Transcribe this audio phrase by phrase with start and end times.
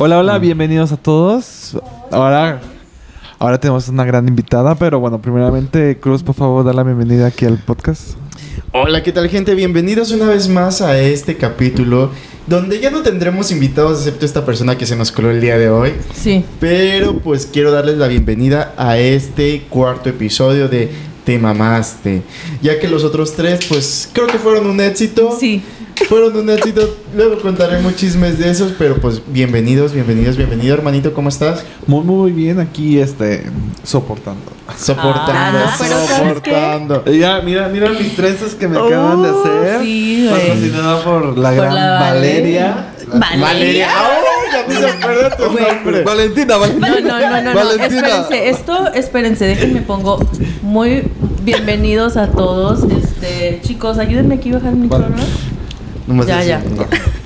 [0.00, 1.76] Hola, hola, bienvenidos a todos.
[2.12, 2.60] Ahora,
[3.40, 7.46] ahora tenemos una gran invitada, pero bueno, primeramente, Cruz, por favor, da la bienvenida aquí
[7.46, 8.12] al podcast.
[8.70, 9.56] Hola, ¿qué tal gente?
[9.56, 12.12] Bienvenidos una vez más a este capítulo
[12.46, 15.68] donde ya no tendremos invitados excepto esta persona que se nos coló el día de
[15.68, 15.94] hoy.
[16.14, 16.44] Sí.
[16.60, 20.90] Pero pues quiero darles la bienvenida a este cuarto episodio de
[21.24, 22.22] Te mamaste.
[22.62, 25.36] Ya que los otros tres pues creo que fueron un éxito.
[25.36, 25.60] Sí.
[26.06, 26.96] Fueron un éxito.
[27.16, 31.64] Luego contaremos chismes de esos, pero pues bienvenidos, bienvenidos, bienvenido hermanito, ¿cómo estás?
[31.86, 33.44] Muy, muy bien aquí, este,
[33.82, 34.40] soportando.
[34.78, 37.04] Soportando, Ah, pero ¿sabes soportando.
[37.06, 39.80] Ya, mira, mira mis trenzas que me acaban de Oh, hacer.
[39.82, 40.28] sí.
[40.30, 42.92] Patrocinada por la Por gran la Valeria.
[43.08, 43.40] Valeria.
[43.40, 43.88] Valeria.
[43.90, 45.64] ¡Ay, ya ni se acuerda tu Güey.
[45.64, 46.02] nombre!
[46.04, 46.88] Valentina, Valentina.
[46.88, 47.54] No, no, no, no, no.
[47.54, 47.86] Valentina.
[48.08, 50.18] Espérense, esto, espérense, déjenme pongo
[50.62, 51.04] muy
[51.42, 52.80] bienvenidos a todos.
[52.90, 55.16] Este, chicos, ayúdenme aquí a bajar el micrófono.
[56.08, 56.62] Nomás Ya, ya.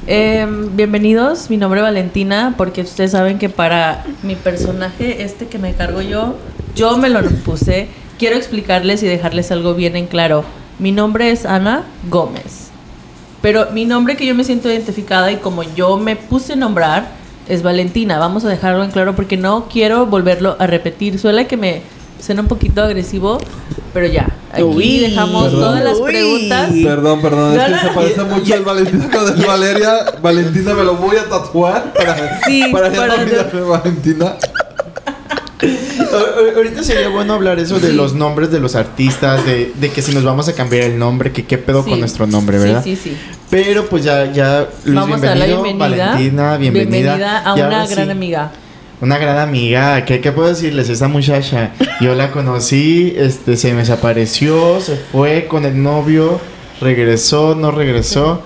[0.08, 5.56] Em, bienvenidos, mi nombre es Valentina, porque ustedes saben que para mi personaje, este que
[5.56, 6.34] me cargo yo,
[6.74, 7.86] yo me lo puse.
[8.18, 10.44] Quiero explicarles y dejarles algo bien en claro.
[10.80, 12.70] Mi nombre es Ana Gómez.
[13.40, 17.06] Pero mi nombre que yo me siento identificada y como yo me puse a nombrar
[17.48, 18.18] es Valentina.
[18.18, 21.20] Vamos a dejarlo en claro porque no quiero volverlo a repetir.
[21.20, 21.82] Suele que me
[22.24, 23.38] suena un poquito agresivo,
[23.92, 24.28] pero ya.
[24.52, 24.98] Aquí Uy.
[24.98, 25.60] dejamos Perdón.
[25.60, 26.04] todas las Uy.
[26.12, 26.70] preguntas.
[26.84, 27.94] Perdón, perdón, es No, que no, se no.
[27.94, 29.92] parece mucho el Valentina con el Valeria.
[30.22, 34.36] Valentina me lo voy a tatuar para, Sí, para para- de Valentina.
[35.62, 39.90] A- a- Ahorita sería bueno hablar eso de los nombres de los artistas, de, de
[39.90, 41.90] que si nos vamos a cambiar el nombre, que qué pedo Sí.
[41.90, 42.84] con nuestro nombre, Sí, ¿verdad?
[42.84, 43.16] sí, sí.
[43.48, 46.06] Pero pues ya, ya, Luis, Vamos a dar la bienvenido, bienvenida.
[46.12, 47.52] Valentina, bienvenida.
[47.52, 48.50] a Y una gran sí, amiga.
[49.02, 50.88] Una gran amiga, ¿qué, qué puedo decirles?
[50.88, 56.40] Esta muchacha, yo la conocí, este, se me desapareció, se fue con el novio,
[56.80, 58.42] regresó, no regresó.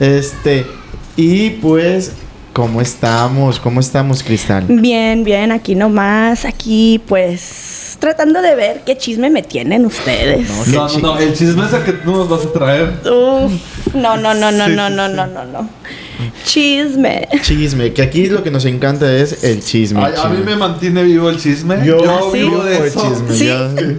[0.00, 0.66] Este,
[1.14, 2.14] y pues,
[2.52, 3.60] ¿cómo estamos?
[3.60, 4.64] ¿Cómo estamos, Cristal?
[4.66, 10.50] Bien, bien, aquí nomás, aquí pues tratando de ver qué chisme me tienen ustedes.
[10.66, 12.94] No, No, no, el chisme es el que tú nos vas a traer.
[13.04, 13.52] Uf,
[13.94, 15.68] no, no, no, no, Sí, no, sí, no, no, no, no.
[16.44, 17.28] Chisme.
[17.42, 20.00] Chisme, que aquí lo que nos encanta es el chisme.
[20.04, 21.84] Ay, a mí me mantiene vivo el chisme.
[21.84, 21.98] Yo,
[22.32, 22.38] sí?
[22.38, 23.14] vivo de eso.
[23.28, 23.98] chisme, Sí.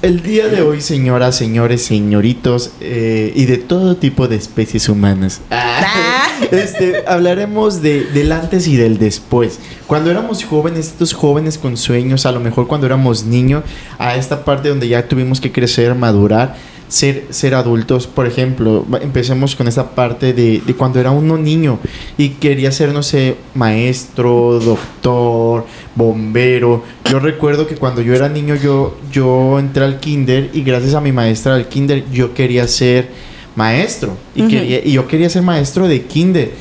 [0.00, 5.40] El día de hoy, señoras, señores, señoritos eh, y de todo tipo de especies humanas,
[5.50, 6.28] Ah.
[6.50, 9.58] este, hablaremos de, del antes y del después.
[9.86, 13.64] Cuando éramos jóvenes, estos jóvenes con sueños, a lo mejor cuando éramos niños,
[13.98, 16.56] a esta parte donde ya tuvimos que crecer, madurar,
[16.88, 18.06] ser, ser adultos.
[18.06, 21.78] Por ejemplo, empecemos con esta parte de, de cuando era uno niño
[22.16, 26.82] y quería ser, no sé, maestro, doctor, bombero.
[27.10, 31.00] Yo recuerdo que cuando yo era niño yo, yo entré al kinder y gracias a
[31.00, 33.08] mi maestra del kinder yo quería ser
[33.56, 34.16] maestro.
[34.34, 36.52] Y, quería, y yo quería ser maestro de kinder.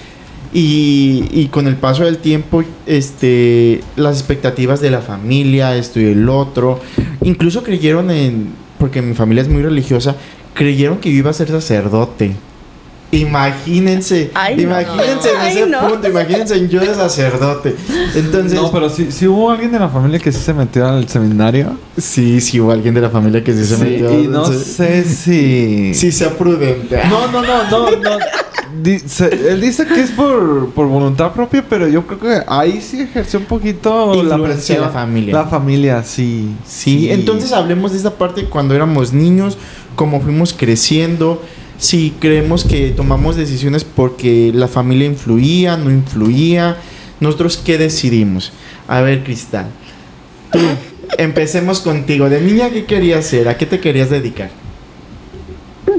[0.56, 6.06] Y, y con el paso del tiempo, este, las expectativas de la familia, esto y
[6.06, 6.80] el otro,
[7.24, 8.50] incluso creyeron en,
[8.84, 10.18] porque mi familia es muy religiosa,
[10.54, 12.34] creyeron que yo iba a ser sacerdote.
[13.14, 14.64] Imagínense, Ay, no.
[14.64, 15.88] imagínense en Ay, ese no.
[15.88, 17.76] punto, imagínense en yo de sacerdote.
[18.16, 21.08] Entonces, No, pero si si hubo alguien de la familia que sí se metió al
[21.08, 21.78] seminario.
[21.98, 24.12] sí, sí hubo alguien de la familia que sí se Sí, metió.
[24.20, 25.94] y no entonces- sé si.
[25.94, 27.00] Sí, sea prudente.
[27.08, 28.18] No, no, no, no, no.
[28.82, 33.02] Dice, él dice que es por, por voluntad propia, pero yo creo que ahí sí
[33.02, 34.80] ejerció un poquito la presión.
[34.80, 35.34] de la familia.
[35.34, 36.50] La familia, sí.
[36.66, 39.58] Sí, entonces hablemos de esta parte cuando éramos niños,
[39.96, 41.42] cómo fuimos creciendo,
[41.78, 46.78] si creemos que tomamos decisiones porque la familia influía, no influía,
[47.20, 48.54] nosotros qué decidimos.
[48.88, 49.68] A ver, Cristal,
[50.52, 50.60] tú,
[51.18, 52.30] empecemos contigo.
[52.30, 53.48] De niña, ¿qué querías ser?
[53.50, 54.63] ¿A qué te querías dedicar?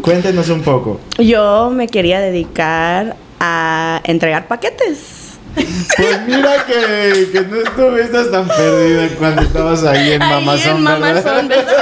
[0.04, 1.00] Cuéntenos un poco.
[1.18, 5.22] Yo me quería dedicar a entregar paquetes.
[5.54, 10.84] Pues mira que, que no estuviste tan perdida cuando estabas ahí en Ahí Mamazón, en
[10.84, 11.24] ¿verdad?
[11.24, 11.76] Mamazón, ¿verdad?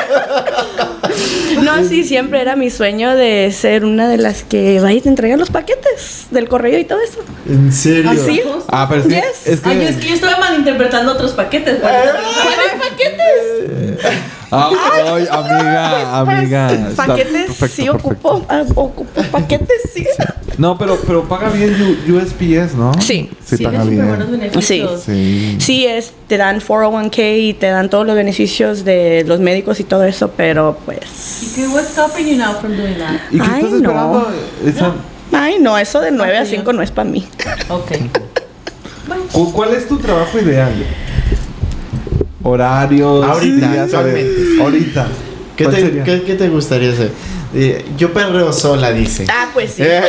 [1.62, 5.38] No, sí, siempre era mi sueño de ser una de las que vaya a entregar
[5.38, 7.21] los paquetes del correo y todo eso.
[7.49, 8.11] ¿En serio?
[8.11, 8.43] ¿Así?
[8.69, 9.47] Ah, pero es que, Yes.
[9.47, 11.81] es que, Ay, yo, es que yo estaba malinterpretando otros paquetes.
[11.81, 11.93] güey.
[11.93, 14.14] ¿Cuáles paquetes?
[14.54, 14.70] Ah,
[15.14, 16.69] ay, amiga, amiga.
[16.69, 20.06] Pues, paquetes perfecto, sí ocupo, ah, ocupo paquetes sí.
[20.58, 22.93] No, pero, pero paga bien U- USPS, ¿no?
[23.00, 23.31] Sí.
[23.43, 24.40] Sí, Tiene paga buenos bien.
[24.40, 25.02] beneficios.
[25.02, 25.56] Sí.
[25.58, 29.84] Sí, es, te dan 401k y te dan todos los beneficios de los médicos y
[29.84, 30.99] todo eso, pero pues...
[31.43, 33.14] ¿Y qué what's stopping you now from doing that?
[33.31, 33.76] ¿Y qué Ay, estás no.
[33.78, 34.32] esperando?
[34.66, 34.93] Esa-
[35.32, 37.26] Ay, no, eso de 9 a Ok, 5 no es para mí.
[37.70, 37.90] Ok.
[39.08, 40.75] Bueno, ¿cu- ¿Cuál es tu trabajo ideal?
[42.43, 45.06] Horarios, Ahorita, días, ahorita.
[45.56, 47.11] ¿Qué ¿Cuál te, qué- qué gustaría hacer?
[47.55, 49.27] Eh, yo perreo sola, dice.
[49.31, 49.83] Ah, pues sí.
[49.85, 50.00] Eh,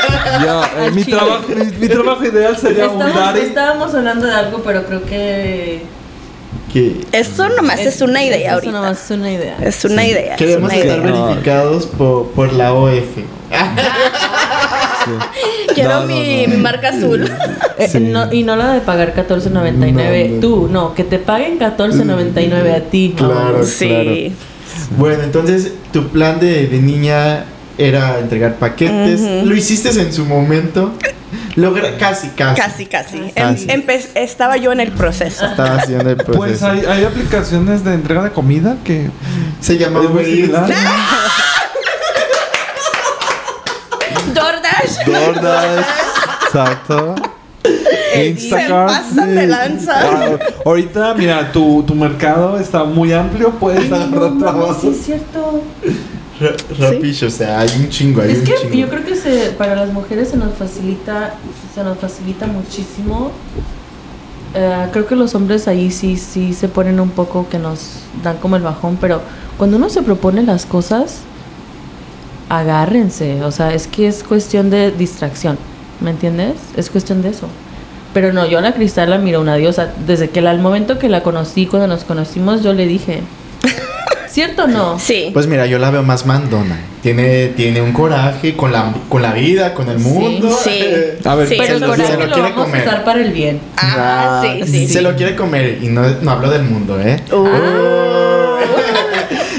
[0.42, 3.40] Yo, eh, mi, trabajo, mi, mi trabajo ideal sería un Estamos- daddy.
[3.40, 5.82] estábamos hablando de algo, pero creo que.
[6.72, 8.72] que Eso nomás es, una idea eso ahorita.
[8.72, 9.58] nomás es una idea.
[9.62, 10.32] Es una idea.
[10.32, 11.12] es queremos una estar idea.
[11.26, 13.18] verificados por, por la OF.
[15.76, 16.54] Quiero mi, no.
[16.54, 17.24] mi marca azul.
[17.78, 18.00] Eh, Sí.
[18.00, 20.40] no- y no la de pagar 14.99 No, no.
[20.40, 23.14] tú, no, que te paguen 14.99 a ti.
[23.14, 23.64] Claro.
[23.66, 24.32] Sí.
[24.96, 27.44] Bueno, entonces tu plan de, de niña
[27.76, 29.20] era entregar paquetes.
[29.44, 30.94] ¿Lo hiciste en su momento?
[31.56, 32.60] Logra casi, casi.
[32.60, 33.18] Casi, casi.
[33.34, 33.66] Casi.
[33.70, 35.44] Em- empe- estaba yo en el proceso.
[35.44, 36.38] Estaba haciendo el proceso.
[36.38, 39.10] Pues hay, hay aplicaciones de entrega de comida que
[39.60, 40.72] Se llama es muy Uber Eats.
[45.04, 45.06] DoorDash.
[45.06, 45.86] DoorDash,
[46.46, 47.14] exacto.
[48.12, 48.88] Se Instacart.
[48.88, 50.10] pasan de lanza.
[50.10, 50.38] Wow.
[50.64, 54.78] Ahorita, mira, tu, tu mercado está muy amplio, puedes agarrar no, trabajo.
[54.80, 55.62] sí es cierto.
[56.40, 56.54] Ra-
[56.90, 58.74] Rapish, o sea, hay un chingo, hay Es un que chingo.
[58.74, 61.34] yo creo que se, para las mujeres se nos facilita,
[61.74, 63.32] se nos facilita muchísimo.
[64.54, 68.36] Eh, creo que los hombres ahí sí, sí se ponen un poco que nos dan
[68.38, 69.20] como el bajón, pero
[69.58, 71.18] cuando uno se propone las cosas,
[72.48, 73.42] agárrense.
[73.44, 75.58] O sea, es que es cuestión de distracción,
[76.00, 76.54] ¿me entiendes?
[76.76, 77.48] Es cuestión de eso.
[78.14, 79.90] Pero no, yo a la Cristal la miro una diosa.
[80.06, 83.20] Desde que la- al momento que la conocí, cuando nos conocimos, yo le dije,
[84.28, 84.98] ¿cierto o no?
[84.98, 85.30] Sí.
[85.34, 86.78] Pues mira, yo la veo más mandona.
[87.02, 90.04] Tiene, tiene un coraje con la, con la vida, con el Sí.
[90.08, 90.50] mundo.
[90.62, 90.80] Sí.
[91.24, 92.80] A ver, Sí, Pero el coraje se lo lo, quiere vamos comer.
[92.80, 93.60] a usar para el bien.
[93.76, 94.88] Ah, sí, sí.
[94.88, 97.20] Se lo quiere comer y no, no hablo del mundo, ¿eh?
[97.32, 98.05] Uh.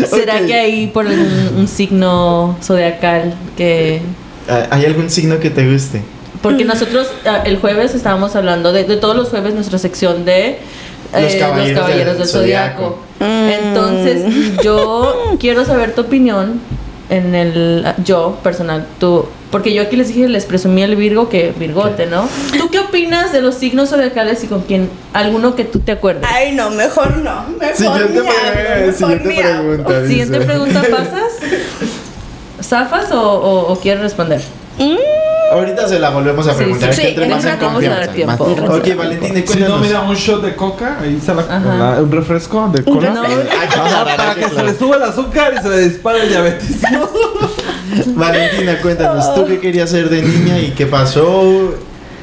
[0.09, 4.01] ¿Será que ahí por un, un signo zodiacal que...
[4.69, 6.01] ¿Hay algún signo que te guste?
[6.41, 10.59] Porque nosotros ah, el jueves estábamos hablando de, de todos los jueves nuestra sección de
[11.13, 12.99] eh, Los caballeros del zodiaco.
[13.19, 13.49] Mm.
[13.49, 14.23] Entonces
[14.63, 16.59] yo quiero saber tu opinión
[17.09, 21.53] en el yo personal, tú porque yo aquí les dije les presumí el Virgo que
[21.57, 22.27] Virgote, ¿no?
[22.57, 26.25] ¿Tú qué opinas de los signos zodiacales y con quién alguno que tú te acuerdes?
[26.29, 27.45] Ay, no, mejor no.
[27.57, 29.69] Mejor Siguiente, pre- mejor siguiente hablo.
[29.69, 30.01] pregunta.
[30.01, 30.07] dice.
[30.09, 31.31] Siguiente pregunta, ¿pasas?
[32.61, 34.41] ¿Zafas o, o- o quieres responder?
[35.51, 36.93] Ahorita se la volvemos a Sí, preguntar.
[36.93, 38.11] sí, es que entre sí, más en confianza.
[38.11, 38.69] tiempo, más-.
[38.69, 39.81] Ok, Valentina, Si no, cuéntanos.
[39.81, 43.11] mira, un shot de coca, ahí se la, un refresco de cola.
[43.11, 46.81] No, Ajá, para que se le suba el azúcar y se le dispare el diabetes.
[48.15, 51.73] Valentina, cuéntanos, ¿tú qué querías ser de niña y qué pasó?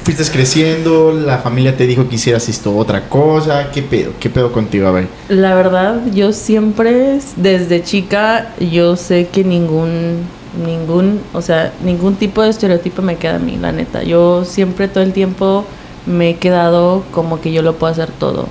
[0.03, 1.11] ¿Fuiste creciendo?
[1.13, 3.71] ¿La familia te dijo que hicieras esto otra cosa?
[3.73, 4.11] ¿Qué pedo?
[4.19, 4.87] ¿Qué pedo contigo?
[4.87, 5.07] A ver.
[5.29, 10.19] La verdad, yo siempre, desde chica, yo sé que ningún,
[10.57, 14.03] ningún, o sea, ningún tipo de estereotipo me queda a mí, la neta.
[14.03, 15.65] Yo siempre, todo el tiempo,
[16.05, 18.47] me he quedado como que yo lo puedo hacer todo.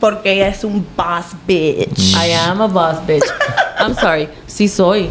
[0.00, 2.14] Porque ella es un boss bitch.
[2.14, 3.24] I am a boss bitch.
[3.78, 4.28] I'm sorry.
[4.46, 5.08] Sí soy.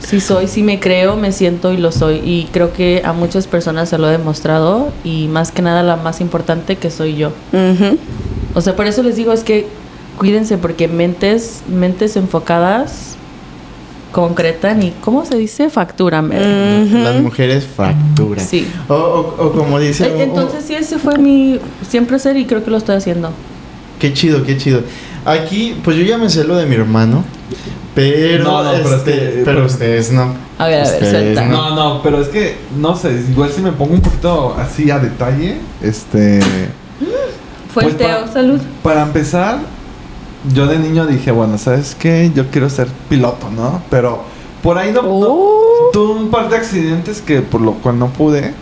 [0.00, 2.16] Sí soy, sí me creo, me siento y lo soy.
[2.24, 4.88] Y creo que a muchas personas se lo he demostrado.
[5.04, 7.32] Y más que nada, la más importante que soy yo.
[8.54, 9.66] O sea, por eso les digo, es que
[10.18, 13.16] cuídense porque mentes, mentes enfocadas
[14.12, 15.68] concretan y, ¿cómo se dice?
[15.70, 16.28] Facturan.
[17.02, 18.44] Las mujeres fracturan.
[18.46, 18.66] Sí.
[18.88, 20.06] O, o- o como dice...
[20.06, 23.30] E- Entonces sí, ese fue mi siempre ser y creo que lo estoy haciendo.
[23.98, 24.82] Qué chido, qué chido.
[25.24, 27.24] Aquí, pues yo ya me sé lo de mi hermano.
[27.94, 30.34] Pero, No, no, pero es este, que- pero ustedes no.
[30.58, 31.44] A ver, a ver, Ustedes suelta.
[31.46, 31.70] no.
[31.70, 34.98] No, no, pero es que, no sé, igual si me pongo un poquito así a
[34.98, 36.40] detalle, este...
[37.72, 38.60] Fue Pues el Teo, para- salud.
[38.82, 39.58] Para empezar,
[40.52, 42.30] yo de niño dije, bueno, ¿sabes qué?
[42.34, 43.82] Yo quiero ser piloto, ¿no?
[43.90, 44.20] Pero
[44.62, 45.90] por ahí no, no- Oh.
[45.92, 48.54] tuve un par de accidentes que por lo cual no pude.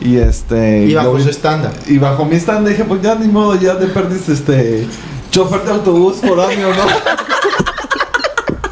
[0.00, 0.84] Y este...
[0.86, 1.72] Y bajo lo- su estándar.
[1.86, 4.86] y bajo mi stand dije, pues ya ni modo, ya te perdiste este
[5.30, 6.84] chofer de autobús por año, ¿no?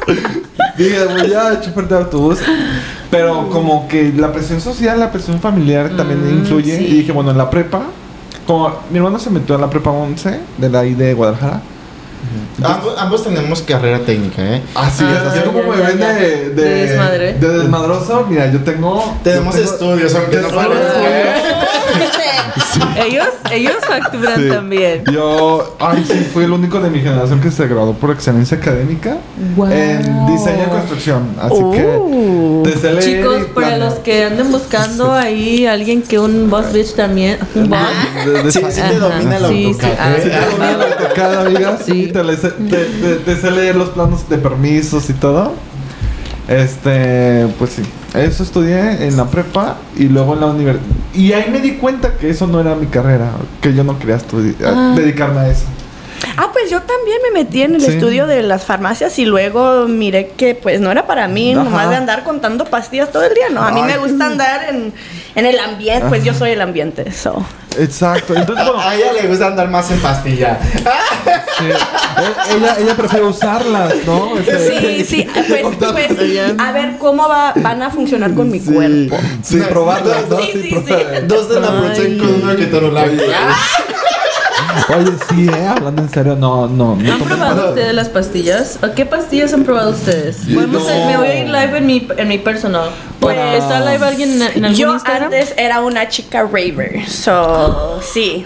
[0.77, 2.39] dije, pues ya, chofer de autobús.
[3.09, 6.77] Pero como que la presión social, la presión familiar también Mm, influye.
[6.77, 6.85] sí.
[6.85, 7.81] Y dije, bueno, en la prepa,
[8.47, 11.61] como mi hermano se metió a la prepa 11 de la I de Guadalajara.
[12.63, 14.61] Ambos, ambos tenemos carrera técnica, ¿eh?
[14.75, 17.33] Así Ah, es, así ya, como ya, me ya, ven de, De desmadre.
[17.33, 19.17] de desmadroso, mira, yo tengo.
[19.23, 21.30] Tenemos yo tengo- estudios, aunque no parezca.
[23.05, 24.49] ellos, ellos facturan Sí.
[24.49, 25.03] también.
[25.11, 29.17] Yo, ay, sí, fui el único de mi generación que se graduó por excelencia académica
[29.55, 29.71] Wow.
[29.71, 31.35] en diseño y construcción.
[31.41, 31.71] Así Uh.
[31.71, 33.79] que, leer Chicos, para planear.
[33.79, 37.79] los que anden buscando ahí alguien que un boss bitch también, un boss.
[38.25, 39.87] De- de- Sí, sí te domina el Sí, sí.
[39.99, 40.13] Ah.
[40.21, 41.77] Sí, te domina la AutoCAD, amiga.
[41.85, 42.11] Sí,
[43.25, 45.53] te sé leer los planos de permisos y todo.
[46.47, 47.83] Este, pues sí.
[48.13, 50.85] Eso estudié en la prepa y luego en la universidad.
[51.13, 54.15] Y ahí me di cuenta que eso no era mi carrera, que yo no quería
[54.17, 54.93] estudiar, Ah.
[54.95, 55.63] dedicarme a eso.
[56.37, 57.91] Ah, pues yo también me metí en el Sí.
[57.93, 61.63] estudio de las farmacias y luego miré que pues no era para mí, Ajá.
[61.63, 63.61] nomás de andar contando pastillas todo el día, ¿no?
[63.61, 63.87] A mí Ay.
[63.93, 64.93] me gusta andar en,
[65.35, 67.43] en el ambiente, pues yo soy el ambiente, so.
[67.79, 68.35] Exacto.
[68.35, 70.59] Entonces, bueno, A ella le gusta andar más en pastilla.
[71.57, 71.65] sí.
[71.65, 74.37] E- ella, ella prefiere usarlas, ¿no?
[74.37, 76.11] Este, Sí, sí, pues, pues,
[76.59, 78.71] a ver cómo va, van a funcionar con mi Sí.
[78.73, 79.17] cuerpo.
[79.51, 80.37] No, probarlas, ¿no?
[80.39, 80.69] Sí, sí, sí.
[80.75, 81.27] probarlas.
[81.27, 83.11] Dos de naproxen con una ketorolac.
[84.95, 85.67] Oye, sí, ¿eh?
[85.67, 86.95] Hablando en serio, no, no.
[86.95, 87.69] no ¿Han probado nada.
[87.69, 88.79] ustedes las pastillas?
[88.83, 90.37] ¿A ¿Qué pastillas han probado ustedes?
[90.53, 91.05] Podemos, No.
[91.07, 92.89] Me voy a ir live en mi, en mi personal.
[93.19, 95.25] Pues, ¿Está live alguien en, en algún Yo Instagram?
[95.25, 98.45] antes era una chica raver, so, sí,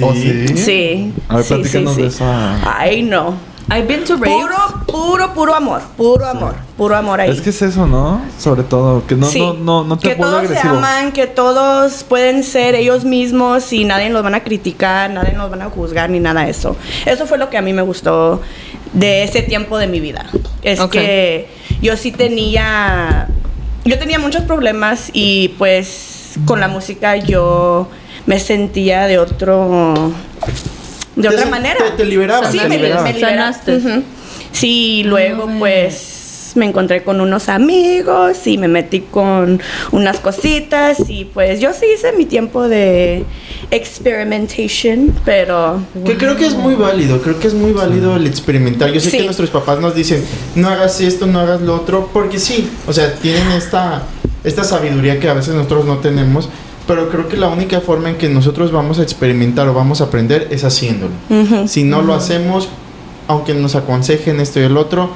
[0.00, 0.48] ¿Oh, sí?
[0.56, 1.12] sí.
[1.28, 2.78] A ver, sí, platícanos de esa.
[2.78, 3.34] Ay, no.
[3.70, 4.34] I've been to raves.
[4.42, 7.30] Puro, puro, puro amor, puro amor, puro amor ahí.
[7.30, 8.20] Es que es eso, ¿no?
[8.38, 9.40] Sobre todo, que no, Sí.
[9.40, 13.84] no, no, no te que todos se aman, que todos pueden ser ellos mismos y
[13.84, 16.76] nadie los van a criticar, nadie los van a juzgar ni nada de eso.
[17.06, 18.40] Eso fue lo que a mí me gustó
[18.92, 20.26] de ese tiempo de mi vida.
[20.62, 21.48] Es que
[21.80, 23.28] yo sí tenía,
[23.84, 27.88] yo tenía muchos problemas y pues con la música yo
[28.26, 30.12] me sentía de otro,
[31.16, 31.78] de otra manera.
[31.84, 33.04] te- te liberabas, Sí, te me, liberabas.
[33.04, 33.52] me liberaba.
[33.52, 33.76] Sanaste.
[33.76, 34.02] Ujú.
[34.52, 35.56] Sí, luego Ay.
[35.58, 36.18] pues
[36.54, 41.86] me encontré con unos amigos y me metí con unas cositas y pues yo sí
[41.94, 43.24] hice mi tiempo de
[43.70, 48.90] experimentation, pero Que creo que es muy válido, creo que es muy válido el experimentar.
[48.92, 49.18] Yo sé Sí.
[49.18, 50.22] que nuestros papás nos dicen,
[50.54, 54.02] no hagas esto, no hagas lo otro, porque sí, o sea, tienen esta,
[54.44, 56.48] esta sabiduría que a veces nosotros no tenemos,
[56.86, 60.04] pero creo que la única forma en que nosotros vamos a experimentar o vamos a
[60.04, 61.12] aprender es haciéndolo.
[61.66, 62.68] Si no lo hacemos,
[63.28, 65.10] aunque nos aconsejen esto y el otro,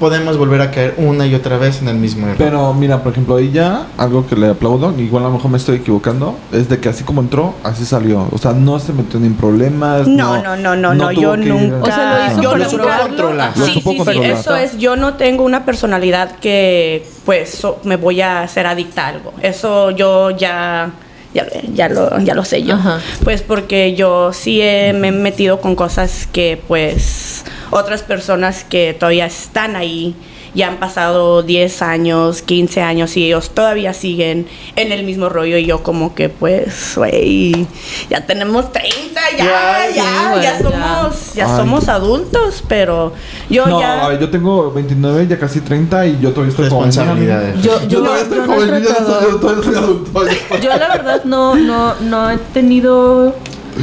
[0.00, 2.36] podemos volver a caer una y otra vez en el mismo error.
[2.38, 5.76] Pero mira, por ejemplo, ella, algo que le aplaudo, igual a lo mejor me estoy
[5.76, 8.26] equivocando, es de que así como entró, así salió.
[8.32, 10.08] O sea, no se metió ni en problemas.
[10.08, 11.76] No, no, no, no, no, tuvo yo que nunca.
[11.82, 13.56] O sea, lo hizo yo con lo supo controlar.
[13.56, 14.78] Lo Sí, supo sí, sí, eso es.
[14.78, 19.32] Yo no tengo una personalidad que, pues, so- me voy a hacer adicta a algo.
[19.42, 20.90] Eso yo ya.
[21.32, 22.74] Ya, ya, lo, ya lo sé yo.
[22.74, 22.98] Ajá.
[23.22, 28.94] Pues porque yo sí he- me he metido con cosas que, pues, otras personas que
[28.98, 30.14] todavía están ahí,
[30.52, 35.56] ya han pasado 10 años, 15 años y ellos todavía siguen en el mismo rollo
[35.56, 37.68] y yo como que, pues, güey,
[38.08, 41.56] ya tenemos 30, ya, Ya, ya, sí, güey, ya somos, ya Ay.
[41.56, 43.12] somos adultos, pero
[43.48, 44.04] yo No, ya...
[44.04, 46.86] a ver, yo tengo 29, ya casi 30 y yo todavía estoy joven.
[46.86, 47.62] Responsabilidades.
[47.62, 50.22] Yo, Yo, yo, todavía no, estoy yo no joven, soy- yo todavía soy adulto.
[50.60, 53.36] Yo la verdad no, no, no he tenido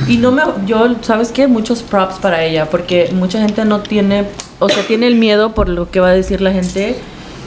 [0.08, 1.48] y no me, yo, ¿sabes qué?
[1.48, 4.26] Muchos props para ella, porque mucha gente no tiene,
[4.60, 6.98] o sea, tiene el miedo por lo que va a decir la gente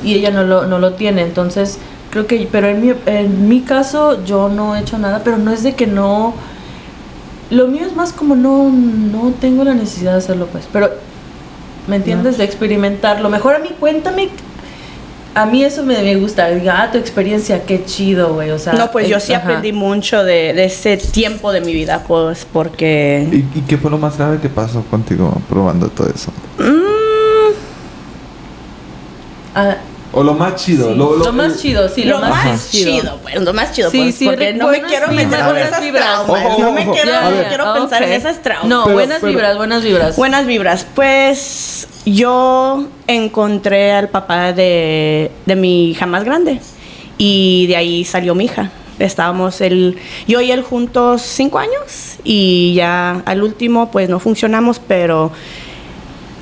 [0.04, 1.78] y ella no lo, no lo tiene, entonces
[2.10, 5.52] creo que, pero en mi, en mi caso yo no he hecho nada, pero no
[5.52, 6.34] es de que no,
[7.50, 10.90] lo mío es más como no, no tengo la necesidad de hacerlo, pues, pero,
[11.86, 12.38] ¿me entiendes?
[12.38, 13.28] De experimentarlo.
[13.28, 14.30] Mejor a mí, cuéntame
[15.34, 16.48] a mí eso me, me gusta.
[16.48, 18.50] Diga, ah, tu experiencia, qué chido, güey.
[18.50, 19.44] O sea, No, pues yo sí ajá.
[19.44, 23.28] aprendí mucho de, de ese tiempo de mi vida, pues, porque...
[23.30, 26.30] ¿Y, ¿Y qué fue lo más grave que pasó contigo probando todo eso?
[26.58, 26.90] Mm,
[29.54, 29.76] Ah,
[30.12, 30.88] O lo más chido.
[30.90, 30.94] sí.
[30.96, 33.98] Lo, Lo, lo- más chido, sí, lo, lo, más chido, pues, lo más chido, Sí,
[34.02, 36.04] pues, sí, porque no me quiero meter en buenas esas vibras.
[36.24, 38.68] traumas, Ojo, no me ojo, quiero, no quiero pensar en esas traumas.
[38.68, 40.16] No, Pero- buenas pero- vibras, buenas vibras.
[40.16, 40.86] Buenas vibras.
[40.94, 46.60] Pues yo encontré al papá de, de mi hija más grande
[47.18, 48.70] y de ahí salió mi hija.
[48.98, 54.78] Estábamos el, yo y él juntos cinco años y ya al último pues no funcionamos,
[54.78, 55.30] pero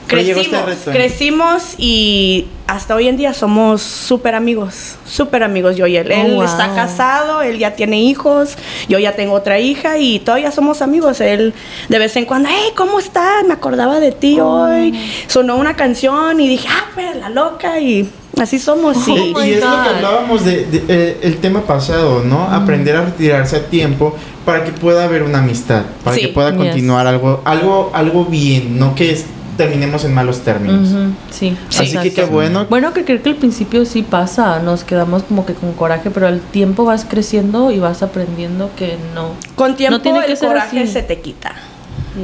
[0.08, 0.90] crecimos, reto.
[0.90, 6.08] crecimos y hasta hoy en día somos súper amigos, súper amigos yo y él.
[6.10, 6.42] Oh, él wow.
[6.44, 8.56] está casado, él ya tiene hijos,
[8.88, 11.20] yo ya tengo otra hija y todavía somos amigos.
[11.20, 11.54] Él
[11.88, 13.44] de vez en cuando, hey, ¿cómo estás?
[13.46, 14.66] Me acordaba de ti Oh.
[14.68, 14.92] hoy.
[15.28, 18.08] Sonó una canción y dije, ah, pues la loca y
[18.40, 18.96] así somos.
[18.96, 19.12] Oh, sí.
[19.12, 22.44] Y, y es lo que hablábamos de, de, eh, el tema pasado, ¿no?
[22.44, 26.22] Aprender a retirarse a tiempo para que pueda haber una amistad, para Sí.
[26.22, 26.58] que pueda Yes.
[26.58, 29.26] continuar algo, algo, algo bien, no que es-
[29.58, 30.88] terminemos en malos términos.
[31.30, 32.64] Sí, Así que qué bueno.
[32.70, 36.28] Bueno, que creo que al principio sí pasa, nos quedamos como que con coraje, pero
[36.28, 39.32] al tiempo vas creciendo y vas aprendiendo que no.
[39.56, 40.92] Con tiempo No tiene que el ser coraje así.
[40.92, 41.52] se te quita.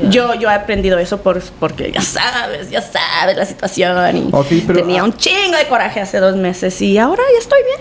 [0.00, 0.10] Yeah.
[0.10, 4.16] Yo, yo he aprendido eso por, porque ya sabes, ya sabes la situación.
[4.16, 7.58] Y Ok, pero- tenía un chingo de coraje hace dos meses y ahora ya estoy
[7.64, 7.80] bien.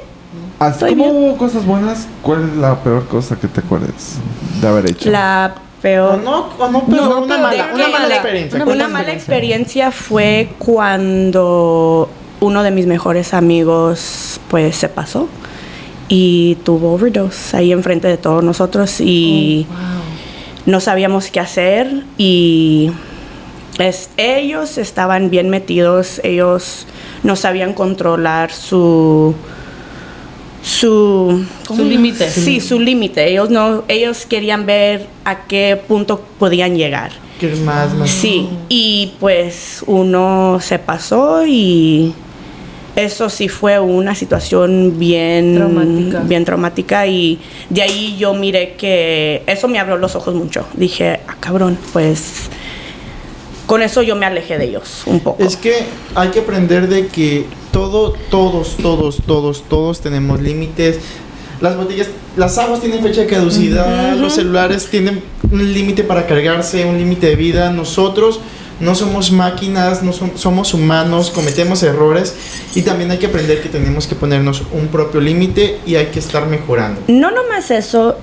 [0.60, 1.16] Así Estoy como bien.
[1.16, 4.16] hubo cosas buenas, ¿cuál es la peor cosa que te acuerdes
[4.62, 5.10] de haber hecho?
[5.12, 6.18] La O peor.
[6.24, 9.92] no, o no, pero No, una pero mala, una mala experiencia.
[9.92, 12.10] fue cuando
[12.40, 15.28] uno de mis mejores amigos pues se pasó
[16.10, 19.82] y tuvo overdose ahí enfrente de todos nosotros y Oh, wow.
[20.68, 22.92] no sabíamos qué hacer y
[23.80, 26.86] es- ellos estaban bien metidos, ellos
[27.24, 29.34] no sabían controlar su
[30.64, 32.30] su Su límite.
[32.30, 33.30] Sí, su límite.
[33.30, 37.12] Ellos no ellos querían ver a qué punto podían llegar.
[37.40, 38.10] ¿Qué más, más?
[38.10, 42.14] Sí, y pues uno se pasó y
[42.96, 46.20] eso sí fue una situación bien Traumática.
[46.22, 47.40] bien traumática y
[47.70, 50.66] de ahí yo miré que eso me abrió los ojos mucho.
[50.76, 52.50] Dije, ah, cabrón, pues
[53.74, 55.42] con eso yo me alejé de ellos un poco.
[55.44, 55.74] Es que
[56.14, 61.00] hay que aprender de que todo, todos, todos, todos, todos tenemos límites.
[61.60, 66.86] Las botellas, las aguas tienen fecha de caducidad, los celulares tienen un límite para cargarse,
[66.86, 67.72] un límite de vida.
[67.72, 68.40] Nosotros
[68.80, 72.36] no somos máquinas, no som- somos humanos, cometemos errores
[72.76, 76.20] y también hay que aprender que tenemos que ponernos un propio límite y hay que
[76.20, 77.02] estar mejorando.
[77.08, 78.18] No nomás eso,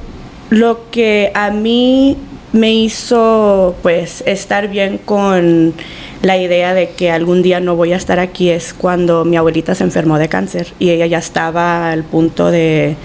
[0.51, 2.17] lo que a mí
[2.53, 5.75] me hizo pues estar bien con
[6.23, 9.75] la idea de que algún día no voy a estar aquí es cuando mi abuelita
[9.75, 12.97] se enfermó de cáncer y ella ya estaba al punto de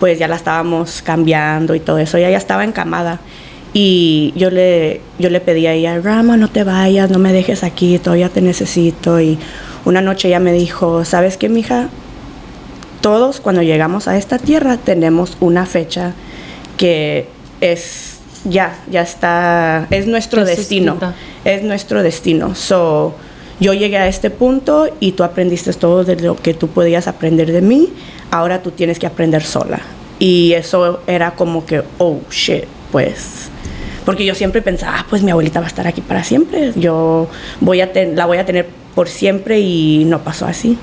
[0.00, 3.20] pues ya la estábamos cambiando y todo eso, ella ya estaba encamada
[3.72, 7.64] y yo le yo le pedí a ella, Rama, no te vayas, no me dejes
[7.64, 9.38] aquí, todavía te necesito y
[9.84, 11.88] una noche ella me dijo, ¿sabes qué, mija?
[13.04, 16.14] todos cuando llegamos a esta tierra tenemos una fecha
[16.78, 17.28] que
[17.60, 18.13] es
[18.44, 20.96] ya, ya está, es nuestro Es destino,
[21.44, 22.54] es nuestro destino.
[22.54, 23.14] So,
[23.60, 27.52] yo llegué a este punto y tú aprendiste todo de lo que tú podías aprender
[27.52, 27.88] de mí,
[28.30, 29.80] ahora tú tienes que aprender sola.
[30.18, 33.48] Y eso era como que, oh, shit, pues...
[34.04, 37.26] Porque yo siempre pensaba, ah, pues mi abuelita va a estar aquí para siempre, yo
[37.60, 40.76] voy a ten- la voy a tener por siempre y no pasó así.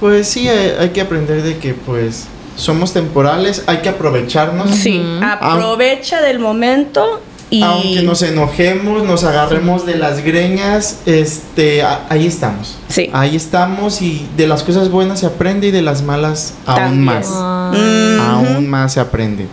[0.00, 4.70] Pues sí, hay, hay que aprender de que pues somos temporales, hay que aprovecharnos.
[4.70, 7.20] Sí, aprovecha del momento
[7.52, 12.78] y Aunque nos enojemos, nos agarremos de las greñas, este, ahí estamos.
[12.88, 13.10] Sí.
[13.12, 17.04] Ahí estamos y de las cosas buenas se aprende y de las malas aún También.
[17.04, 17.26] más.
[17.30, 18.40] Ah.
[18.46, 19.48] Aún más se aprende.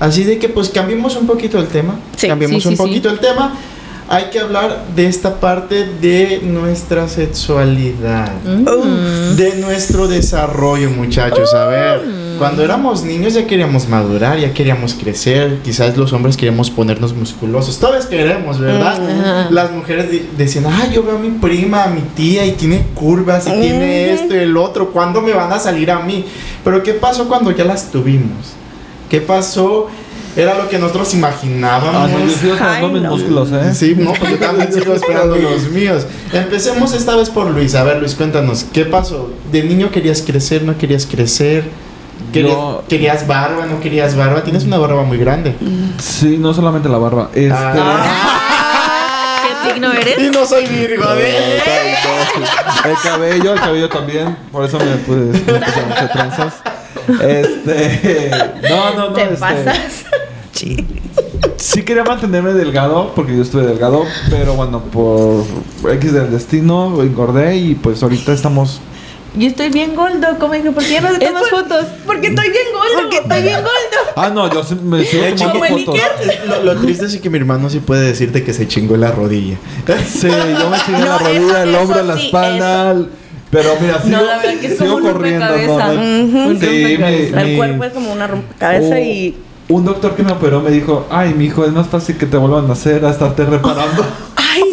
[0.00, 1.96] Así de que pues cambiemos un poquito el tema.
[2.16, 2.26] Sí.
[2.26, 3.52] Cambiemos Sí, sí, un poquito el tema.
[4.08, 8.32] Hay que hablar de esta parte de nuestra sexualidad.
[8.44, 9.36] Mm.
[9.36, 11.52] De nuestro desarrollo, muchachos.
[11.52, 12.00] A ver,
[12.38, 15.58] cuando éramos niños ya queríamos madurar, ya queríamos crecer.
[15.64, 17.78] Quizás los hombres queríamos ponernos musculosos.
[17.78, 19.00] Todos queremos, ¿verdad?
[19.00, 19.52] Mm.
[19.54, 23.46] Las mujeres decían, ah, yo veo a mi prima, a mi tía, y tiene curvas,
[23.46, 24.90] y tiene esto y el otro.
[24.90, 26.24] ¿Cuándo me van a salir a mí?
[26.64, 28.54] Pero ¿qué pasó cuando ya las tuvimos?
[29.08, 29.88] ¿Qué pasó?
[30.34, 31.94] Era lo que nosotros imaginábamos.
[31.94, 33.74] Ah, no, yo sigo esperando Ay, mis músculos, ¿eh?
[33.74, 36.06] Sí, no, pues yo también sigo esperando los míos.
[36.32, 37.74] Empecemos esta vez por Luis.
[37.74, 39.30] A ver, Luis, cuéntanos, ¿qué pasó?
[39.50, 41.64] ¿De niño querías crecer, no querías crecer?
[42.32, 44.42] ¿Querías, Yo- querías barba, no querías barba?
[44.42, 45.54] Tienes una barba muy grande.
[45.98, 47.28] Sí, no solamente la barba.
[47.34, 47.52] Este.
[47.52, 49.42] Ah.
[49.64, 50.18] ¿Qué signo eres?
[50.18, 51.60] Y no soy Virgo, ¿eh?
[52.84, 54.36] El cabello, el cabello también.
[54.50, 56.54] Por eso me puse, me puse a hacer trenzas.
[57.20, 58.30] Este.
[58.70, 59.12] No, no, no.
[59.14, 60.04] te este, pasas.
[61.56, 65.44] Sí quería mantenerme delgado, porque yo estuve delgado, pero bueno, por
[65.94, 68.80] X del destino engordé y pues ahorita estamos.
[69.34, 70.70] Yo estoy bien gordo, ¿cómo dije?
[70.72, 71.86] ¿Por qué ya no te tomas por- fotos?
[72.04, 73.02] Porque estoy bien gordo.
[73.02, 74.12] Porque estoy bien gordo.
[74.14, 76.00] Ah, no, yo me sigo tomando como fotos.
[76.46, 79.56] Lo, lo triste es que mi hermano sí puede decirte que se chingó la rodilla.
[80.06, 82.96] Sí, yo me chingué No, la eso- rodilla, el hombro, la sí, espalda.
[83.50, 85.46] Pero mira, sigo, No, la verdad que es sigo como un corriendo.
[85.46, 86.66] no, Sí,
[86.98, 89.36] mi- El mi- cuerpo es como una rompecabezas Oh, y
[89.68, 92.36] Un doctor que me operó me dijo, ay, mi hijo, es más fácil que te
[92.36, 94.04] vuelvan a hacer a estarte reparando.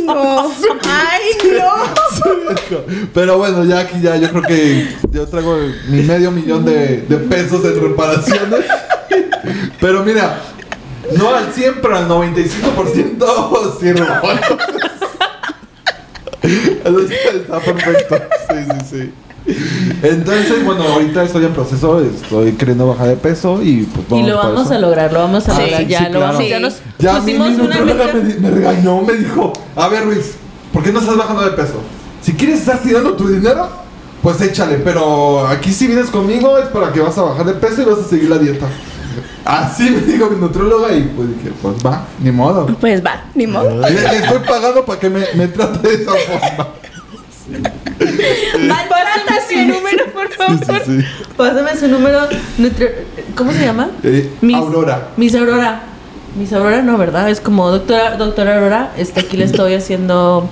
[0.10, 1.22] ay
[1.58, 2.84] no.
[3.14, 7.64] Pero bueno, ya aquí ya yo creo que yo traigo mi medio millón de, pesos
[7.66, 8.66] en reparaciones.
[9.80, 10.42] Pero mira,
[11.16, 14.22] no al 100, pero al 95% sí está,
[17.36, 18.16] está perfecto.
[18.50, 19.14] Sí, sí, sí.
[20.02, 24.38] Entonces, bueno, ahorita estoy en proceso, estoy queriendo bajar de peso y pues Y lo
[24.38, 24.74] vamos eso.
[24.76, 25.82] a lograr, lo vamos a Ah, lograr.
[25.82, 26.34] sí, ya sí, lo claro.
[26.34, 28.04] vamos, ya nos Ya pusimos mi una meta.
[28.14, 30.34] me, me regañó, me dijo, a ver Luis,
[30.74, 31.82] ¿por qué no estás bajando de peso?
[32.22, 33.68] Si quieres estar tirando tu dinero,
[34.22, 37.82] pues échale, pero aquí si vienes conmigo es para que vas a bajar de peso
[37.82, 38.68] y vas a seguir la dieta.
[39.46, 42.68] Así me dijo mi nutrióloga y pues dije, pues va, ni modo.
[42.80, 43.70] Pues va, ni modo.
[43.82, 46.68] Le, le estoy pagando para que me, me trate de esa forma.
[48.90, 50.60] Pásame su número, por favor.
[50.86, 51.00] sí.
[51.38, 52.20] Pásame su número.
[53.36, 53.90] ¿Cómo se llama?
[54.04, 55.10] Eh, Miss- Aurora.
[55.18, 55.82] Miss Aurora.
[56.36, 57.30] Miss Aurora no, ¿verdad?
[57.30, 58.92] Es como doctora, doctora Aurora.
[58.98, 60.50] Este, aquí le estoy haciendo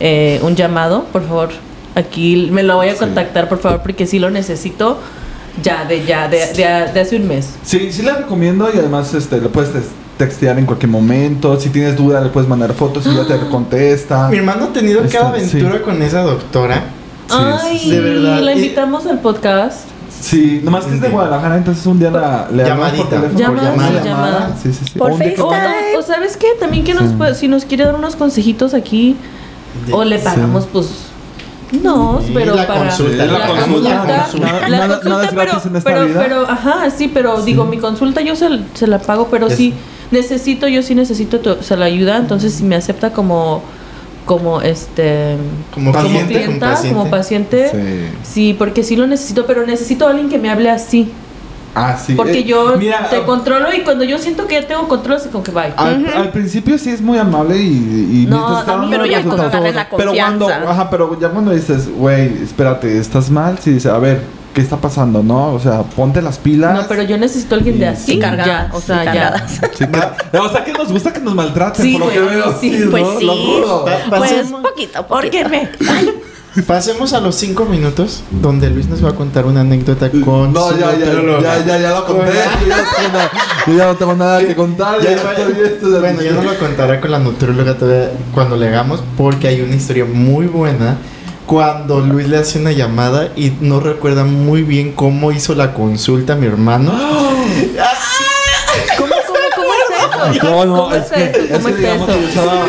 [0.00, 1.50] eh, un llamado, por favor.
[1.94, 4.98] Aquí me lo voy a contactar, por favor, porque sí lo necesito
[5.62, 7.54] ya, de ya, de, de, de hace un mes.
[7.64, 9.70] Sí, sí la recomiendo y además este, le puedes
[10.20, 11.58] textear en cualquier momento.
[11.58, 14.28] Si tienes duda, le puedes mandar fotos y ya te contesta.
[14.28, 16.84] Mi hermano ha tenido Está- cada aventura con esa doctora.
[17.28, 18.40] Sí, Ay, sí, de verdad.
[18.40, 19.86] la invitamos al podcast.
[20.20, 21.08] Sí, nomás que es de.
[21.08, 23.16] Guadalajara, entonces un día la, le hablamos por Llamadita.
[23.16, 23.38] teléfono.
[23.62, 24.56] Llamada, sí, llamada.
[24.62, 24.98] Sí, sí, sí.
[24.98, 25.92] Por que- O, FaceTime.
[25.94, 27.14] no- o sabes qué, también que nos Sí.
[27.16, 29.16] puede- si nos quiere dar unos consejitos aquí,
[29.86, 30.88] De- o le pagamos, pues,
[31.82, 33.88] no, Sí, pero la para consulta, la consulta, la consulta.
[33.88, 36.20] la Nada- consulta, nada es gratis pero, en esta pero, vida.
[36.22, 39.72] pero, ajá, sí, pero digo, mi consulta yo se, se la pago, pero sí
[40.10, 43.62] necesito, yo sí necesito tu- o sea, la ayuda, entonces si me acepta como,
[44.26, 45.36] como este,
[45.74, 46.96] Como paciente, como clienta, paciente.
[46.98, 48.18] como paciente, Sí.
[48.32, 51.10] sí, porque sí lo necesito, pero necesito a alguien que me hable así.
[51.72, 52.14] Ah, sí.
[52.14, 55.18] Porque Eh, yo mira, te ah, controlo y cuando yo siento que ya tengo control,
[55.18, 55.72] así como que bye.
[55.76, 60.12] Al, al principio sí es muy amable y, y No, Pero ya agarras la Pero
[60.12, 60.70] cuando, confianza.
[60.72, 64.20] ajá, pero ya cuando dices, güey, espérate, estás mal, sí dice, a ver,
[64.54, 65.52] ¿qué está pasando, no?
[65.54, 66.74] O sea, ponte las pilas.
[66.74, 68.12] No, pero yo necesito alguien de Sí, así.
[68.12, 68.18] sí.
[68.20, 69.12] ya, o sea, Sí, ya.
[69.12, 69.60] cargadas.
[69.76, 69.84] Sí,
[70.38, 72.54] o sea, que nos gusta que nos maltraten, Sí, por lo que veo.
[72.60, 72.90] sí, ¿no?
[72.90, 73.24] pues sí.
[73.24, 73.84] Lo juro.
[73.84, 75.14] Pa- Pues pasemos, poquito, poquito.
[75.14, 75.68] Órquenme.
[76.66, 80.70] pasemos a los cinco minutos donde Luis nos va a contar una anécdota con No,
[80.70, 81.06] su ya, ya,
[81.40, 82.22] ya, ya, ya lo conté.
[82.32, 83.30] Con- Yo ya, no tengo nada,
[83.68, 85.00] yo ya no tengo nada que contar.
[85.00, 88.56] Ya, Ya, estoy esto de- bueno, ya no lo contará con la nutrióloga todavía cuando
[88.56, 90.96] le hagamos, porque hay una historia muy buena.
[91.50, 96.34] Cuando Luis le hace una llamada y no recuerda muy bien cómo hizo la consulta
[96.34, 96.92] a mi hermano.
[98.96, 100.44] ¿Cómo, cómo, cómo es eso?
[100.44, 101.40] No, no, ¿Cómo es es que, eso?
[101.40, 102.18] es ¿Cómo que es digamos eso?
[102.18, 102.64] que yo estaba...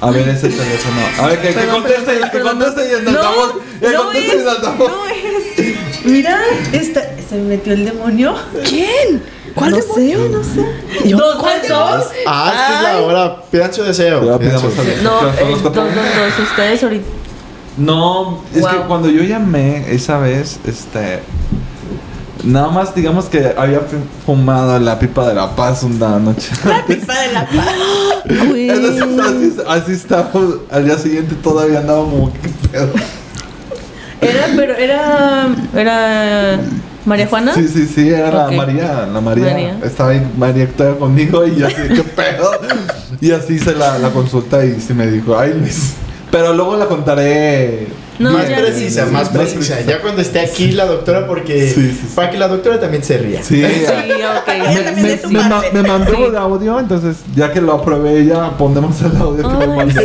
[0.00, 1.00] A ver, ese teléfono.
[1.20, 6.04] A ver, que, conteste, que conteste y en No, no es, no es.
[6.06, 6.40] Mira,
[6.72, 8.34] esta, se me metió el demonio.
[8.66, 9.22] ¿Quién?
[9.54, 10.64] ¿Cuál no sé, no sé.
[11.10, 12.06] Yo- Dos, ¿cuál dos, dos.
[12.26, 13.42] Ah, es que es la hora.
[13.50, 14.38] Pidan su deseo.
[14.38, 14.60] Deseo.
[15.02, 15.84] No, eh, dos, dos, dos.
[16.50, 17.21] Ustedes ahorita.
[17.76, 21.20] No, es que cuando yo llamé esa vez, este.
[22.44, 26.48] Nada más digamos que había fu- fumado la pipa de la paz una noche.
[26.88, 27.68] Pipa de la paz.
[28.26, 30.56] Entonces, así, así estábamos.
[30.70, 32.88] Al día siguiente todavía andábamos como que pedo.
[34.20, 35.48] Era, pero era.
[35.74, 36.60] Era.
[37.04, 37.54] María Juana.
[37.54, 38.50] Sí, sí, sí, era la.
[38.50, 39.06] María.
[39.12, 39.44] La María.
[39.50, 39.78] María.
[39.84, 42.50] Estaba ahí María estaba conmigo y yo así, ¿qué pedo?
[43.20, 45.94] Y así hice la, la consulta y sí me dijo, ay Luis.
[46.32, 47.86] Pero luego la contaré.
[48.18, 49.80] No, más ya precisa, sí, más sí, precisa.
[49.82, 51.68] Ya cuando esté aquí la doctora, porque.
[51.68, 52.12] Sí, sí, sí.
[52.14, 53.42] Para que la doctora también se ría.
[53.42, 54.48] Sí, Sí, ok.
[54.48, 56.22] Ella Me, también me- me ma- me mandó Sí.
[56.22, 60.00] el audio, entonces ya que lo aprobé ella, pondremos el audio que me mandó.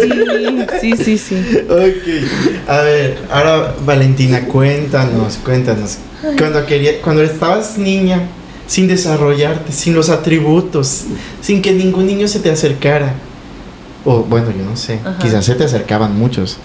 [0.81, 1.57] sí, sí, sí, sí.
[1.69, 2.67] Ok.
[2.69, 5.97] A ver, ahora Valentina, cuéntanos, cuéntanos.
[6.37, 8.21] Cuando quería, cuando estabas niña,
[8.67, 11.03] sin desarrollarte, sin los atributos,
[11.41, 13.13] sin que ningún niño se te acercara.
[14.09, 15.17] O bueno, yo no sé, Ajá.
[15.19, 16.57] quizás se te acercaban muchos.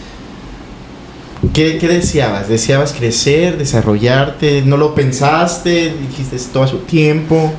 [1.53, 2.49] ¿Qué, qué deseabas?
[2.49, 4.63] ¿Deseabas crecer, desarrollarte?
[4.63, 5.93] ¿No lo pensaste?
[6.01, 7.53] ¿Dijiste todo a su tiempo?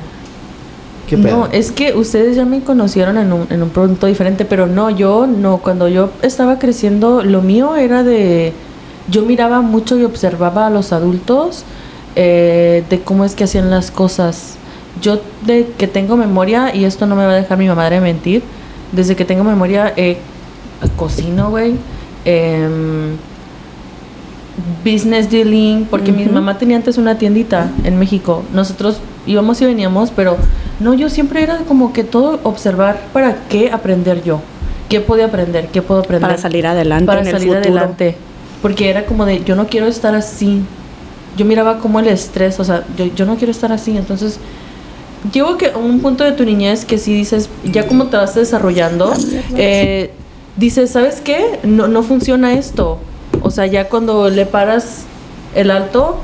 [1.06, 1.36] ¿Qué pedo?
[1.36, 4.88] No, es que ustedes ya me conocieron en un, en un punto diferente, pero no,
[4.88, 8.54] yo no, cuando yo estaba creciendo, lo mío era de,
[9.10, 11.64] yo miraba mucho y observaba a los adultos
[12.16, 14.56] eh, de cómo es que hacían las cosas.
[15.02, 18.42] Yo de que tengo memoria, y esto no me va a dejar mi madre mentir,
[18.92, 20.18] desde que tengo memoria eh,
[20.96, 21.74] cocino, güey.
[22.24, 23.16] em,
[24.84, 28.44] business dealing, porque mi mamá tenía antes una tiendita en México.
[28.52, 30.36] Nosotros íbamos y veníamos, pero
[30.80, 34.40] no, yo siempre era como que todo observar para qué aprender yo.
[34.88, 35.68] ¿Qué podía aprender?
[35.68, 36.28] ¿Qué puedo aprender?
[36.28, 37.74] Para salir adelante Para en el salir futuro.
[37.74, 38.16] adelante.
[38.62, 40.62] Porque era como de, yo no quiero estar así.
[41.36, 43.96] Yo miraba como el estrés, o sea, yo, yo no quiero estar así.
[43.96, 44.38] Entonces,
[45.32, 48.34] llego que a un punto de tu niñez que si dices, ya como te vas
[48.34, 49.12] desarrollando,
[49.56, 50.10] eh,
[50.56, 51.60] dices, ¿sabes qué?
[51.62, 52.98] No, no funciona esto.
[53.42, 55.04] O sea, ya cuando le paras
[55.54, 56.18] el alto,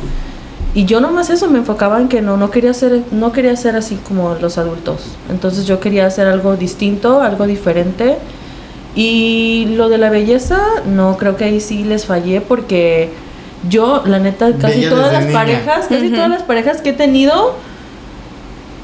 [0.74, 3.74] y yo nomás eso me enfocaba en que no, no quería ser, no quería ser
[3.74, 5.02] así como los adultos.
[5.28, 8.18] Entonces yo quería hacer algo distinto, algo diferente.
[8.94, 13.10] Y lo de la belleza, no creo que ahí sí les fallé porque
[13.68, 15.38] yo, la neta, casi Bella todas las niña.
[15.38, 17.54] parejas, casi todas las parejas que he tenido,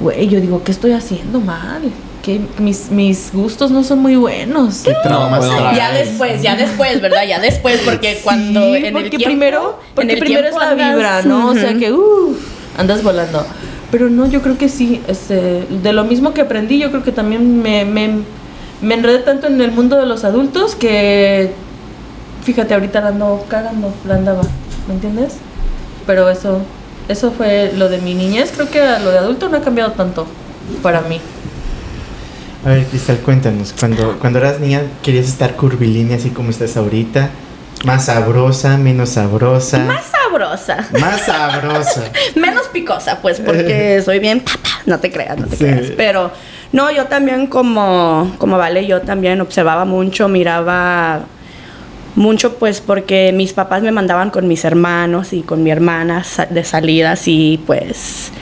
[0.01, 1.83] güey, yo digo, ¿qué estoy haciendo mal?
[2.23, 4.79] Que mis, mis gustos no son muy buenos.
[4.85, 5.45] ¿Qué traumas?
[5.77, 7.25] Ya después, ya después, ¿verdad?
[7.27, 10.55] Ya después, porque cuando Sí, en el porque tiempo, primero, porque en el primero es
[10.55, 11.51] la andas- vibra, ¿no?
[11.51, 12.37] O sea que uh,
[12.77, 13.47] andas volando.
[13.93, 17.13] Pero no, yo creo que sí, este, de lo mismo que aprendí, yo creo que
[17.13, 18.11] también me, me,
[18.83, 21.53] me enredé tanto en el mundo de los adultos que
[22.43, 24.43] fíjate, ahorita la ando cagando, la andaba,
[24.89, 25.35] ¿me entiendes?
[26.07, 26.61] Pero eso,
[27.09, 30.27] eso fue lo de mi niñez, creo que lo de adulto no ha cambiado tanto
[30.83, 31.21] para mí.
[32.65, 33.73] A ver, Cristal, cuéntanos.
[33.79, 37.31] Cuando, cuando eras niña, ¿querías estar curvilínea así como estás ahorita?
[37.85, 39.79] ¿Más sabrosa, menos sabrosa?
[39.79, 40.89] Más sabrosa.
[40.99, 42.05] Más sabrosa.
[42.35, 44.69] Menos picosa, pues, porque soy bien papa.
[44.87, 45.65] No te creas, no te Sí.
[45.65, 45.93] creas.
[45.97, 46.33] Pero
[46.73, 51.21] No, yo también como, como Vale, yo también observaba mucho, miraba
[52.17, 56.65] mucho pues porque mis papás me mandaban con mis hermanos y con mi hermana de
[56.65, 58.33] salidas y pues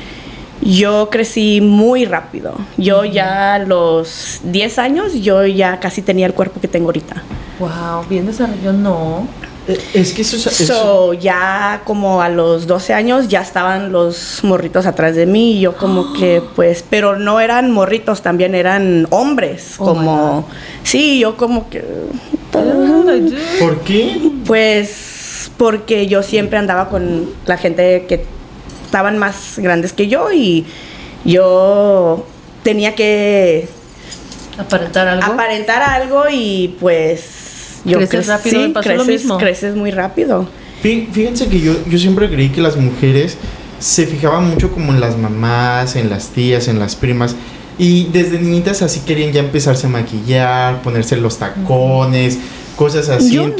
[0.62, 2.54] yo crecí muy rápido.
[2.76, 7.22] Yo ya a los 10 años, yo ya casi tenía el cuerpo que tengo ahorita.
[7.58, 9.28] Wow, bien desarrollado, no.
[9.66, 13.92] Eh, Es que eso, es- eso So, ya como a los 12 años ya estaban
[13.92, 18.54] los morritos atrás de mí y yo como que pues, pero no eran morritos, también
[18.54, 20.46] eran hombres, Oh como,
[20.82, 21.82] sí, yo como que,
[23.58, 24.30] ¿Por qué?
[24.46, 28.24] pues, porque yo siempre andaba con la gente que
[28.84, 30.66] estaban más grandes que yo y
[31.24, 32.26] yo
[32.62, 33.68] tenía que
[34.58, 35.32] Aparentar algo.
[35.32, 37.43] aparentar algo y pues
[37.84, 39.38] yo Creces crec- rápido, me pasó lo creces, mismo.
[39.38, 40.48] creces muy rápido.
[40.82, 43.36] Fí- Fíjense que yo, yo siempre creí que las mujeres
[43.78, 47.34] se fijaban mucho como en las mamás, en las tías, en las primas.
[47.78, 52.38] Y desde niñitas así querían ya empezarse a maquillar, ponerse los tacones,
[52.76, 53.32] cosas así.
[53.34, 53.54] Yo no.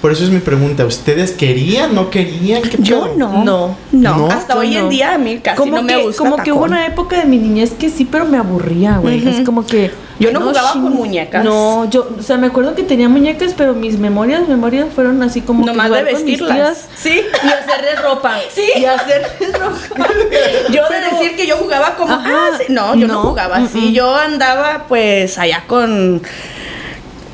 [0.00, 0.86] Por eso es mi pregunta.
[0.86, 2.62] ¿Ustedes querían, no querían?
[2.62, 3.44] ¿Qué Yo no.
[3.44, 3.76] No.
[3.92, 4.30] No, ¿No?
[4.30, 4.80] hasta hoy no.
[4.80, 7.18] en día a mí casi como no me que, gusta como que hubo una época
[7.18, 9.26] de mi niñez que sí, pero me aburría, güey.
[9.28, 9.90] Es como que.
[10.18, 11.44] Yo no jugaba con muñecas.
[11.44, 15.40] No, yo, o sea, me acuerdo que tenía muñecas, pero mis memorias, memorias fueron así
[15.42, 15.64] como.
[15.64, 16.56] que Nomás de con mis vestirlas.
[16.56, 17.22] tías Sí.
[17.42, 18.36] Y hacerles ropa.
[18.54, 18.64] Sí.
[18.76, 20.08] Y hacerles ropa.
[20.70, 22.30] Yo de decir que yo jugaba como Ajá.
[22.30, 22.64] ah, sí.
[22.68, 23.92] no, yo no, No, jugaba así.
[23.92, 26.22] Yo andaba pues allá con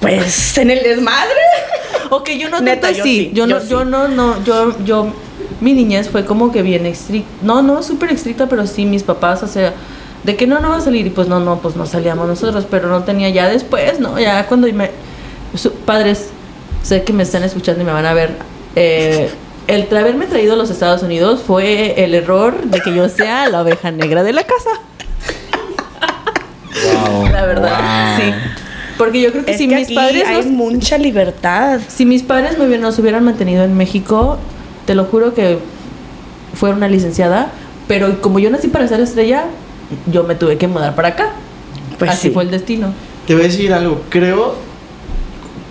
[0.01, 1.41] pues en el desmadre.
[2.11, 3.17] Ok, yo no Neta, tanto yo así.
[3.17, 3.69] sí, yo, yo no, sí.
[3.69, 5.09] yo no, no, yo, yo,
[5.61, 7.29] mi niñez fue como que bien estricta.
[7.43, 9.73] No, no, súper estricta, pero sí, mis papás, o sea,
[10.25, 11.07] de que no, no va a salir.
[11.07, 14.19] Y pues no, no, pues no salíamos nosotros, pero no tenía ya después, ¿no?
[14.19, 14.91] Ya cuando me.
[15.55, 16.29] su- padres,
[16.83, 18.37] sé que me están escuchando y me van a ver.
[18.75, 19.31] eh,
[19.69, 23.63] el haberme traído a los Estados Unidos fue el error de que yo sea la
[23.63, 24.71] oveja negra de la casa.
[27.11, 27.27] Wow.
[27.33, 28.33] La verdad, sí.
[28.99, 31.81] Porque yo creo que Es si que mis aquí padres hay nos- mucha libertad.
[31.89, 34.39] si mis padres me hubieran, nos hubieran mantenido en México,
[34.87, 35.59] te lo juro que
[36.55, 37.51] fuera una licenciada,
[37.89, 39.45] pero como yo nací para ser estrella,
[40.11, 41.31] yo me tuve que mudar para acá.
[41.99, 42.35] Pues Así sí.
[42.35, 42.93] fue el destino.
[43.27, 44.03] Te voy a decir algo.
[44.09, 44.55] Creo.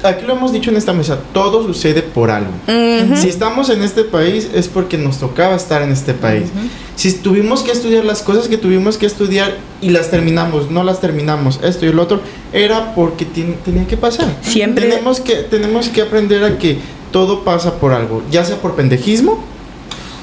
[0.10, 1.18] Aquí lo hemos dicho en esta mesa.
[1.34, 2.52] Todo sucede por algo.
[2.68, 3.16] Ujú.
[3.18, 6.50] Si estamos en este país es porque nos tocaba estar en este país.
[6.96, 11.02] Si tuvimos que estudiar las cosas que tuvimos que estudiar y las terminamos, no las
[11.02, 12.22] terminamos, esto y lo otro,
[12.54, 14.28] era porque tenía que pasar.
[14.42, 16.78] Siempre- Tenemos que, tenemos que aprender a que
[17.12, 19.44] todo pasa por algo, ya sea por pendejismo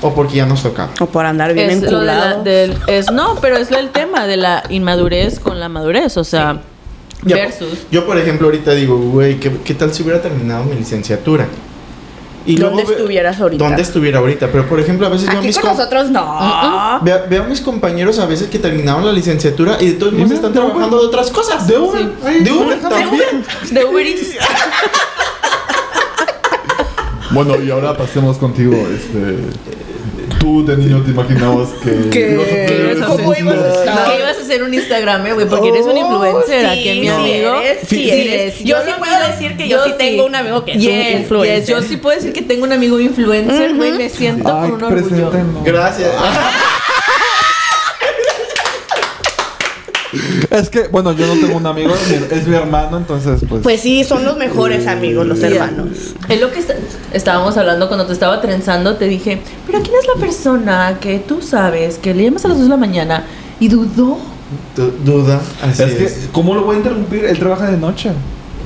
[0.01, 0.91] o porque ya nos tocaba.
[1.01, 4.27] O por andar bien Es lo de la- del- es, no, pero es el tema
[4.27, 6.61] de la inmadurez con la madurez, o sea,
[7.25, 7.87] Ya, versus.
[7.91, 11.47] Yo, por ejemplo, ahorita digo, güey, ¿qué, qué tal si hubiera terminado mi licenciatura?
[12.45, 13.65] Y ¿Dónde luego estuvieras ahorita?
[13.65, 14.49] ¿Dónde estuviera ahorita?
[14.51, 17.01] Pero, por ejemplo, a veces veo a Aquí mis con nosotros no.
[17.03, 20.33] Veo, veo a mis compañeros a veces que terminaron la licenciatura y de todos modos
[20.33, 20.63] están Uber.
[20.65, 21.69] trabajando de otras cosas.
[21.69, 22.13] De Uber.
[22.27, 22.45] Sí.
[22.45, 23.45] De Uber también.
[23.71, 24.27] De Uber Eats.
[27.31, 29.39] Bueno, y ahora pasemos contigo, este.
[30.43, 31.91] Tú de niño te imaginabas que.
[32.11, 33.39] Que- ibas a tener ¿Qué ibas a ese ¿Cómo mundo?
[33.39, 34.11] ibas a estar?
[34.11, 35.47] ¿Qué ibas a hacer un Instagram, güey?
[35.49, 37.61] Porque eres un Oh, influencer aquí, sí, mi sí amigo.
[37.61, 38.59] eres, sí Sí eres.
[38.65, 41.61] Yo sí puedo decir que yo sí tengo un amigo que es un influencer.
[41.61, 43.93] yes, yo sí puedo decir que tengo un amigo influencer, güey.
[43.93, 45.31] Me siento Ay, con un orgullo.
[45.65, 46.11] Gracias.
[50.51, 53.63] Es que, bueno, yo no tengo un amigo, mi- es mi hermano, entonces, pues.
[53.63, 56.15] Pues sí, son los mejores amigos, los hermanos.
[56.29, 56.75] Es lo que está-
[57.15, 58.97] estábamos hablando cuando te estaba trenzando.
[58.97, 59.39] Te dije,
[59.73, 62.71] pero ¿quién es la persona que tú sabes que le llamas a las 2 de
[62.71, 63.25] la mañana
[63.59, 64.19] y dudó?
[64.77, 65.41] Du- Duda.
[65.63, 66.13] Así es es.
[66.13, 67.25] que, ¿cómo lo voy a interrumpir?
[67.25, 68.11] Él trabaja de noche.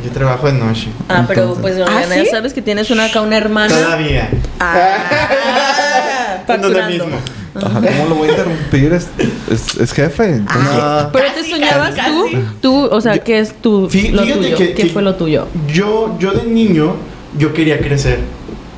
[0.05, 0.89] Yo trabajo de noche.
[1.09, 2.29] Ah, pero Entonces- pues ¿Ah, Mariana, ya sí?
[2.31, 3.73] sabes que tienes una acá una hermana.
[3.75, 4.29] Todavía.
[4.61, 7.17] Ah, No lo mismo.
[7.55, 8.93] Ajá, ¿cómo lo voy a interrumpir?
[8.93, 9.09] Es,
[9.51, 10.25] es, es jefe.
[10.27, 11.09] Entonces, Ah.
[11.13, 12.45] Pero Casi, te soñabas casi, tú, casi.
[12.61, 14.57] tú, o sea, ¿qué es tu, Fí- lo fíjate tuyo?
[14.57, 15.47] que- ¿Qué que- fue lo tuyo?
[15.73, 16.95] Yo, yo de niño,
[17.39, 18.19] yo quería crecer.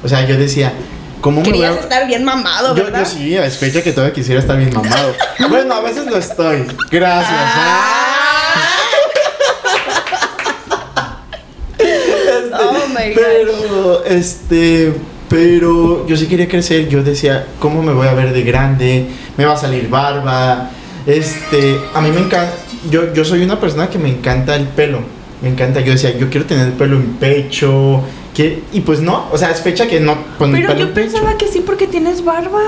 [0.04, 0.72] O sea, yo decía,
[1.20, 1.80] ¿cómo me voy Querías a...
[1.80, 3.00] estar bien mamado, Yo, ¿verdad?
[3.00, 5.14] yo sí, a fecha que todavía quisiera estar bien mamado.
[5.48, 6.64] bueno, a veces lo estoy.
[6.90, 7.30] Gracias.
[7.32, 8.64] Ah.
[12.60, 13.14] Oh my.
[13.14, 14.92] Pero, este,
[15.28, 16.88] pero yo sí quería crecer.
[16.88, 19.06] Yo decía, ¿cómo me voy a ver de grande?
[19.36, 20.70] Me va a salir barba.
[21.06, 22.52] Este, a mí me encanta.
[22.90, 25.00] Yo, yo soy una persona que me encanta el pelo.
[25.42, 25.80] Me encanta.
[25.80, 28.02] Yo decía, yo quiero tener el pelo en pecho.
[28.38, 31.36] Que, y pues no, o sea, es fecha que no con Pero pelo yo pensaba
[31.36, 32.60] que sí porque tienes barba.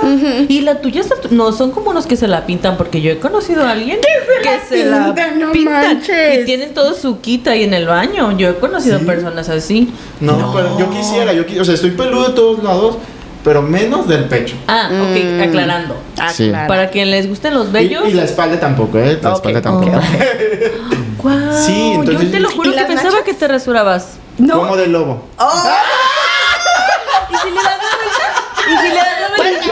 [0.48, 3.18] Y la tuya está- no son como los que se la pintan, porque yo he
[3.20, 3.98] conocido a alguien
[4.42, 5.38] que se la pintan?
[5.38, 6.40] No pintan manches.
[6.40, 8.36] y tienen todo su quita ahí en el baño.
[8.36, 9.04] Yo he conocido Sí.
[9.04, 9.92] personas así.
[10.18, 12.96] No, pero yo quisiera, yo qui- o sea, estoy peludo de todos lados,
[13.44, 14.56] pero menos del pecho.
[14.66, 15.40] Ah, ok, Mm.
[15.50, 15.96] aclarando.
[16.34, 16.50] Sí.
[16.66, 18.08] Para quien les gusten los bellos.
[18.08, 19.20] y la espalda tampoco, ¿eh?
[19.22, 20.00] La espalda tampoco.
[21.22, 23.24] Guau, Sí, entonces- Yo te lo juro ¿Y que pensaba nachas?
[23.24, 24.18] que te rasurabas.
[24.40, 24.56] No.
[24.56, 25.28] Como de lobo.
[25.38, 25.52] Oh,
[27.30, 28.24] ¿Y si le das la vuelta?
[28.66, 29.68] ¿Y si le das la vuelta?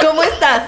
[0.00, 0.62] ¿Cómo estás?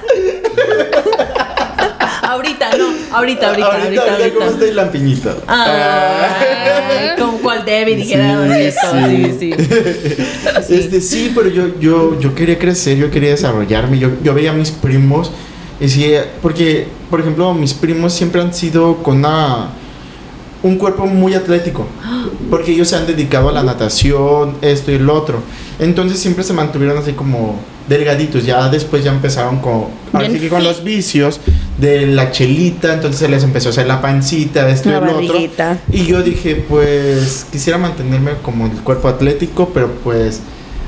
[2.22, 2.84] ahorita, no.
[3.16, 4.34] Ahorita, ahorita, ahorita, ahorita.
[4.34, 5.42] ¿Cómo está el lampiñito?
[5.48, 8.86] Ay, como cual David dijera Sí, esto.
[9.08, 9.52] Sí, sí.
[9.52, 10.72] Sí.
[10.72, 13.98] Este, sí, pero yo, yo, yo quería crecer, yo quería desarrollarme.
[13.98, 15.32] Yo, yo veía a mis primos.
[15.80, 19.70] Y sí, porque, por ejemplo, mis primos siempre han sido con una,
[20.62, 21.86] un cuerpo muy atlético.
[22.50, 25.42] Porque ellos se han dedicado a la natación, esto y lo otro.
[25.78, 28.44] Entonces siempre se mantuvieron así como delgaditos.
[28.44, 31.40] Ya después ya empezaron con, ahora Bien sí que con los vicios
[31.78, 32.94] de la chelita.
[32.94, 35.38] Entonces se les empezó a hacer la pancita, esto La y lo otro.
[35.90, 40.40] Y yo dije, pues quisiera mantenerme como el cuerpo atlético, pero pues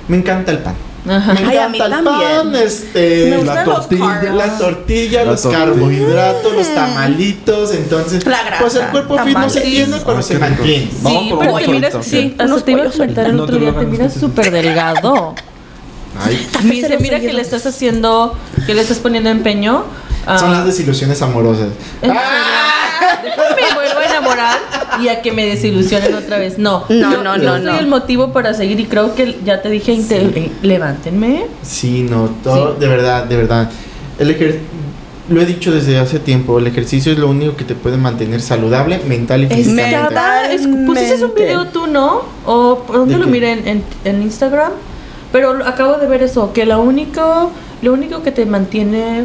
[0.09, 0.75] me encanta el pan.
[1.07, 1.35] Ajá.
[1.35, 2.53] Me Ay, a mí encanta el también.
[2.53, 4.35] pan, este, Me la, los tortilla, carbs.
[4.37, 5.65] la tortilla, La los tortilla.
[5.67, 10.39] carbohidratos, los tamalitos, entonces La grasa, pues el cuerpo fit no se tiene, pero se
[10.39, 10.91] mantiene.
[11.03, 13.75] Vamos Sí, por pero te miras, sí, te iba a comentar el No otro día,
[13.77, 15.35] te miras súper delgado.
[16.25, 18.35] Ay, dice, mira que le estás haciendo,
[18.67, 19.85] que le estás poniendo empeño.
[20.27, 21.69] ah, son las desilusiones amorosas.
[22.01, 22.21] ¿en serio?
[23.25, 24.59] Me vuelvo a enamorar
[25.03, 26.59] y a que me desilusionen otra vez.
[26.59, 27.79] No, No, yo, no, yo no, soy no.
[27.79, 31.47] el motivo para seguir y creo que ya te dije, inte- eh, levántenme.
[31.63, 32.81] Sí, no, todo, Sí.
[32.81, 33.71] de verdad, de verdad.
[34.19, 34.59] El ejer-
[35.29, 38.41] lo he dicho desde hace tiempo, el ejercicio es lo único que te puede mantener
[38.43, 40.15] saludable, mental y físicamente.
[40.87, 42.23] Pusiste un video tú, ¿no?
[42.47, 43.53] ¿O por dónde ¿De lo miré?
[43.53, 44.73] En, en, en Instagram.
[45.33, 47.51] Pero acabo de ver eso, que lo único,
[47.83, 49.25] lo único que te mantiene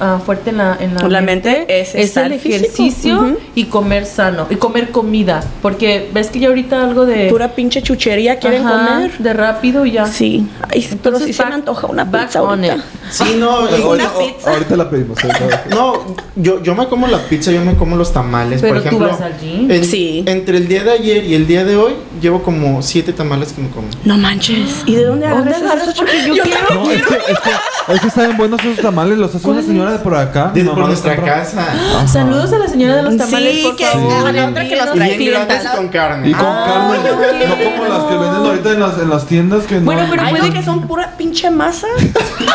[0.00, 4.56] ah, fuerte en la, en la, La mente es el ejercicio y comer sano y
[4.56, 5.42] comer comida.
[5.62, 7.28] Porque ves que ya ahorita algo de...
[7.30, 9.18] Pura pinche chuchería quieren Ajá, comer.
[9.18, 10.06] De rápido y ya.
[10.06, 10.46] Sí.
[10.70, 12.76] Ay, pero Entonces, sí se me antoja una pizza ahorita.
[12.76, 12.82] it.
[13.10, 14.50] Sí, no, Una o- pizza.
[14.52, 15.18] Ahorita la pedimos.
[15.70, 16.04] No,
[16.36, 18.60] yo, yo me como la pizza, yo me como los tamales.
[18.60, 19.70] Pero por tú ejemplo, vas al gym.
[19.70, 20.22] en- Sí.
[20.26, 23.62] Entre el día de ayer y el día de hoy, llevo como siete tamales que
[23.62, 23.88] me como.
[24.04, 24.82] No manches.
[24.86, 25.82] ¿Y de dónde ¿Dónde agarras agarras?
[25.88, 26.74] esos Porque yo quiero.
[26.74, 29.18] No, es que, es que, es que saben buenos esos tamales.
[29.18, 29.68] Los hace una ¿Cuáles?
[29.84, 30.52] Señora de por acá.
[30.54, 31.62] mamá por nuestra casa.
[31.72, 32.06] Ajá.
[32.12, 34.28] Saludos a la señora de los tamales, Sí, por que favor.
[34.28, 35.76] a la otra que los Y trae bien grandes clientela.
[35.76, 36.28] con carne.
[36.28, 37.08] Y con Ah, carne.
[37.08, 37.48] yo quiero.
[37.48, 39.84] No como las que venden ahorita en las, en las tiendas que no.
[39.84, 41.86] Bueno, pero puede no, que son pura pinche masa.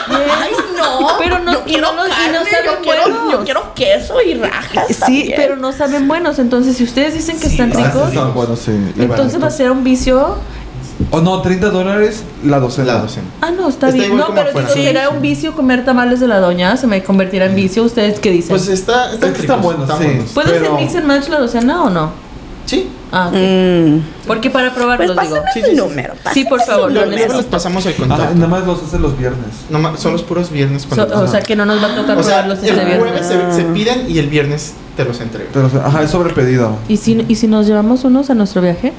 [0.10, 1.08] Ay, no.
[1.20, 3.32] Pero no- yo quiero y no y no carne, saben yo, quiero, buenos.
[3.32, 4.86] yo quiero queso y rajas.
[4.88, 5.34] Sí, también.
[5.36, 6.40] pero no saben buenos.
[6.40, 8.72] Entonces, si ustedes dicen que están ricos, están buenos, sí.
[8.98, 10.38] Y entonces va a ser un vicio.
[11.12, 12.94] O no, 30 dólares la docena.
[12.94, 13.28] La docena.
[13.42, 14.18] Ah, no, está, Está bien.
[14.18, 14.68] No, pero afuera.
[14.68, 15.16] digo, Sí, será sí.
[15.16, 16.76] un vicio comer tamales de la doña.
[16.78, 17.84] Se me convertirá en vicio.
[17.84, 18.50] ¿Ustedes qué dicen?
[18.50, 20.06] Pues está, Es están que están ricos, buenos, están sí.
[20.14, 20.32] buenos.
[20.32, 22.12] ¿Puede pero- ser mix and match la docena o no?
[22.66, 22.88] Sí.
[23.12, 23.34] Ah, ok.
[23.36, 24.00] Mm.
[24.28, 25.16] Porque para Pues probarlos, digo.
[25.16, 25.78] pásame Sí, el sí, sí.
[25.78, 26.14] número.
[26.34, 27.18] Sí, por favor, su lo número.
[27.26, 28.36] Luego les pasamos el contacto.
[28.36, 29.48] nada más los hace los viernes.
[29.72, 32.18] No son los puros viernes So- cuando o sea, que no nos va a tocar
[32.18, 33.00] O sea, probarlos el este viernes.
[33.24, 35.50] jueves se, se piden y el viernes te los entrego.
[35.52, 36.76] Pero, ajá, es sobre pedido.
[36.88, 38.94] ¿Y si, ¿Y si nos llevamos unos a nuestro viaje?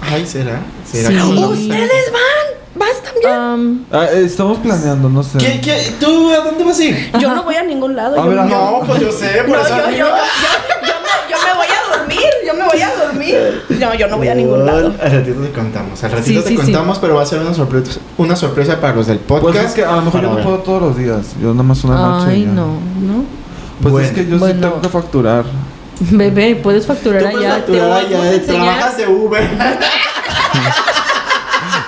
[0.00, 0.60] Ay, ¿será?
[0.90, 1.16] ¿Será Sí.
[1.16, 1.22] que?
[1.22, 2.64] Ustedes van.
[2.76, 3.32] Vas también.
[3.32, 5.38] Um, Ah, estamos planeando, no sé.
[5.38, 5.92] ¿Qué, qué?
[6.00, 7.12] ¿Tú a dónde vas a ir?
[7.20, 8.20] Yo no voy a ningún lado.
[8.20, 10.94] A yo, ver, yo- No, pues yo sé, por no, eso yo, yo, yo, yo,
[11.04, 12.18] me, yo me voy a dormir.
[12.44, 13.62] Yo me voy a dormir.
[13.78, 14.92] No, yo no voy a ningún lado.
[15.00, 16.02] Al ratito te contamos.
[16.02, 16.62] Al ratito Sí, te sí, sí.
[16.62, 19.54] contamos, pero va a ser una sorpresa, una sorpresa para los del podcast.
[19.54, 21.36] Pues es que a lo mejor yo no puedo todos los días.
[21.40, 22.26] Yo nada más una noche.
[22.30, 22.50] ay, ya.
[22.50, 23.24] no, ¿no?
[23.82, 24.08] Pues Bueno.
[24.08, 24.54] es que yo Bueno.
[24.54, 25.44] sí tengo que facturar.
[26.10, 27.54] Bebé, puedes facturar Tú puedes allá.
[27.58, 29.50] facturar eh, trabajas de Uber.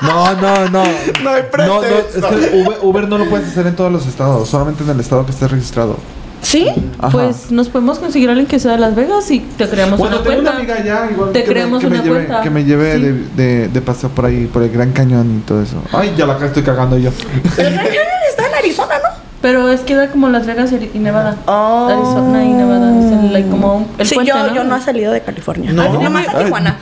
[0.02, 0.84] No, no, no.
[1.22, 4.06] No hay No, no, es que Uber, Uber no lo puedes hacer en todos los
[4.06, 5.96] estados, solamente en el estado que esté registrado.
[6.42, 6.68] ¿Sí?
[6.98, 7.08] Ajá.
[7.10, 10.16] Pues nos podemos conseguir a alguien que sea de Las Vegas y te creamos bueno,
[10.16, 10.50] una tengo cuenta.
[10.52, 12.42] una amiga allá, igual Te que, me, creamos que, me una lleve, cuenta.
[12.42, 13.00] que me lleve Sí.
[13.02, 15.76] de, de, de paseo por ahí, por el Gran Cañón y todo eso.
[15.92, 17.10] Ay, ya la estoy cagando yo.
[17.56, 19.25] El Gran Canyon está en Arizona, ¿no?
[19.42, 21.36] Pero es que da como Las Vegas y Nevada.
[21.46, 21.88] Oh.
[21.90, 22.90] Arizona y Nevada.
[22.98, 24.54] Es el, like, como un- el sí, puente, yo, ¿no?
[24.54, 25.72] yo no he salido de California.
[25.72, 25.82] No.
[25.82, 26.38] Ah, nomás a.
[26.38, 26.78] Tijuana.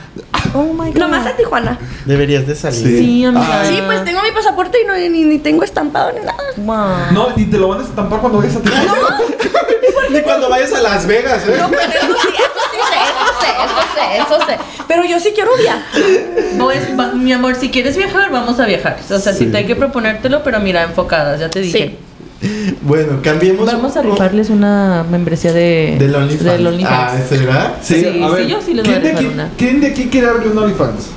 [0.53, 0.97] Oh my God.
[0.97, 1.77] Nomás a Tijuana.
[2.05, 2.79] Deberías de salir.
[2.79, 2.97] Sí.
[2.99, 3.65] Sí, amiga.
[3.65, 6.37] Sí, pues tengo mi pasaporte y no, ni, ni tengo estampado ni nada.
[6.57, 7.11] Wow.
[7.13, 9.17] No, ni te lo van a estampar cuando vayas a Tijuana.
[10.11, 11.57] Ni cuando vayas a Las Vegas, ¿eh?
[11.59, 14.83] No, pues eso sí, eso sí sé, eso sé, eso sé, eso sé.
[14.87, 15.81] Pero yo sí quiero viajar.
[16.59, 18.97] Pues, va- mi amor, si quieres viajar, vamos a viajar.
[19.11, 19.51] O sea, si Sí.
[19.51, 21.97] te hay que proponértelo, pero mira, enfocadas, ya te dije.
[22.81, 23.65] Bueno, cambiemos.
[23.65, 26.43] Vamos a rifarles una membresía de Del OnlyFans.
[26.51, 27.13] del OnlyFans.
[27.13, 27.75] Ah, ¿será?
[27.81, 29.49] Sí, sí, yo sí les voy a ¿quién de, rifar aquí, una.
[29.57, 31.07] ¿Quién de aquí quiere abrir un OnlyFans?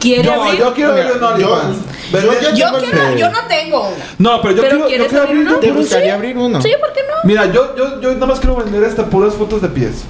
[0.00, 0.58] ¿Quiere Yo, abrir?
[0.60, 1.76] yo quiero abrir un Yo- OnlyFans.
[2.12, 2.20] yo
[2.54, 4.04] Yo el quiero, yo no tengo una.
[4.18, 5.54] No, pero yo ¿Pero quiero, yo quiero abrir uno?
[5.56, 6.60] ¿Te gustaría abrir uno?
[6.62, 7.14] Sí, ¿por qué no?
[7.24, 10.04] Mira, yo, yo, yo nada más quiero vender hasta puras fotos de pies.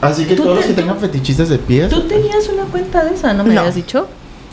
[0.00, 1.88] Así que ¿Tú todos los que tengan fetichistas de pies.
[1.88, 3.60] Tú tenías una cuenta de esa, ¿no me No.
[3.60, 4.08] habías dicho?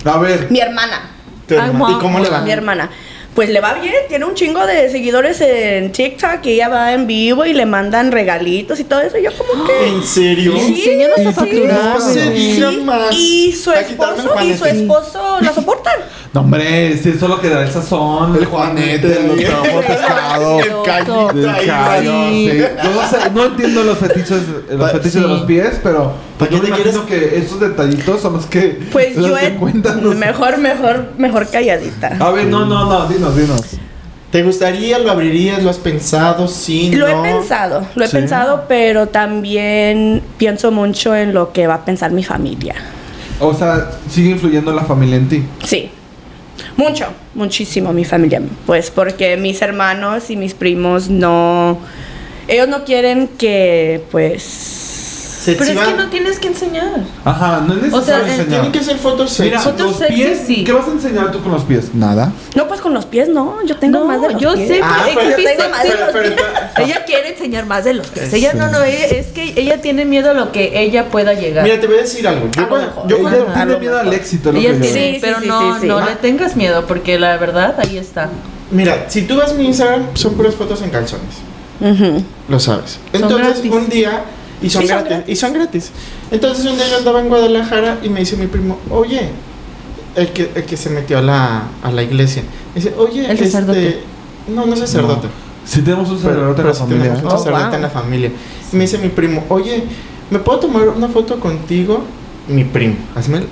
[0.05, 1.11] A ver, Mi hermana.
[1.47, 1.95] Tu Ay, hermana.
[1.97, 2.41] ¿Y cómo le va?
[2.41, 2.89] Mi hermana.
[3.35, 7.07] Pues le va bien, tiene un chingo de seguidores en TikTok y ella va en
[7.07, 9.17] vivo y le mandan regalitos y todo eso.
[9.17, 9.87] Yo como que...
[9.87, 10.53] ¿En serio?
[10.55, 11.97] Enséñanos a facturar,
[12.31, 13.15] diga más.
[13.15, 15.93] Y su esposo y su esposo la soportan.
[16.31, 18.35] no, hombre, si eso lo que da el sazón.
[18.43, 20.59] El juanete, el trabajos pescado.
[20.59, 22.57] El callito El callo, sí.
[22.83, 25.19] Yo no, sé, no entiendo los fetiches, los Pa- fetiches sí.
[25.19, 28.79] de los pies, pero ¿Para yo qué te imagino que esos detallitos son los que
[28.91, 29.55] Pues los yo que he...
[29.55, 32.17] cuentan los- Mejor, mejor, mejor calladita.
[32.19, 33.61] A ver, no, no, no, dinos, dinos.
[34.31, 34.97] ¿Te gustaría?
[34.97, 35.61] ¿Lo abrirías?
[35.61, 36.47] ¿Lo has pensado?
[36.47, 37.23] Sí, Lo no.
[37.23, 38.15] he pensado, lo he Sí.
[38.17, 42.73] pensado, pero también pienso mucho en lo que va a pensar mi familia.
[43.39, 45.43] O sea, sigue influyendo la familia en ti.
[45.63, 45.91] Sí.
[46.77, 47.05] Mucho,
[47.35, 48.41] muchísimo mi familia.
[48.65, 51.77] Pues porque mis hermanos y mis primos no.
[52.47, 54.92] Ellos no quieren que, pues.
[55.43, 57.01] Se- Pero es van- que no tienes que enseñar.
[57.25, 58.47] Ajá, no es necesario O sea, enseñar.
[58.47, 59.69] Tienen que ser fotos Mira, sexy.
[59.71, 60.63] Fotos los sexy, pies, sí.
[60.63, 61.93] ¿qué vas a enseñar tú con los pies?
[61.93, 62.31] Nada.
[62.55, 63.57] No, pues con los pies no.
[63.65, 64.67] Yo tengo No, más de los yo pies.
[64.69, 65.87] sé, Ah, pero pero- que tengo sí, más sí.
[65.89, 66.47] de los pero- pies.
[66.77, 68.33] Ella quiere enseñar más de los pies.
[68.33, 71.63] Ella no, no, ella, es que ella tiene miedo a lo que ella pueda llegar.
[71.65, 72.47] Mira, te voy a decir algo.
[72.47, 73.07] A Yo, cuando- mejor.
[73.09, 75.13] yo Ella cuando- a tiene miedo al éxito, es lo ella que yo tiene, Sí,
[75.15, 75.87] sí, pero sí, no, sí, sí.
[75.87, 76.05] no Ah.
[76.09, 78.29] le tengas miedo porque la verdad ahí está.
[78.71, 81.35] Mira, si tú vas a mi Instagram, son puras fotos en calzones.
[81.81, 82.23] Ujú.
[82.47, 82.97] Lo sabes.
[83.11, 84.23] Son Entonces, un día.
[84.63, 85.33] Y son, Sí, son gratis, gratis.
[85.33, 85.91] Y son gratis.
[86.31, 89.29] Entonces, un día yo andaba en Guadalajara y me dice mi primo, oye,
[90.15, 92.43] el que, el que se metió a la, a la iglesia.
[92.73, 93.87] Me dice, oye, El sacerdote.
[93.87, 94.03] este.
[94.47, 95.27] No, no es sacerdote.
[95.65, 97.03] Si tenemos un sacerdote en la sí familia.
[97.03, 97.75] tenemos un Oh, sacerdote wow.
[97.75, 98.31] en la familia.
[98.71, 99.83] Y me dice mi primo, oye,
[100.29, 102.03] ¿me puedo tomar una foto contigo?
[102.47, 103.47] Mi primo, hazme el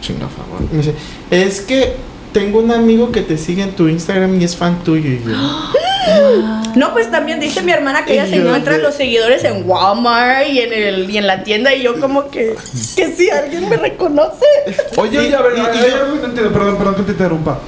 [0.00, 0.62] chinga favor.
[0.70, 0.94] Y me dice,
[1.30, 1.96] es que
[2.32, 5.08] tengo un amigo que te sigue en tu Instagram y es fan tuyo.
[5.10, 5.32] Y yo,
[6.76, 10.48] No, pues también dice mi hermana que ella se encuentra de- los seguidores en Walmart
[10.48, 12.54] y en el y en la tienda y yo como que
[12.96, 14.44] que si alguien me reconoce.
[14.96, 16.94] Oye, oye, a ver, Y- y- hay y yo- algo que no entiendo, perdón, perdón
[16.96, 17.58] que te interrumpa.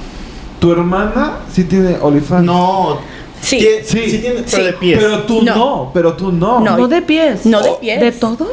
[0.59, 2.43] Tu hermana sí tiene OnlyFans.
[2.45, 2.99] no.
[3.41, 3.59] Sí.
[3.85, 4.09] Sí.
[4.11, 4.61] sí tiene, pero Sí.
[4.63, 4.99] de pies.
[5.01, 5.55] Pero tú no.
[5.55, 5.91] No.
[5.93, 6.59] pero tú no.
[6.59, 6.75] No.
[6.77, 7.45] No de pies.
[7.45, 7.99] No de Oh, pies.
[8.01, 8.51] ¿De todo?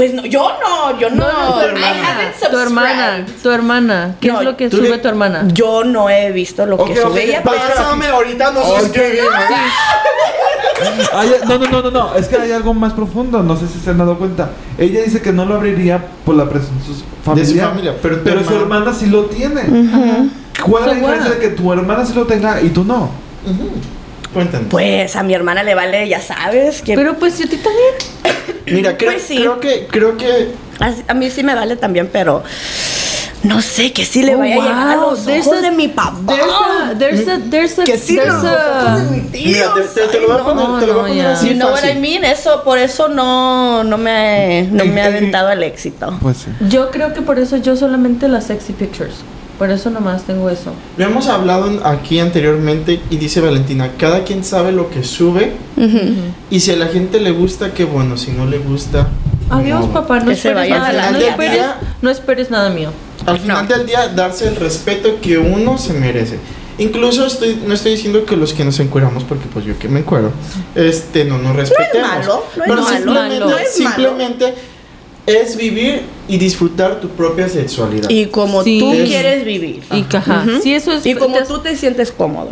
[0.00, 1.26] Pues no, yo no, yo no.
[1.30, 2.32] No, tu I hermana.
[2.50, 3.26] Tu hermana.
[3.42, 4.16] Tu hermana.
[4.18, 5.46] ¿Qué No, es lo que sube tu hermana?
[5.52, 9.34] Yo no he visto lo que sube ella, pero Pásame, ahorita nos Oye, suscribimos.
[11.12, 12.14] Hay- no, no, no, no, no.
[12.14, 13.42] Es que hay algo más profundo.
[13.42, 14.52] No sé si se han dado cuenta.
[14.78, 17.68] Ella dice que no lo abriría por la presencia de su familia.
[17.68, 19.60] familia, pero tu pero su hermana- sí lo tiene.
[20.64, 23.10] ¿Cuál es la diferencia de que tu hermana sí lo tenga y tú no?
[23.44, 23.70] Ujú.
[24.32, 24.68] Cuéntanos.
[24.70, 28.36] Pues a mi hermana le vale, ya sabes, que Pero pues si a ti también.
[28.66, 29.36] Mira, creo, Pues sí.
[29.36, 32.42] creo que creo que a, a mí sí me vale también, pero
[33.42, 35.62] no sé que sí le Oh, vaya a llegar a wow, los there's ojos a-
[35.62, 36.34] de mi papá.
[36.36, 39.46] There's a, there's a, there's a, que sí there's los a- ojos de mi tío.
[39.46, 41.26] Mira, te, te- te lo voy a poner, no, te lo voy a no, poner
[41.26, 42.00] así You know what I fácil.
[42.00, 42.24] mean?
[42.24, 46.16] Eso, por eso no, no me, no me ha aventado al éxito.
[46.22, 46.50] Pues sí.
[46.68, 49.16] Yo creo que por eso yo solamente las sexy pictures.
[49.60, 50.72] Por eso nomás tengo eso.
[50.96, 55.52] Lo hemos hablado aquí anteriormente y dice Valentina, cada quien sabe lo que sube
[56.48, 59.08] y si a la gente le gusta, qué bueno, si no le gusta...
[59.50, 59.92] Adiós, no.
[59.92, 60.20] papá.
[60.20, 61.76] No esperes, vaya nada, no, esperes, día.
[62.00, 62.90] no esperes nada mío.
[63.26, 66.38] Al final del día, darse el respeto que uno se merece.
[66.78, 70.00] Incluso estoy, no estoy diciendo que los que nos encueramos, porque pues yo que me
[70.00, 70.32] encuero,
[70.74, 72.08] este, no nos respetemos.
[72.08, 72.96] malo, no es pero malo.
[72.96, 74.54] simplemente, No es simplemente
[75.30, 78.08] es vivir y disfrutar tu propia sexualidad.
[78.10, 78.78] Y como Sí.
[78.80, 79.82] tú Es- quieres vivir.
[79.92, 80.02] Y
[80.74, 81.06] eso es.
[81.06, 82.50] Y como tú te sientes cómodo.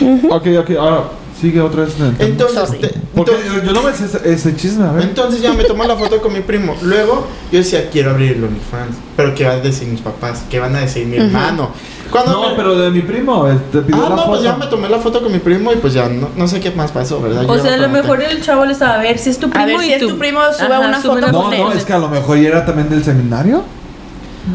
[0.00, 0.34] Ujú.
[0.34, 1.04] Ok, ok, ahora
[1.44, 2.16] sigue otra vez en.
[2.18, 5.04] Entonces, te- entonces- yo no me sé ese, ese chisme, a ver.
[5.04, 6.74] Entonces ya me tomó la foto con mi primo.
[6.82, 8.96] Luego yo decía, quiero abrir el OnlyFans.
[9.16, 10.42] Pero ¿qué van a decir mis papás?
[10.50, 11.70] ¿Qué van a decir mi hermano?
[12.10, 14.30] Cuando no, me- pero de mi primo, te pidió Ah, la no, foto.
[14.30, 16.60] pues ya me tomé la foto con mi primo y pues ya no, no sé
[16.60, 17.44] qué más pasó, ¿verdad?
[17.48, 19.50] O Yo sea, a lo mejor el chavo le estaba a ver si es tu
[19.50, 21.72] primo ver, y si es tú- tu primo, sube una sube foto No, con no,
[21.72, 21.78] él.
[21.78, 23.62] es que a lo mejor ya era también del seminario.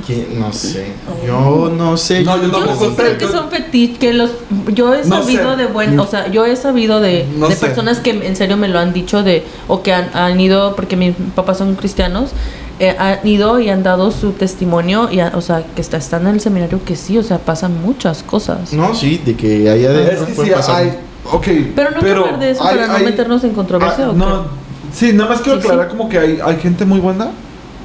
[0.05, 0.87] Que- No sé.
[1.25, 2.23] Yo no sé.
[2.23, 4.31] No, yo Yo sí creo que son fetiches, que los,
[4.73, 5.57] yo he No sabido sé.
[5.57, 8.67] de buen, o sea, yo he sabido de, No de personas que en serio me
[8.67, 12.31] lo han dicho de, o que han, han ido, porque mis papás son cristianos,
[12.79, 16.27] eh, han ido y han dado su testimonio, y, ha- o sea, que está, están
[16.27, 18.71] en el seminario que sí, o sea, pasan muchas cosas.
[18.73, 20.75] No, sí, de que ahí adentro Es que puede sí, pasar.
[20.77, 20.93] hay.
[21.31, 21.47] Ok.
[21.75, 24.13] Pero no que hablar de eso hay- para no hay- meternos en controversia, ah, ¿o
[24.13, 24.45] no,
[24.93, 25.97] sí, nada más quiero Sí, aclarar sí.
[25.97, 27.31] como que hay, hay gente muy buena,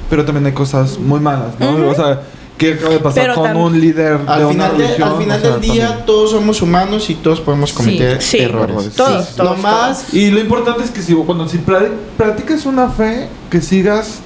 [0.09, 1.71] pero también hay cosas muy malas, ¿no?
[1.71, 1.87] Ujú.
[1.89, 2.21] O sea,
[2.57, 5.09] ¿qué acaba de pasar Pero con un líder de Al una final, de- religión?
[5.09, 6.05] al final O sea, del día también.
[6.05, 8.39] todos somos humanos y todos podemos cometer Sí.
[8.39, 8.91] errores.
[8.95, 9.33] Todos, Sí.
[9.37, 10.13] todos, más.
[10.13, 14.19] Y lo importante es que si cuando si pra- practicas una fe, que sigas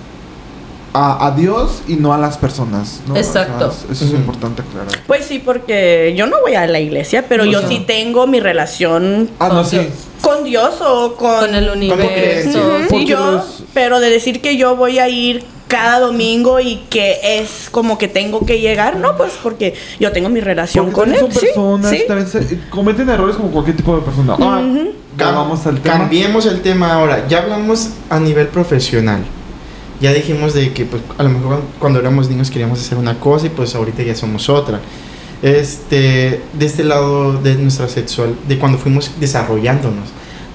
[0.91, 3.01] a, a Dios y no a las personas.
[3.07, 3.13] ¿no?
[3.13, 3.67] O sea, Exacto.
[3.71, 4.99] es- eso es importante aclarar.
[5.05, 9.29] Pues sí, porque yo no voy a la iglesia, pero yo sí tengo mi relación
[9.39, 9.77] Ah, no, Con sí.
[9.77, 9.87] Dios.
[10.21, 12.07] con Dios o con, Con el universo.
[12.07, 12.59] creencia.
[12.61, 17.15] Ujú, Porque yo, pero de decir que yo voy a ir cada domingo y que
[17.23, 21.13] es como que tengo que llegar, no, pues porque yo tengo mi relación Porque con
[21.13, 21.19] él.
[21.19, 21.91] son Sí, personas,
[22.31, 22.39] sí.
[22.41, 24.35] se- cometen errores como cualquier tipo de persona.
[24.39, 24.61] Ah,
[25.17, 25.97] ya vamos al tema.
[25.99, 27.25] Cambiemos el tema ahora.
[27.29, 29.21] Ya hablamos a nivel profesional.
[30.01, 33.45] Ya dijimos de que pues, a lo mejor cuando éramos niños queríamos hacer una cosa
[33.45, 34.79] y pues ahorita ya somos otra.
[35.41, 40.09] Este, de este lado de nuestra sexual, de cuando fuimos desarrollándonos.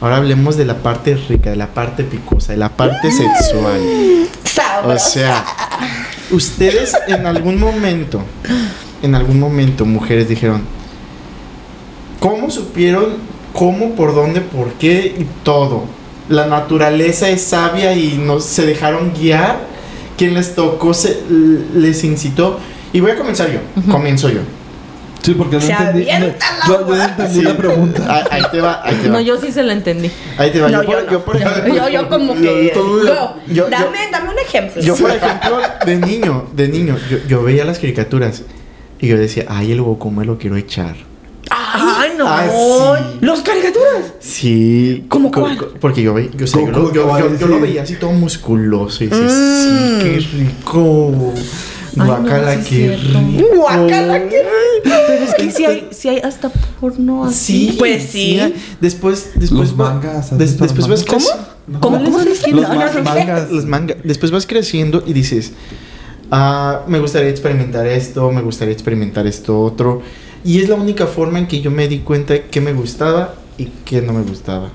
[0.04, 3.80] Ahora hablemos de la parte rica, de la parte picosa, de la parte sexual.
[4.84, 5.42] O sea,
[6.30, 8.20] ustedes en algún momento,
[9.00, 10.60] en algún momento, mujeres dijeron,
[12.20, 13.14] ¿cómo supieron
[13.54, 15.84] cómo, por dónde, por qué y todo?
[16.28, 19.58] La naturaleza es sabia y no se dejaron guiar.
[20.18, 21.22] Quien les tocó se,
[21.74, 22.60] les incitó.
[22.92, 23.60] Y voy a comenzar yo.
[23.90, 24.40] Comienzo yo.
[25.24, 26.04] Sí, porque no Se entendí.
[26.04, 28.04] yo, yo no entendí la pregunta.
[28.08, 29.14] Ah, Ahí te va, ahí te va.
[29.14, 30.10] No, yo sí se la entendí.
[30.36, 30.68] Ahí te va.
[30.68, 31.10] No, yo, por, yo no.
[31.12, 32.72] yo, por ejemplo, Yo, yo como yo- que.
[33.54, 34.82] yo- dame, dame un ejemplo.
[34.82, 38.42] Yo, por ejemplo, de niño, de niño, yo, yo veía las caricaturas
[39.00, 40.94] y yo decía, ay, el Goku me lo quiero echar.
[41.50, 42.26] Ay, no.
[42.28, 43.18] Ah, sí.
[43.20, 44.12] Los caricaturas.
[44.20, 45.04] Sí.
[45.08, 45.56] ¿Cómo cuál?
[45.80, 47.62] Porque yo, ve- yo, lo- yo- yo- yo lo sí.
[47.62, 49.98] veía así todo musculoso y decía, sí, Mm.
[50.00, 51.34] qué rico.
[51.96, 53.56] No, Guacala, sí qué rico.
[53.56, 54.42] Guácala, qué
[54.82, 56.48] Pero es que sí hay, sí hay hasta
[56.80, 57.70] porno así.
[57.70, 58.40] Sí, Pues sí.
[58.80, 61.24] Después, después Los mangas, ¿has des- después los vas mangas?
[61.26, 62.04] creci- ¿Cómo?
[62.04, 62.50] ¿Cómo se dice?
[62.50, 63.02] Los No, no, ma- no sé.
[63.02, 63.50] mangas.
[63.50, 63.96] Los manga.
[64.04, 65.52] Después vas creciendo y dices,
[66.30, 70.02] ah, me gustaría experimentar esto, me gustaría experimentar esto otro.
[70.44, 73.66] Y es la única forma en que yo me di cuenta que me gustaba y
[73.84, 74.70] que no me gustaba.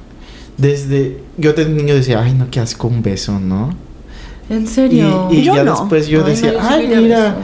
[0.58, 3.76] Desde, yo de niño decía, ay, no, qué asco un beso, ¿no?
[4.50, 5.28] ¿En serio?
[5.32, 5.72] y Yo ya no.
[5.80, 7.36] después yo Ay, no, decía, yo sí ay, mira, beso".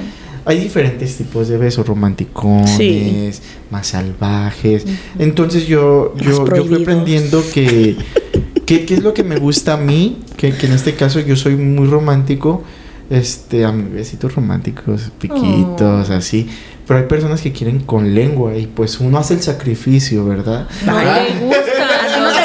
[0.46, 3.32] hay diferentes tipos de besos, romanticones, Sí.
[3.72, 4.86] más salvajes.
[5.20, 7.96] Entonces yo, yo, yo fui aprendiendo que,
[8.66, 11.36] que, qué es lo que me gusta a mí, que, que en este caso yo
[11.36, 12.64] soy muy romántico,
[13.10, 16.48] este, a mis besitos románticos, piquitos, así.
[16.88, 20.68] Pero hay personas que quieren con lengua y pues uno hace el sacrificio, ¿verdad?
[20.86, 21.72] No le los te-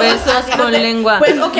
[0.00, 1.18] besos con lengua.
[1.18, 1.56] Pues, ok.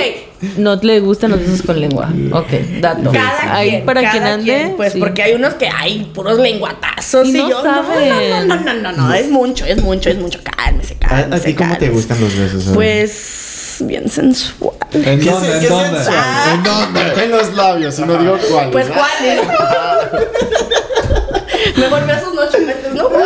[0.57, 2.09] No le gustan los besos con lengua.
[2.33, 3.13] Ok, dato.
[3.13, 3.85] Cada Ahí quien.
[3.85, 4.45] para cada quien ande.
[4.45, 4.99] quien, Pues sí.
[4.99, 7.27] porque hay unos que hay puros lenguatazos.
[7.29, 8.49] Y Y, no yo, saben.
[8.49, 10.39] no, no, no, no, no, no, es mucho, es mucho, es mucho.
[10.43, 11.43] Cálmese, ¿A, cálmese.
[11.43, 12.65] a ti cómo te gustan los besos?
[12.75, 14.73] Pues bien sensual.
[14.93, 15.53] ¿En ¿Qué dónde?
[15.55, 15.97] ¿En qué dónde?
[16.05, 16.55] sensual?
[16.55, 17.25] ¿En dónde?
[17.25, 18.73] En los labios, y no digo cuáles.
[18.73, 19.41] Pues cuáles.
[21.77, 23.09] Mejor besos no chupetes, ¿no?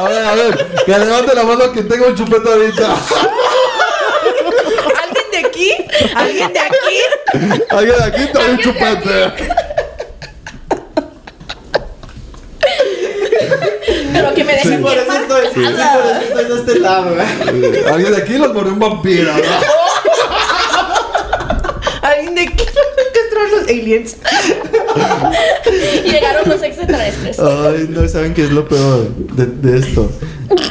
[0.00, 2.96] A ver, a ver, que levante la mano que tenga un chupete ahorita.
[5.02, 5.72] ¿Alguien de aquí?
[6.14, 6.98] ¿Alguien de aquí?
[7.68, 9.32] Alguien de aquí trae un chupete.
[14.12, 16.78] Pero que me Sí, dejen por bien eso estoy, sí, por eso estoy de este
[16.80, 17.84] lado, ¿eh?
[17.92, 19.42] Alguien de aquí los mordió un vampiro, ¿no?
[22.08, 22.64] ¿Alguien de aquí?
[23.50, 24.16] los aliens.
[26.04, 27.38] Llegaron los extraterrestres.
[27.38, 30.10] Ay, no saben qué es lo peor de, de esto.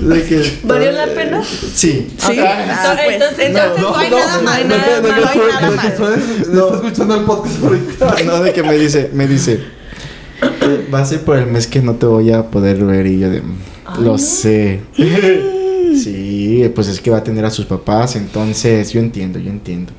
[0.01, 1.43] De que, ¿Valió la pena?
[1.43, 2.07] Sí.
[2.17, 2.39] Sí.
[2.39, 4.67] Ah, pues, entonces- entonces no, hay nada mal.
[4.67, 6.13] No hay nada que mal.
[6.41, 8.15] Está escuchando el podcast ahorita.
[8.26, 9.61] No, de que me dice, me dice,
[10.41, 13.20] "Eh, va a ser por el mes que no te voy a poder ver y
[13.20, 13.41] yo de,
[14.01, 14.82] lo sé.
[15.95, 19.91] Sí, pues es que va a tener a sus papás, entonces yo entiendo, yo entiendo.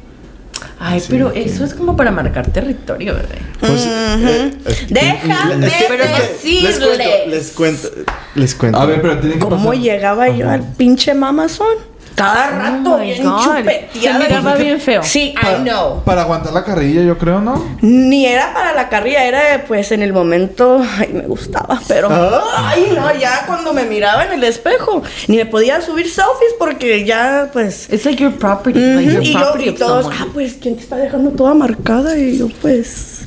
[0.78, 3.34] Ay, Sí, pero que- eso es como para marcar territorio, ¿verdad?
[3.61, 7.26] Pues, eh, eh, Déjame es que- Pero es que les cuento, decirles.
[7.28, 7.90] les cuento,
[8.34, 8.78] les cuento.
[8.78, 9.74] A ver, pero tiene que ¿Cómo pasar.
[9.82, 11.89] llegaba yo al pinche mamazón?
[12.20, 13.38] Cada rato Oh bien God.
[13.40, 14.18] Se chupeteada.
[14.18, 15.02] miraba bien feo.
[15.02, 16.02] Sí, Para, I know.
[16.04, 17.64] para aguantar la carrilla, yo creo, ¿no?
[17.80, 22.70] Ni era para la carrilla, era pues en el momento, ay, me gustaba, pero Ah.
[22.74, 27.04] ay no, ya cuando me miraba en el espejo, ni me podía subir selfies porque
[27.04, 28.78] ya pues It's like your property.
[28.80, 30.16] like your y yo property y todos, someone.
[30.22, 33.20] ah, pues quién te está dejando toda marcada y yo pues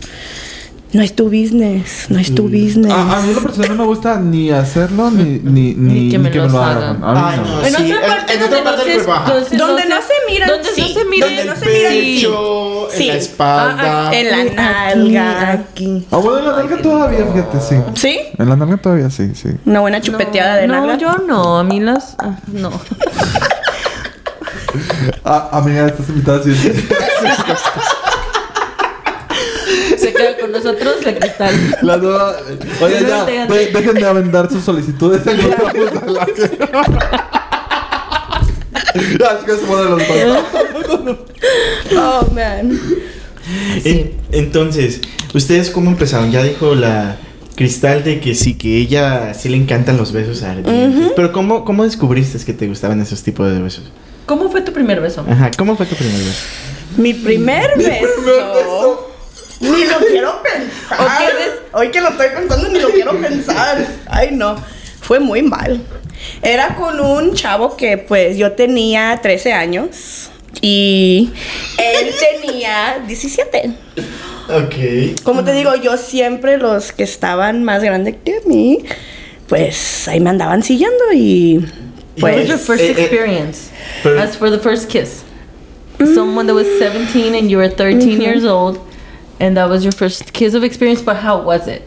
[0.94, 2.92] no es tu business, no es tu business.
[2.92, 6.20] A, a mí en lo personal no me gusta ni hacerlo ni, ni, ni, que
[6.20, 7.04] me ni los hagan.
[7.04, 7.46] A Ay, no.
[7.46, 7.66] no.
[7.66, 8.86] En Sí, otra parte en donde otra parte no
[9.36, 10.82] del se- donde Donde no se miran, Donde sí.
[10.82, 11.20] no se.
[11.20, 12.16] Donde no se miran, sí.
[12.18, 13.04] pecho, Sí.
[13.04, 14.14] en la espalda.
[14.14, 15.52] en la nalga.
[15.52, 16.06] aquí.
[16.12, 17.76] Ah, bueno, en la nalga todavía, fíjate, sí.
[17.96, 18.20] ¿Sí?
[18.38, 19.50] En la nalga todavía sí, sí.
[19.66, 20.98] Una buena chupeteada de no, nalga.
[20.98, 21.58] yo no.
[21.60, 22.16] A mí las...
[22.20, 22.70] ah, no.
[25.24, 26.52] Ah, amiga, estás invitada sí.
[30.40, 31.56] Con nosotros la cristal.
[31.82, 32.36] La nueva.
[32.82, 35.54] Oye, ya, de- dejen de avendar sus solicitudes en aire.
[39.20, 40.04] Ya, es que se ponen los.
[41.98, 42.80] Oh, man.
[43.84, 45.02] En- entonces,
[45.34, 46.32] ¿ustedes cómo empezaron?
[46.32, 47.18] Ya dijo la
[47.56, 51.12] Cristal de que sí, que ella sí le encantan los besos ardientes.
[51.16, 53.84] Pero ¿cómo, ¿cómo descubriste que te gustaban esos tipos de besos?
[54.26, 55.26] ¿Cómo fue tu primer beso?
[55.30, 56.40] Ajá, ¿cómo fue tu primer beso?
[56.98, 58.93] Mi primer beso.
[59.64, 61.00] Ni lo quiero pensar.
[61.00, 63.86] ¿O qué des- Hoy que lo estoy pensando, ni lo quiero pensar.
[64.08, 64.56] Ay, no.
[65.02, 65.82] Fue muy mal.
[66.42, 70.30] Era con un chavo que, pues, yo tenía 13 años
[70.62, 71.32] y
[71.78, 73.74] él tenía 17.
[74.50, 75.22] Ok.
[75.24, 78.84] Como te digo, yo siempre los que estaban más grandes que mí,
[79.48, 81.66] pues ahí me andaban siguiendo y
[82.22, 83.70] What was pues your first eh, eh, experience?
[84.20, 85.24] As for the first kiss.
[86.14, 88.78] Someone that was 17 and you were 13 years old,
[89.40, 91.84] and that was your first kiss of experience, but how was it?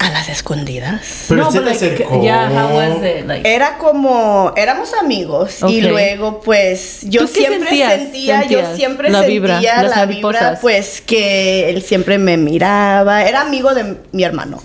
[0.00, 1.26] a las escondidas.
[1.28, 2.22] Pero no, se like, acercó.
[2.22, 3.26] yeah, how was it?
[3.26, 7.92] Like, Era como, éramos amigos y luego pues yo ¿Tú qué siempre sentías?
[7.92, 12.38] sentía, Sentías yo siempre la sentía vibra, las la vibra pues que él siempre me
[12.38, 14.62] miraba, era amigo de mi hermano.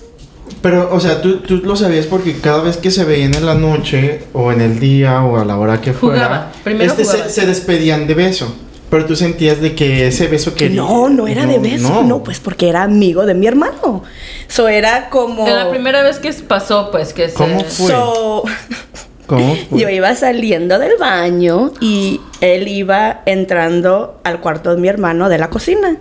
[0.62, 3.56] Pero, o sea, tú, tú lo sabías porque cada vez que se veían en la
[3.56, 6.52] noche o en el día o a la hora que fuera, Jugaba.
[6.64, 8.56] Primero este se despedían de beso.
[8.96, 12.24] Pero tú sentías de que ese beso que No, no era de beso, no.
[12.24, 14.04] pues porque era amigo de mi hermano.
[14.48, 17.34] So era como de la primera vez que pasó, pues, que se...
[17.36, 17.88] ¿Cómo fue?
[17.88, 18.44] So,
[19.28, 19.80] ¿Cómo fue?
[19.82, 25.40] Yo iba saliendo del baño y él iba entrando al cuarto de mi hermano de
[25.40, 25.98] la cocina.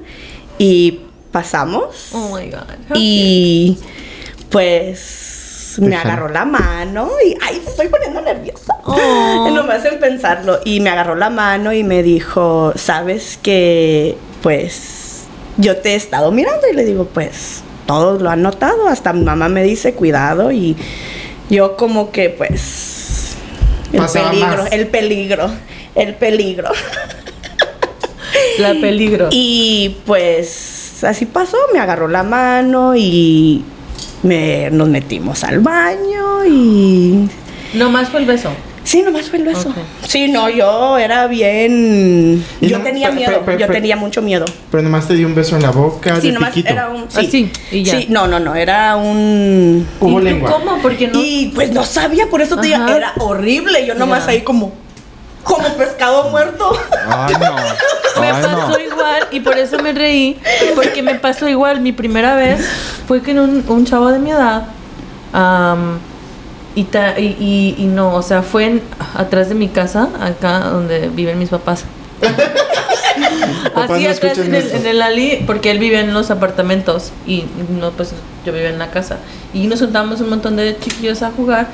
[0.58, 1.00] Y
[1.32, 2.60] pasamos Oh my God.
[2.90, 3.76] how y
[4.50, 5.33] pues
[5.78, 8.74] me Deja- agarró la mano y ay, me estoy poniendo nerviosa.
[8.86, 9.50] Oh.
[9.50, 15.22] No me hacen pensarlo y me agarró la mano y me dijo, "¿Sabes que pues
[15.56, 19.22] yo te he estado mirando?" Y le digo, "Pues todos lo han notado, hasta mi
[19.24, 20.76] mamá me dice, "Cuidado." Y
[21.48, 23.36] yo como que pues
[23.92, 24.72] el Pasaba peligro, más.
[24.72, 25.50] el peligro,
[25.94, 26.70] el peligro.
[28.58, 29.28] La peligro.
[29.30, 33.64] Y pues así pasó, me agarró la mano y
[34.24, 37.28] me, nos metimos al baño y...
[37.74, 38.50] Nomás fue el beso.
[38.84, 39.74] Sí, nomás fue el beso.
[40.06, 42.44] Sí, no, yo era bien...
[42.60, 44.44] Yo no- tenía pero- miedo, pero- pero- yo pero- tenía mucho miedo.
[44.70, 46.70] Pero nomás te dio un beso en la boca Sí, de nomás piquito.
[46.72, 47.06] era un...
[47.10, 47.98] Sí, Así, y ya.
[47.98, 49.86] Sí, no, no, no, era un...
[50.00, 50.50] Hubo ¿Y tú lengua.
[50.52, 50.78] cómo?
[50.82, 51.18] Porque no...
[51.18, 53.86] Y pues no sabía, por eso te digo, era horrible.
[53.86, 54.32] Yo nomás Ya.
[54.32, 54.72] ahí como...
[55.44, 56.72] Como pescado muerto.
[57.08, 57.54] Ay, no.
[58.20, 58.78] Me pasó no.
[58.80, 60.38] igual y por eso me reí,
[60.76, 61.80] porque me pasó igual.
[61.80, 62.64] Mi primera vez
[63.08, 64.64] fue con un, un chavo de mi edad.
[65.32, 65.98] am,
[66.76, 68.82] y, ta- y, y- y no, o sea, fue en-
[69.16, 71.84] atrás de mi casa, acá donde viven mis papás.
[73.74, 77.44] Así no atrás en el, en el alley, porque él vivía en los apartamentos y
[77.68, 78.12] no, pues
[78.46, 79.18] yo vivía en la casa.
[79.52, 81.66] Y nos juntábamos un montón de chiquillos a jugar.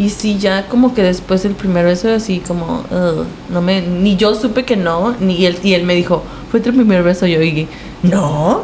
[0.00, 4.16] Y sí, ya como que después del primer beso, así como, "Ugh", no me, ni
[4.16, 7.38] yo supe que no, ni él, y él me dijo, fue tu primer beso, yo
[7.38, 7.68] dije,
[8.02, 8.62] no.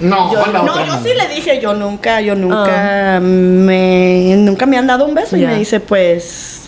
[0.00, 1.02] No, Yo- la no, otra yo no.
[1.02, 5.44] sí le dije, yo nunca, yo nunca me, nunca me han dado un beso y
[5.44, 6.62] me dice, pues,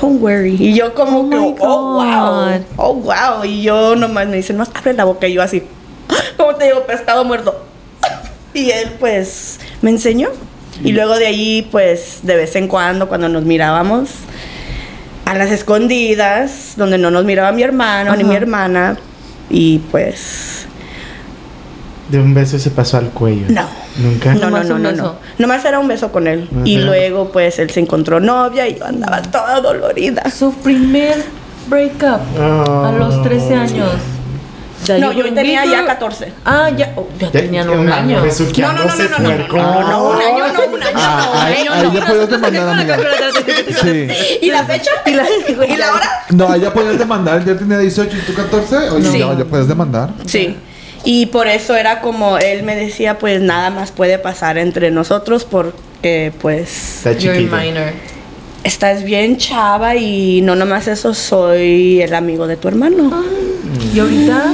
[0.00, 0.56] don't worry.
[0.58, 3.44] Y yo como Oh que, oh, wow, oh, wow.
[3.44, 5.26] Y yo nomás me dice, no, abre la boca.
[5.28, 5.64] Y yo así,
[6.38, 7.62] como te digo, pescado muerto.
[8.54, 10.28] Y él, pues, me enseñó.
[10.82, 14.10] Y luego de ahí, pues, de vez en cuando, cuando nos mirábamos,
[15.24, 18.96] a las escondidas, donde no nos miraba mi hermano ni mi hermana,
[19.48, 20.66] y pues,
[22.10, 23.46] De un beso se pasó al cuello.
[23.48, 23.80] no.
[23.98, 24.34] ¿Nunca?
[24.34, 25.16] No, no, no, no, no.
[25.38, 26.48] Nomás era un beso con él.
[26.50, 26.62] Ajá.
[26.64, 30.30] Y luego, pues, él se encontró novia y yo andaba toda dolorida.
[30.30, 31.22] Su primer
[31.68, 33.90] breakup a los 13 años.
[34.84, 36.32] Ya No, yo tenía ya through- 14.
[36.44, 38.20] Ah, ya, oh, ya tenían un año.
[38.58, 41.22] No, no, no, no, no, no, no, no, no, un año no, un año Ah,
[41.26, 41.94] no, un ahí, año ahí no.
[41.94, 42.98] ya podías demandar, amiga.
[43.82, 44.08] Sí.
[44.42, 44.90] ¿Y la fecha?
[45.06, 45.24] ¿Y la,
[45.66, 46.10] y la hora?
[46.30, 47.44] No, ahí ya podías demandar.
[47.44, 48.76] Yo tenía 18 y tú 14.
[48.90, 49.18] Oye, Sí.
[49.18, 50.10] ya, ya puedes demandar.
[50.26, 50.56] Sí.
[51.04, 55.44] Y por eso era como él me decía, pues nada más puede pasar entre nosotros
[55.44, 57.56] porque pues Está You're chiquito.
[57.56, 57.92] minor.
[58.64, 63.10] Estás bien chava y no nomás eso soy el amigo de tu hermano.
[63.94, 64.44] ¿Y ahorita?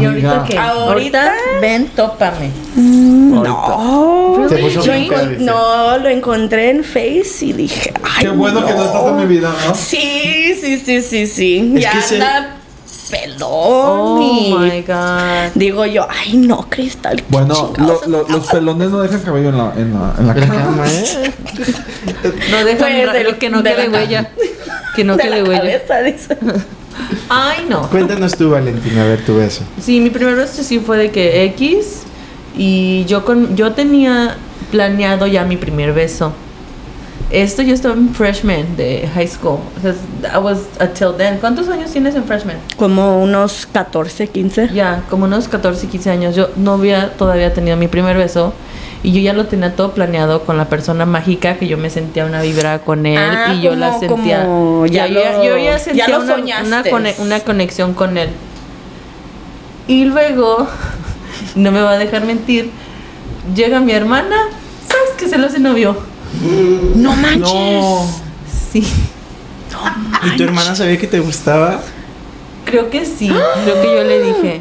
[0.00, 0.58] ¿Y ahorita qué?
[0.58, 2.50] Ahorita- ven, tópame.
[2.76, 4.34] No.
[4.36, 5.42] Puso bien feo, encon- dice.
[5.44, 9.26] no, lo encontré en Face y dije, ay, Qué bueno que no estás en mi
[9.26, 9.74] vida, ¿no?
[9.74, 11.72] Sí, sí, sí, sí, sí.
[11.76, 12.55] Es ya que se- anda
[13.10, 15.52] pelón Oh y my god.
[15.54, 17.22] digo yo, ay no, Cristal.
[17.28, 20.54] Bueno, lo- lo- los pelones no dejan cabello en la, en la, en la cama.
[20.54, 21.32] cama, ¿eh?
[22.50, 24.30] No dejan Pues, del- que no de quede la huella.
[24.94, 25.60] Que no de quede la huella.
[25.60, 26.36] cabeza, dice.
[27.28, 27.88] Ay, no.
[27.90, 29.62] Cuéntanos tú, Valentina, a ver tu beso.
[29.80, 32.02] Sí, mi primer beso sí fue de que X
[32.56, 34.36] y yo con yo tenía
[34.70, 36.32] planeado ya mi primer beso.
[37.30, 39.58] Esto yo estaba en freshman de high school.
[40.32, 41.38] I was until then.
[41.38, 42.56] ¿Cuántos años tienes en freshman?
[42.76, 44.70] Como unos 14, 15.
[44.72, 46.36] Ya, como unos 14, 15 años.
[46.36, 48.52] Yo no había todavía tenido mi primer beso.
[49.02, 52.24] Y yo ya lo tenía todo planeado con la persona mágica que yo me sentía
[52.26, 54.42] una vibra con él Ah, y yo la como- sentía.
[54.44, 58.30] como ya yo, lo- yo ya sentía ya lo una, una, una conexión con él.
[59.88, 60.66] Y luego
[61.56, 62.70] no me va a dejar mentir.
[63.54, 64.36] Llega mi hermana,
[64.88, 65.96] ¿sabes que se lo hace novio?
[66.94, 67.42] No manches.
[67.52, 68.06] No.
[68.72, 68.86] Sí,
[70.24, 71.80] ¿Y tu hermana sabía que te gustaba?
[72.64, 73.28] creo que sí.
[73.64, 74.60] Creo que yo le dije.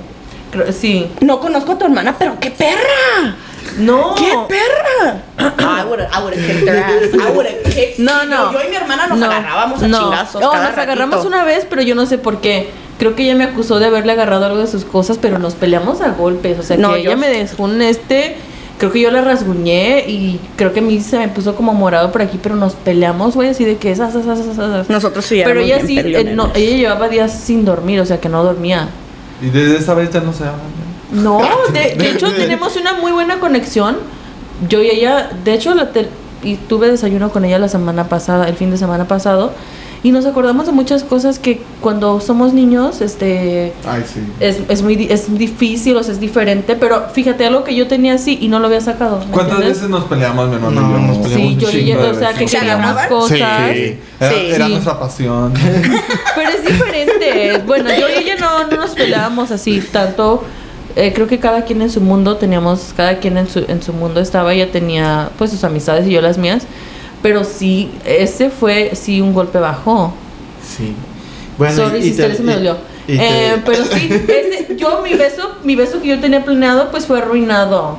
[0.52, 1.10] Creo- sí.
[1.22, 3.36] No conozco a tu hermana, pero qué perra.
[3.78, 4.14] No.
[4.16, 5.22] ¡Qué perra!
[5.40, 7.14] I would I would kicked her ass.
[7.14, 7.98] I would kicked.
[8.00, 8.54] No, no.
[8.54, 10.00] Yo, y mi hermana nos No, agarrábamos a no.
[10.04, 10.40] chingazos.
[10.42, 11.28] No, cada nos agarramos ratito.
[11.28, 12.70] una vez, pero yo no sé por qué.
[13.00, 16.00] Creo que ella me acusó de haberle agarrado algo de sus cosas, pero nos peleamos
[16.02, 16.60] a golpes.
[16.60, 18.38] O sea, No, que yo ella me dejó un este.
[18.78, 22.12] Creo que yo la rasguñé y creo que a mí se me puso como morado
[22.12, 24.90] por aquí, pero nos peleamos, güey, así de que esas, esas, esas, esas.
[24.90, 28.20] Nosotros sí Pero ella bien sí, eh, no, ella llevaba días sin dormir, o sea,
[28.20, 28.90] que no dormía.
[29.42, 30.60] Y desde esa vez ya no se hablan.
[31.12, 31.40] No,
[31.74, 33.98] de, de hecho tenemos una muy buena conexión.
[34.70, 36.10] Yo y ella, de hecho, la tel-
[36.44, 39.52] y tuve desayuno con ella la semana pasada, el fin de semana pasado,
[40.04, 44.20] y nos acordamos de muchas cosas que cuando somos niños, este, Ay, sí.
[44.40, 48.14] es, es muy es difícil, o sea, es diferente, pero fíjate, algo que yo tenía
[48.14, 49.20] así y no lo había sacado.
[49.20, 49.78] ¿me ¿Cuántas entiendes?
[49.78, 50.82] veces nos peleamos, mi hermano?
[50.82, 50.98] No, y yo?
[51.08, 52.52] nos peleamos Sí, yo o sea, que veces.
[52.52, 53.74] ¿Se queríamos cosas.
[53.74, 53.98] Sí.
[54.20, 54.36] Era, Sí.
[54.52, 54.72] era Sí.
[54.72, 55.54] nuestra pasión.
[56.36, 57.64] Pero es diferente.
[57.66, 60.44] Bueno, yo y ella no, no nos peleábamos así tanto.
[60.96, 63.92] Eh, creo que cada quien en su mundo teníamos, cada quien en su, en su
[63.92, 66.64] mundo estaba, ella tenía pues sus amistades y yo las mías.
[67.22, 70.14] Pero sí, ese fue sí un golpe bajo.
[70.66, 70.94] Sí.
[71.58, 72.78] Bueno, Sorry, y- si te- se me y- dolió.
[73.08, 76.92] y te- Eh, pero sí, ese- yo mi beso, mi beso que yo tenía planeado,
[76.92, 77.98] pues fue arruinado.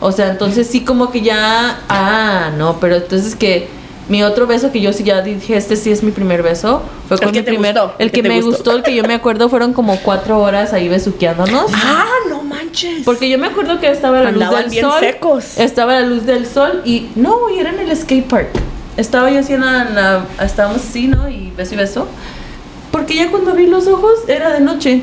[0.00, 3.68] O sea, entonces sí como que ya, ah, no, pero entonces que
[4.08, 7.16] mi otro beso que yo sí ya dije, este sí es mi primer beso, fue
[7.16, 8.50] El con que mi te primer, gustó, el que, me gustó.
[8.50, 11.70] gustó, el que yo me acuerdo fueron como cuatro horas ahí besuqueándonos.
[11.74, 13.04] Ah, no manches.
[13.04, 15.00] Porque yo me acuerdo que estaba la luz del bien sol.
[15.00, 15.58] secos.
[15.58, 18.48] Estaba la luz del sol y no, güey, era en el skate park.
[18.96, 21.28] Estaba yo así en la, en la- estábamos así, ¿no?
[21.28, 22.08] Y beso y beso.
[22.90, 25.02] Porque ya cuando abrí los ojos era de noche.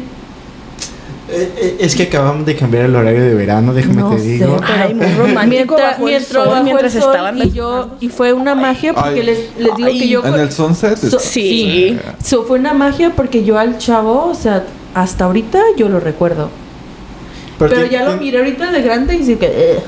[1.27, 4.23] Eh, eh, es que acabamos de cambiar el horario de verano, déjame No te sé,
[4.27, 4.57] digo.
[4.59, 7.51] pero- Ay, muy romántico mientras bajo el mientras sol, bajo mientras el sol estaban y
[7.51, 9.23] yo y fue una magia porque Ay.
[9.23, 10.97] les, les digo que yo En el sunset.
[10.97, 11.97] So- Sí.
[12.23, 16.49] So, fue una magia porque yo al chavo, o sea, hasta ahorita yo lo recuerdo.
[17.57, 19.79] Pero, te- ya lo miré ahorita de grande y sí que eh,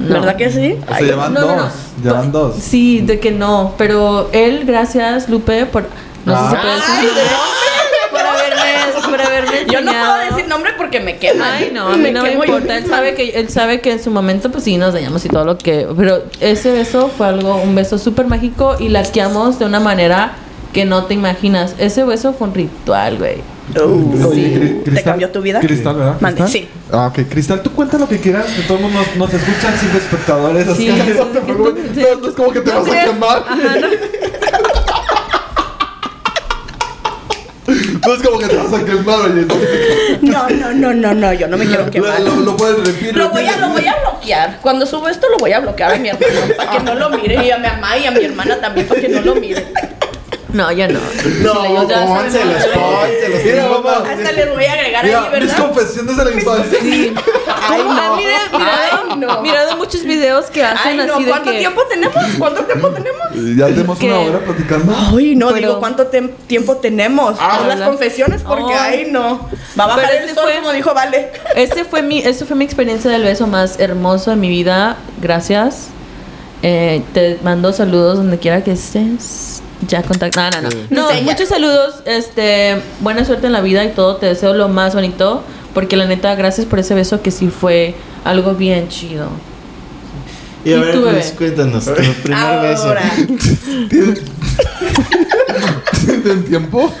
[0.00, 0.14] no.
[0.14, 0.76] ¿Verdad que sí?
[0.82, 1.56] O sea, llevan No, dos.
[1.56, 1.68] no.
[2.02, 2.56] Llevan dos.
[2.60, 3.74] Sí, de que no.
[3.78, 5.84] Pero él, gracias, Lupe, por.
[6.24, 6.60] No sé si Ah.
[6.60, 7.22] puedo decir su nombre.
[8.10, 11.48] Por haberme, por haberme Yo no puedo decir nombre porque me queman.
[11.52, 12.78] Ay, no, a mí no me importa.
[12.78, 15.44] Él sabe, que, él sabe que en su momento, pues sí, nos dañamos y todo
[15.44, 15.86] lo que.
[15.96, 20.32] Pero ese beso fue algo, un beso súper mágico y laqueamos de una manera
[20.72, 21.74] que no te imaginas.
[21.78, 23.38] Ese beso fue un ritual, güey.
[23.78, 24.82] Uh, sí.
[24.84, 25.60] ¿Te cambió tu vida?
[25.60, 26.48] Cristal, ¿verdad?
[26.48, 26.68] Sí.
[26.92, 27.28] Ah, ok.
[27.28, 30.68] Cristal, tú cuenta lo que quieras, que todo el mundo nos, nos escuchan cinco espectadores,
[30.68, 31.40] así Sí, que no te.
[31.40, 33.44] No, no es como que te No vas a quemar.
[33.48, 33.88] Ajá, no.
[38.10, 39.46] No es como que te vas a quemar, oye.
[40.20, 42.20] No, no, no, no, no, yo no me quiero quemar.
[42.20, 43.16] Lo, lo, lo puedes repetir.
[43.16, 43.60] Lo voy, a, repetir.
[43.60, 44.58] lo voy a bloquear.
[44.60, 47.46] Cuando subo esto lo voy a bloquear a mi hermano para que no lo mire.
[47.46, 49.64] Y a mi mamá y a mi hermana también para que no lo mire.
[50.52, 50.98] No, ya no.
[51.42, 53.44] No, yo pónselos, pónselos.
[53.44, 54.04] Mira, mamá.
[54.10, 55.58] Hasta les voy a agregar Mira, ahí, mis ¿verdad?
[55.66, 56.78] confesiones de la infancia.
[56.80, 57.14] Sí.
[57.68, 57.90] Ay, no.
[57.92, 59.42] Ah, mira, mirado, Ay, no.
[59.42, 61.58] mirado muchos videos que hacen Ay, no, así de ¿cuánto que...
[61.58, 62.16] tiempo tenemos?
[62.38, 63.56] ¿Cuánto tiempo tenemos?
[63.56, 64.06] Ya tenemos ¿Qué?
[64.06, 64.94] una hora platicando.
[65.16, 66.06] Ay, no, Pero- digo, ¿cuánto
[66.46, 67.36] tiempo tenemos?
[67.38, 69.04] Ah, Por las confesiones, porque, Ay.
[69.06, 69.48] ay, no.
[69.78, 71.30] Va a bajar el ese sol, fue- como dijo Vale.
[71.54, 74.96] Este fue mi, esta fue mi experiencia del beso más hermoso de mi vida.
[75.20, 75.88] Gracias.
[76.62, 79.62] Eh, te mando saludos donde quiera que estés.
[79.88, 80.50] Ya contacta.
[80.50, 80.76] No, no, no.
[80.90, 81.32] No, Enseña.
[81.32, 82.02] muchos saludos.
[82.04, 84.16] Este, buena suerte en la vida y todo.
[84.16, 85.42] Te deseo lo más bonito.
[85.74, 89.28] Porque la neta, gracias por ese beso que sí fue algo bien chido.
[90.64, 91.00] Y a ¿Y ver, tú?
[91.10, 92.82] Luis, cuéntanos, tu primer beso.
[92.88, 93.02] Ahora.
[96.04, 96.92] ¿Tienen tiempo?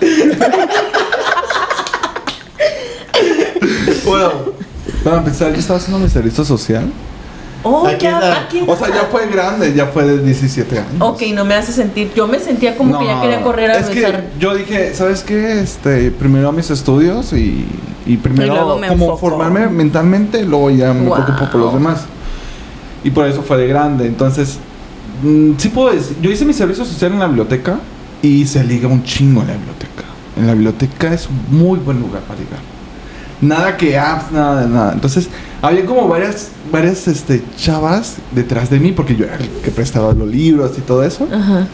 [4.06, 4.32] bueno,
[5.04, 6.90] para empezar, yo estaba haciendo mi servicio social.
[7.62, 8.32] Oh, ¿A qué ya, edad?
[8.32, 10.92] ¿a qué O sea, ya fue grande, ya fue de 17 años.
[11.00, 12.10] Ok, no me hace sentir.
[12.14, 14.22] Yo me sentía como que ya quería correr a es besar.
[14.24, 15.60] que yo dije, ¿sabes qué?
[15.60, 17.66] Este, primero mis estudios y,
[18.06, 19.18] y primero Y luego me como enfoco.
[19.18, 21.22] formarme mentalmente, luego ya me Wow.
[21.24, 22.04] preocupo por los demás.
[23.04, 24.06] Y por eso fue de grande.
[24.06, 24.58] Entonces,
[25.22, 27.78] mm, sí puedo decir, yo hice mi servicio social en la biblioteca
[28.22, 30.04] y se liga un chingo en la biblioteca.
[30.36, 32.60] En la biblioteca es un muy buen lugar para ligar.
[33.40, 34.92] Nada que apps, nada de nada.
[34.92, 35.28] Entonces,
[35.62, 40.12] había como varias, varias este, chavas detrás de mí, porque yo era el que prestaba
[40.12, 41.26] los libros y todo eso.
[41.32, 41.66] Ajá.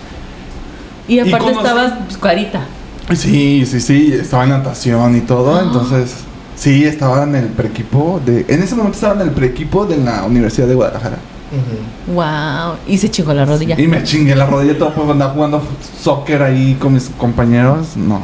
[1.09, 2.67] Y aparte estabas pues, carita.
[3.15, 6.15] Sí, sí, sí, estaba en natación y todo, entonces
[6.57, 8.45] sí, estaba en el preequipo de...
[8.49, 11.19] En ese momento estaba en el preequipo de la Universidad de Guadalajara.
[11.53, 12.15] Ujú.
[12.15, 12.77] Wow.
[12.89, 13.81] Y se chingó la rodilla.
[13.81, 15.63] Y me chingué la rodilla todo por andar jugando
[16.03, 17.97] soccer ahí con mis compañeros.
[17.97, 18.21] No.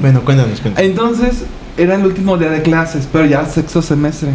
[0.00, 0.90] Bueno, cuéntanos, cuéntanos.
[0.90, 1.44] Entonces,
[1.78, 4.30] era el último día de clases, pero ya sexto semestre.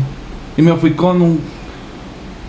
[0.58, 1.40] Y me fui con un...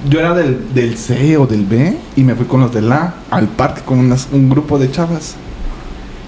[0.09, 3.15] Yo era del, del C o del B y me fui con los del A
[3.31, 5.35] al parque con unas- un grupo de chavas.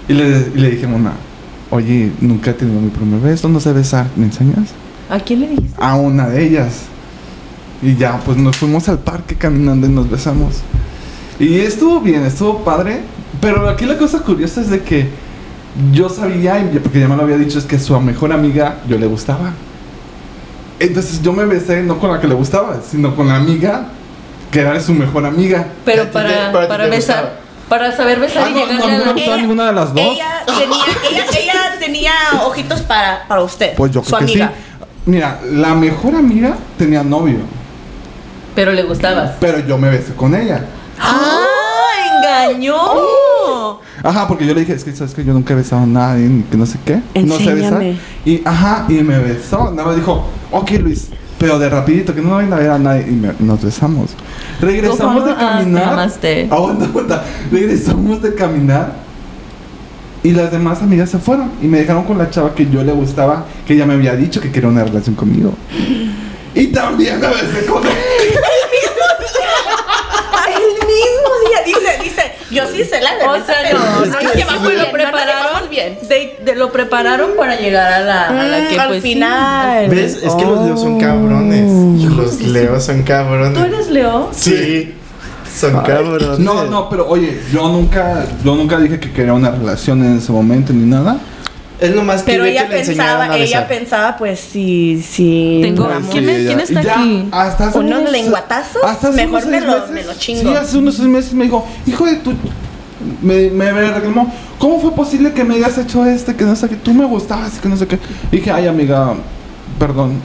[0.08, 1.12] Y le, y le dije a una,
[1.70, 4.68] oye, nunca he tenido mi primer beso, no sé besar, ¿me enseñas?
[5.10, 5.76] ¿A quién le dijiste?
[5.78, 6.82] A una de ellas.
[7.82, 10.56] Y ya, pues nos fuimos al parque caminando y nos besamos.
[11.38, 13.00] Y estuvo bien, estuvo padre.
[13.40, 15.08] Pero aquí la cosa curiosa es de que
[15.92, 19.06] yo sabía, porque ya me lo había dicho, es que su mejor amiga yo le
[19.06, 19.52] gustaba.
[20.78, 23.86] Entonces yo me besé no con la que le gustaba, sino con la amiga
[24.50, 25.66] que era su mejor amiga.
[25.84, 26.18] Pero ¿A ti te-
[26.52, 27.40] para, para besar, gustaba?
[27.68, 29.36] para saber besar Ah, y no, llegarle no, a no, la...
[29.38, 30.04] ninguna de las dos?
[30.04, 32.12] Ella tenía, ella, ella tenía
[32.44, 34.52] ojitos para, para usted, Pues yo su creo que amiga.
[34.54, 34.84] sí.
[35.06, 37.38] Mira, la mejor amiga tenía novio,
[38.54, 39.32] Pero le gustabas.
[39.40, 40.64] pero yo me besé con ella.
[41.00, 41.40] ¡Ah!
[42.18, 42.76] ¡Engañó!
[44.02, 46.26] Ajá, porque yo le dije, es que sabes que yo nunca he besado a nadie,
[46.28, 47.00] ni que no sé qué.
[47.24, 47.80] No sé besar.
[48.24, 49.70] Y ajá, y me besó.
[49.70, 53.06] Nada más dijo, ok Luis, pero de rapidito, que no vayan a ver a nadie.
[53.08, 54.10] Y me- nos besamos.
[54.60, 55.30] Regresamos de.
[55.32, 55.88] Ah, caminar.
[56.50, 57.24] Aguanta, aguanta.
[57.50, 59.06] Regresamos de caminar.
[60.22, 61.52] Y las demás amigas se fueron.
[61.62, 64.40] Y me dejaron con la chava que yo le gustaba, que ella me había dicho
[64.40, 65.52] que quería una relación conmigo.
[66.54, 67.94] Y también me besé con ella.
[70.48, 73.46] El mismo día, dice, dice, yo sí sé la O verdad.
[73.46, 75.98] sea, no, es que llevamos lo prepararon bien.
[76.08, 79.84] De, de- lo prepararon para llegar a la, a la Mm, que al pues, final.
[79.84, 80.20] al ¿Ves?
[80.22, 81.70] Es que los leos son cabrones.
[82.10, 83.52] Los leos son cabrones.
[83.58, 84.30] ¿Tú eres Leo?
[84.32, 84.94] Sí.
[85.58, 86.38] Son cabrones.
[86.38, 90.30] No, no, pero oye, yo nunca, yo nunca dije que quería una relación en ese
[90.32, 91.18] momento ni nada.
[91.78, 95.60] Es lo más que Pero ella que pensaba, a ella pensaba, pues sí, sí.
[95.62, 96.10] Tengo- vamos.
[96.10, 97.28] ¿Quién es- ella- quién está y ya aquí?
[97.32, 98.82] Hasta hace ¿Unos unos- lenguatazos?
[98.82, 100.40] hasta hace Mejor unos me lo- meses- me lo chingo.
[100.50, 102.32] Sí, hace unos seis meses me dijo, hijo de tu...
[103.20, 106.66] Me, me, me reclamó, ¿cómo fue posible que me hayas hecho este, que no sé
[106.68, 106.76] qué?
[106.76, 107.98] Tú me gustabas, que no sé qué.
[108.32, 109.14] Y dije, ay amiga,
[109.78, 110.20] perdón.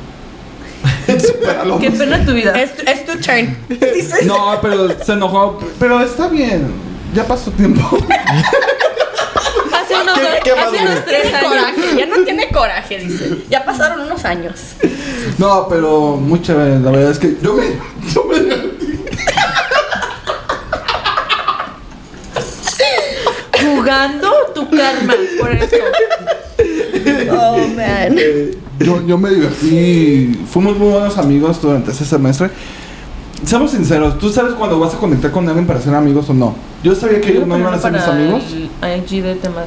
[1.82, 2.54] Qué pena tu vida.
[2.54, 3.56] Es, es tu turn.
[4.26, 5.60] No, pero se enojó.
[5.78, 6.72] Pero está bien.
[7.14, 7.82] Ya pasó tiempo.
[10.44, 11.50] ¿Qué- hace unos tres años.
[11.50, 13.38] coraje, ya no tiene coraje, dice.
[13.50, 14.60] Ya pasaron unos años.
[15.38, 16.80] No, pero muy chévere.
[16.80, 17.64] La verdad es que yo me...
[18.14, 18.72] Yo me
[23.62, 25.76] Jugando tu karma, por eso.
[27.32, 28.16] Oh, man.
[28.80, 30.40] Yo, yo me divertí.
[30.50, 32.50] Fuimos muy buenos amigos durante ese semestre.
[33.46, 36.56] Seamos sinceros, ¿tú sabes cuando vas a conectar con alguien para ser amigos o no?
[36.84, 38.44] Yo sabía que ellos no iban a ser mis amigos.
[38.84, 39.64] el IG de tema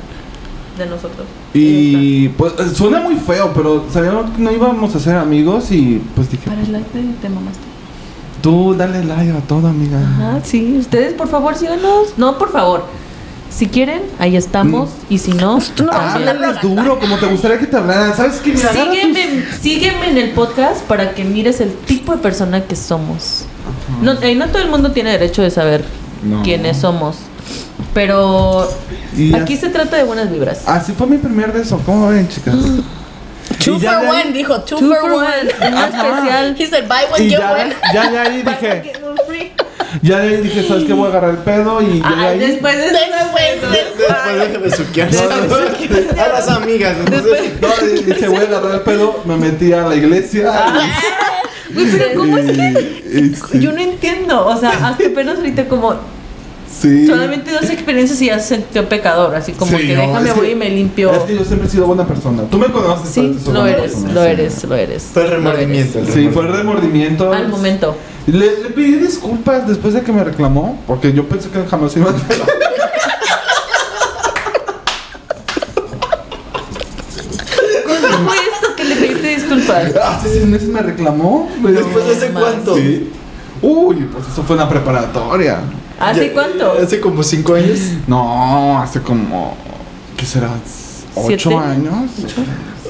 [0.79, 1.27] de nosotros.
[1.53, 6.03] Y pues eh, suena muy feo, pero sabíamos que no íbamos a ser amigos y
[6.15, 7.61] pues dije, Para el live de te mamaste.
[8.43, 9.99] tú dale like a todo, amiga.
[9.99, 10.77] Ajá, sí.
[10.79, 12.15] Ustedes, por favor, síganos.
[12.17, 12.85] No, por favor.
[13.51, 14.91] Si quieren, ahí estamos.
[15.09, 18.17] Y si no, Tú no Háblales duro, como te gustaría que te hablaran.
[18.17, 18.53] ¿Sabes qué?
[18.53, 22.65] Mira, agarra tus- sígueme, sígueme en el podcast para que mires el tipo de persona
[22.65, 23.45] que somos.
[24.03, 25.85] No, eh, no todo el mundo tiene derecho de saber
[26.25, 26.43] No.
[26.43, 27.17] quiénes somos.
[27.95, 28.69] Pero
[29.17, 30.63] Y aquí se trata de buenas vibras.
[30.67, 31.81] Así fue mi primer beso.
[31.87, 32.55] ¿Cómo ven, chicas?
[33.65, 34.61] Two Y ya for ahí- one, dijo.
[34.63, 35.27] Two, Two for, for one.
[35.27, 36.57] one, especial.
[36.59, 37.75] He said, buy one, Y get ya, one.
[37.95, 38.93] ya de ahí dije,
[40.03, 40.93] ya de ahí dije, ¿sabes qué?
[40.93, 42.39] Voy a agarrar el pedo y ya de Ah, ahí...
[42.41, 45.25] después de Después, Después de que besuquearse.
[46.21, 46.97] A las amigas.
[46.99, 47.69] entonces- No,
[48.15, 50.53] dije, voy a agarrar el pedo, me metí a la iglesia.
[51.73, 52.47] Güey, pero ¿cómo es
[53.51, 54.47] que yo no entiendo?
[54.47, 55.95] O sea, hasta apenas ahorita como
[56.81, 57.07] sí.
[57.07, 60.47] solamente dos experiencias y ya se sintió pecador, así como Sí, que no, déjame voy
[60.47, 61.13] que- y me limpio.
[61.13, 62.43] Es que yo siempre he sido buena persona.
[62.51, 63.09] Tú me conoces.
[63.11, 64.29] Sí, lo buena eres, persona, lo sí.
[64.31, 65.03] eres, lo eres.
[65.13, 65.99] Fue remordimiento.
[65.99, 67.33] el Sí, fue el remordimiento.
[67.33, 67.45] eres.
[67.45, 67.97] Al momento.
[68.27, 72.11] Le, le pedí disculpas después de que me reclamó, porque yo pensé que jamás iba
[72.11, 72.15] a.
[77.85, 79.95] ¿Cuándo fue esto que le pediste disculpas?
[79.97, 81.49] Hace seis meses me reclamó.
[81.63, 82.77] pero- ¿Después de hace cuánto?
[82.77, 83.11] Sí.
[83.63, 85.59] Uy, pues eso fue una preparatoria.
[86.01, 86.73] ¿Hace Ya- cuánto?
[86.83, 87.79] Hace como cinco años.
[88.07, 89.57] No, hace como.
[90.17, 90.51] ¿Qué será?
[91.15, 91.55] ¿Ocho ¿Siete?
[91.57, 92.11] años?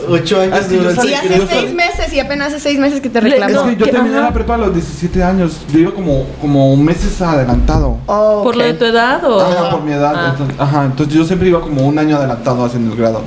[0.08, 0.68] Ocho años.
[0.70, 3.20] Yo duró el salí- Sí, hace seis meses y apenas hace seis meses que te
[3.22, 3.68] Le- Es reclamó.
[3.70, 4.24] que yo terminé Ajá.
[4.26, 5.60] la prepa a los 17 años.
[5.72, 7.98] Yo iba como, como meses adelantado.
[8.06, 9.40] Oh, ¿Por lo de tu edad o...?
[9.40, 10.12] Ajá, por mi edad.
[10.16, 10.28] Ah.
[10.32, 13.22] Entonces, ajá, entonces yo siempre iba como un año adelantado haciendo el grado.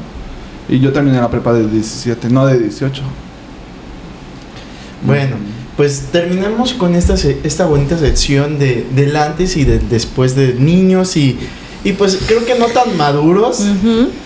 [0.69, 3.01] Y yo terminé la prepa de 17, no de 18.
[5.03, 5.35] Bueno,
[5.77, 10.55] pues terminamos con esta, se- esta bonita sección de, del antes y del después de
[10.55, 11.37] niños y,
[11.83, 13.63] Y pues creo que no tan maduros,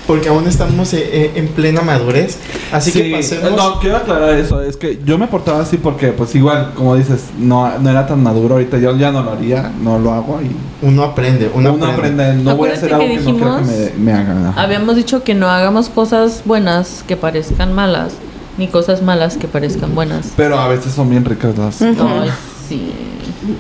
[0.08, 2.38] porque aún estamos eh, eh, en plena madurez.
[2.72, 3.52] Así que Sí, pasemos.
[3.58, 4.64] No, quiero aclarar eso.
[4.64, 8.24] Es que yo me portaba así porque, pues igual, como dices, no, no era tan
[8.24, 8.56] maduro.
[8.56, 10.50] Ahorita yo ya no lo haría, no lo hago y
[10.84, 12.24] Uno aprende, uno, uno, aprende.
[12.24, 12.44] aprende.
[12.44, 13.64] No voy a hacer algo que, que no quiero que
[14.00, 14.54] me, me hagan.
[14.58, 18.14] Habíamos dicho que no hagamos cosas buenas que parezcan malas,
[18.58, 20.34] ni cosas malas que parezcan buenas.
[20.36, 21.82] Pero a veces son bien ricas las.
[21.82, 22.30] Ay,
[22.68, 22.92] sí.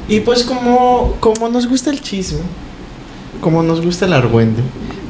[0.07, 2.41] Y pues como, como nos gusta el chisme,
[3.39, 4.61] como nos gusta el argüende,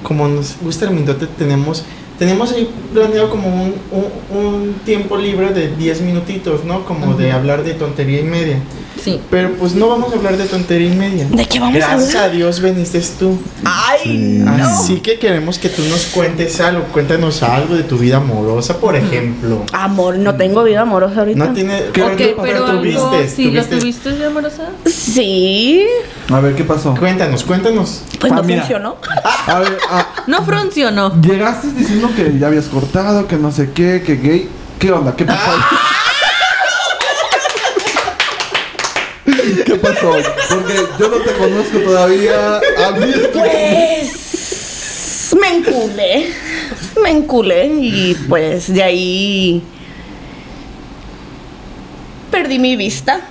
[0.04, 1.84] como nos gusta el mindote, tenemos,
[2.22, 6.86] tenemos ahí planeado como un, un, un tiempo libre de 10 minutitos, ¿no?
[6.86, 8.60] Como de hablar de tontería y media.
[9.04, 9.20] Sí.
[9.32, 11.26] Pero pues no vamos a hablar de tontería y media.
[11.32, 13.40] ¿De qué vamos a Gracias a Dios veniste tú.
[13.66, 14.18] Ay, Sí.
[14.44, 14.52] no.
[14.54, 16.84] Así que queremos que tú nos cuentes algo.
[16.94, 19.64] Cuéntanos algo de tu vida amorosa, por ejemplo.
[19.74, 21.44] Amor, no tengo vida amorosa ahorita.
[21.44, 21.86] No tiene.
[21.92, 22.06] Pero
[22.68, 23.30] algo, ¿Tuviste?
[23.30, 23.78] sí, ¿lo ¿Tuviste?
[23.80, 24.70] tuviste de amorosa?
[24.86, 25.84] Sí,
[26.30, 26.94] A ver, ¿qué pasó?
[26.96, 28.04] Cuéntanos, cuéntanos.
[28.20, 28.60] pues Ah, no mira.
[28.62, 28.98] funcionó.
[29.48, 31.20] A ver, ah, No funcionó.
[31.22, 34.50] llegaste diciendo que ya habías cortado, que no sé qué, que gay.
[34.80, 35.16] ¿Qué onda?
[35.16, 35.52] ¿Qué pasó?
[39.66, 40.12] ¿Qué pasó?
[40.50, 42.58] Porque yo no te conozco todavía.
[42.58, 46.34] A mí es que- Pues me enculé.
[47.02, 49.64] Me enculé y pues de ahí
[52.30, 53.22] perdí mi vista.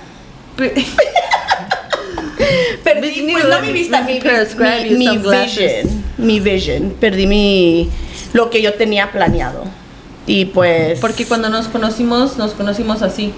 [2.83, 6.03] Perdí, pues no mi me- vista, mi, mi, mi vision.
[6.17, 6.93] Mi vision.
[6.99, 7.89] Perdí mi
[8.33, 9.63] lo que yo tenía planeado.
[10.27, 13.33] Y pues Porque cuando nos conocimos, nos conocimos así.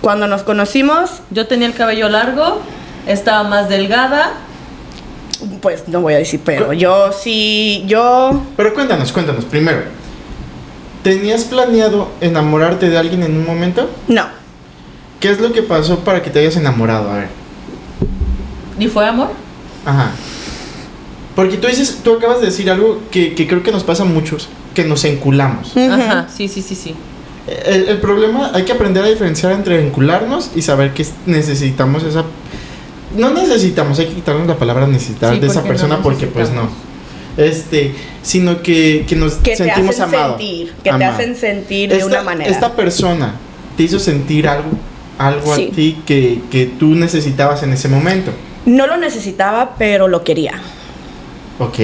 [0.00, 2.60] cuando nos conocimos, Yo tenía el cabello largo,
[3.06, 4.34] estaba más delgada.
[5.60, 9.82] pues no voy a decir, pero yo sí, yo Pero cuéntanos, cuéntanos, primero.
[11.02, 13.90] ¿Tenías planeado enamorarte de alguien en un momento?
[14.08, 14.44] no.
[15.20, 17.10] ¿Qué es lo que pasó para que te hayas enamorado?
[17.10, 17.28] A ver.
[18.78, 19.30] ¿Y fue amor?
[19.84, 20.10] Ajá.
[21.36, 24.06] Porque tú dices, tú acabas de decir algo que, que creo que nos pasa a
[24.06, 25.76] muchos, que nos enculamos.
[25.76, 26.94] Ajá, sí, sí, sí, sí.
[27.66, 32.24] El, el problema, hay que aprender a diferenciar entre encularnos y saber que necesitamos esa...
[33.16, 36.50] No necesitamos, hay que quitarnos la palabra necesitar Sí, de esa no persona porque pues
[36.50, 36.68] no.
[37.36, 40.38] Este, sino que, que nos que te sentimos hacen amados.
[40.38, 42.50] sentir, que te hacen sentir de esta, una manera.
[42.50, 43.34] Esta persona
[43.76, 44.70] te hizo sentir algo,
[45.18, 45.68] algo Sí.
[45.70, 48.30] a ti que, que tú necesitabas en ese momento.
[48.66, 50.60] No lo necesitaba, pero lo quería.
[51.58, 51.78] Ok.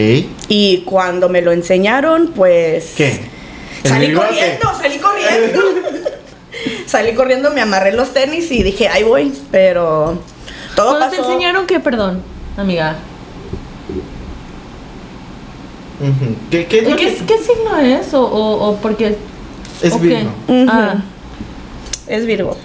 [0.48, 3.20] Y cuando me lo enseñaron, pues ¿Qué?
[3.84, 5.60] ¿El salí corriendo, salí corriendo.
[6.86, 10.18] salí corriendo, me amarré los tenis y dije, ahí voy, pero
[10.74, 11.30] todo ¿Cuándo te pasó.
[11.30, 12.22] enseñaron qué, perdón,
[12.56, 12.96] amiga?
[16.50, 18.14] ¿Qué, qué es ¿Y lo qué, que- qué signo es?
[18.14, 19.16] ¿O, o, o porque...?
[19.82, 20.00] Es ok.
[20.00, 20.30] Virgo.
[20.68, 20.94] Ah,
[22.06, 22.56] Es Virgo.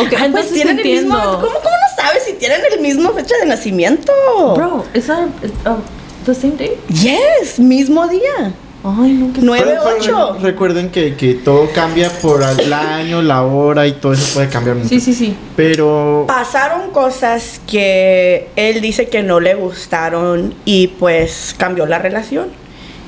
[0.00, 1.16] Ok, Ah, pues tienen el mismo.
[1.16, 4.12] ¿cómo, ¿Cómo no sabes si tienen el mismo fecha de nacimiento?
[4.54, 5.26] Bro, ¿es that
[5.66, 5.76] uh,
[6.24, 6.76] the same day?
[6.88, 8.52] Yes, mismo día.
[8.84, 9.96] Ay, no, que Nueve, Pero- pero
[10.32, 10.38] ocho.
[10.40, 14.76] Recuerden que, que todo cambia por el año, la hora y todo eso puede cambiar
[14.76, 14.88] mucho.
[14.88, 15.34] Sí, sí, sí.
[15.56, 22.46] Pero Pasaron cosas que él dice que no le gustaron y pues cambió la relación.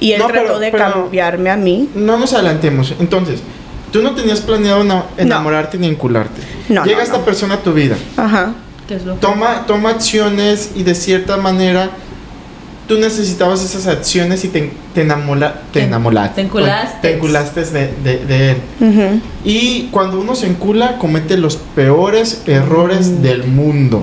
[0.01, 1.89] Y él No, trató pero- de pero- cambiarme a mí.
[1.95, 2.93] no nos adelantemos.
[2.99, 3.41] Entonces,
[3.93, 6.41] tú no tenías planeado na- enamorarte ni encularte.
[6.69, 7.25] No, Llega no, esta no.
[7.25, 7.97] persona a tu vida.
[8.17, 8.55] Ajá.
[8.89, 11.91] ¿Qué es lo que- Toma, toma acciones y de cierta manera
[12.89, 16.35] tú necesitabas esas acciones y te, te, enamola- te Te- enamoraste.
[16.35, 16.99] te enculaste.
[17.09, 18.57] Te enculaste de, de- de él.
[18.81, 19.21] Ujú.
[19.45, 23.23] Y cuando uno se encula, comete los peores errores Mm.
[23.23, 24.03] del mundo.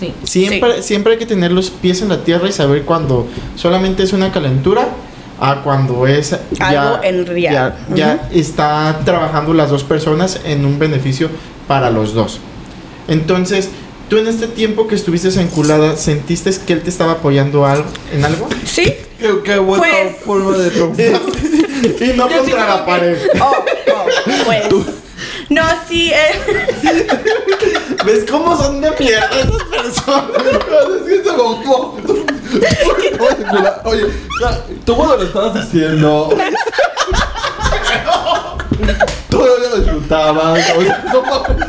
[0.00, 0.12] Sí.
[0.24, 4.12] Siempre, siempre hay que tener los pies en la tierra y saber cuando solamente es
[4.12, 4.88] una calentura
[5.40, 7.74] a cuando es Algo en real.
[7.88, 11.30] Ya, ya está trabajando las dos personas en un beneficio
[11.66, 12.40] para los dos.
[13.08, 13.70] Entonces,
[14.08, 18.24] tú en este tiempo que estuviste enculada, ¿sentiste que él te estaba apoyando algo, en
[18.24, 18.48] algo?
[18.64, 18.92] Sí.
[19.18, 21.06] Qué, qué buena Pues- forma de preguntar.
[22.00, 23.18] y no Yo contra la que- pared.
[23.40, 23.64] Oh,
[23.94, 24.64] oh, pues.
[25.48, 27.06] No, sí, eh,
[28.04, 30.30] ¿Ves cómo son de mierda esas personas?
[30.40, 31.96] Es que se mojó.
[33.84, 34.06] Oye,
[34.40, 36.28] ya, tú cuando lo estabas haciendo.
[39.30, 40.58] Todavía lo disfrutabas.
[40.76, 41.66] o sea, no mames.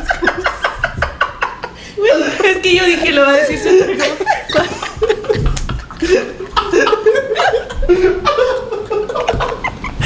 [2.44, 3.60] Es que yo dije, lo va a decir
[3.98, 4.16] como-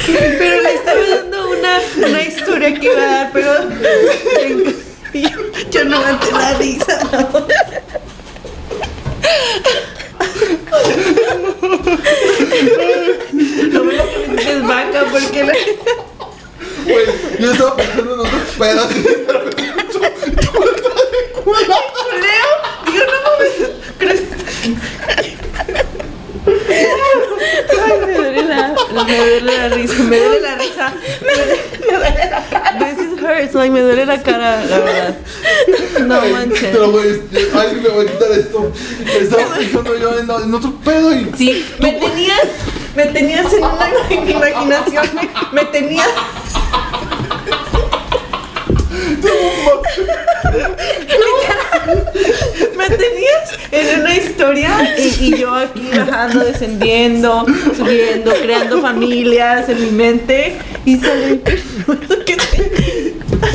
[0.07, 3.51] Pero le estaba dando una, una historia que iba a dar, pero
[5.97, 6.99] no aguanté la risa.
[7.12, 7.47] No.
[13.72, 13.94] Lo me
[14.36, 15.53] dices vaca porque la...
[16.84, 17.07] Güey,
[17.40, 18.94] yo estaba pensando en otros pedos.
[22.22, 22.51] Leo,
[22.86, 23.55] digo, no mames.
[23.99, 24.22] ¿Crees?
[28.07, 28.74] Me duele la,
[29.05, 30.92] me la risa, me duele la risa.
[31.20, 31.32] Me,
[31.86, 32.78] me duele la cara.
[32.78, 34.78] This is hurts, like me duele la cara, la
[36.33, 36.68] manches.
[36.72, 37.20] Pero, güey,
[37.55, 38.72] ay, me voy a quitar esto.
[39.20, 41.31] Estaba pensando yo en, en otro pedo y.
[41.37, 42.47] Sí, me tenías,
[42.95, 46.09] me tenías en una imaginación, me, me tenías.
[52.77, 57.47] Me tenías en una historia y, y yo aquí bajando, descendiendo,
[57.77, 61.41] subiendo, creando familias en mi mente y sale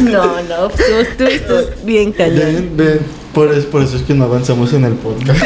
[0.02, 0.84] No, no, tú,
[1.18, 2.38] tú estás bien cañón.
[2.40, 3.00] Ven, ven.
[3.34, 5.40] Por, es- por eso es que no avanzamos en el podcast.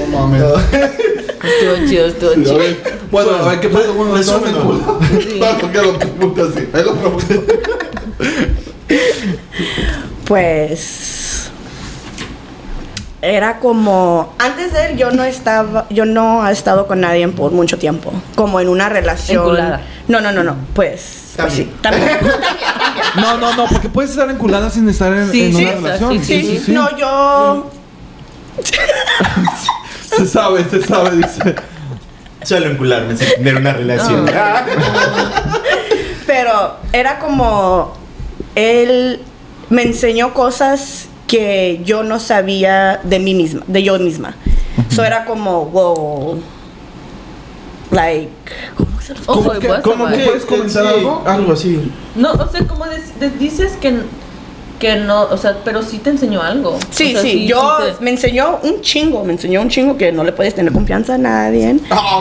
[0.00, 0.42] No mames.
[0.42, 2.58] Estuvo chido, estuvo A chido.
[2.58, 2.78] ver,
[3.10, 4.64] bueno, a ver, ¿qué pasa cuando estás en resúmelo.
[4.64, 4.98] culo?
[5.38, 6.68] Claro, porque lo pregunto así.
[6.72, 7.44] Ahí lo pregunto.
[10.26, 11.50] Pues
[13.20, 17.52] era como antes de él yo no estaba yo no he estado con nadie por
[17.52, 19.80] mucho tiempo como en una relación Enculada.
[20.08, 22.18] no no no no pues, pues sí también
[23.16, 26.08] No, no, no, porque puedes estar enculada sin estar en, Sí, en sí, una exacto,
[26.10, 26.24] relación.
[26.24, 27.70] sí, sí, no yo
[30.16, 31.54] Se sabe, se sabe, dice.
[32.44, 34.28] Solo encularme sin tener una relación.
[34.34, 34.66] Ah.
[36.26, 37.92] pero era como
[38.54, 39.20] él
[39.70, 44.34] me enseñó cosas que yo no sabía de mí misma de yo misma
[44.90, 46.40] eso era como wow
[47.90, 48.30] like
[49.04, 50.16] ¿cómo se lo Ojo, ¿Cómo ¿y que- puedes cómo tomar?
[50.16, 51.22] que- ¿Puedes comentar sí, algo?
[51.26, 51.92] Algo así.
[52.14, 52.84] No, o sea, como
[53.38, 53.94] dices que,
[54.78, 56.76] que no, o sea, pero sí te enseñó algo.
[56.90, 59.96] Sí, O sea, sí, yo sí te- me enseñó un chingo, me enseñó un chingo
[59.96, 61.76] que no le puedes tener confianza a nadie,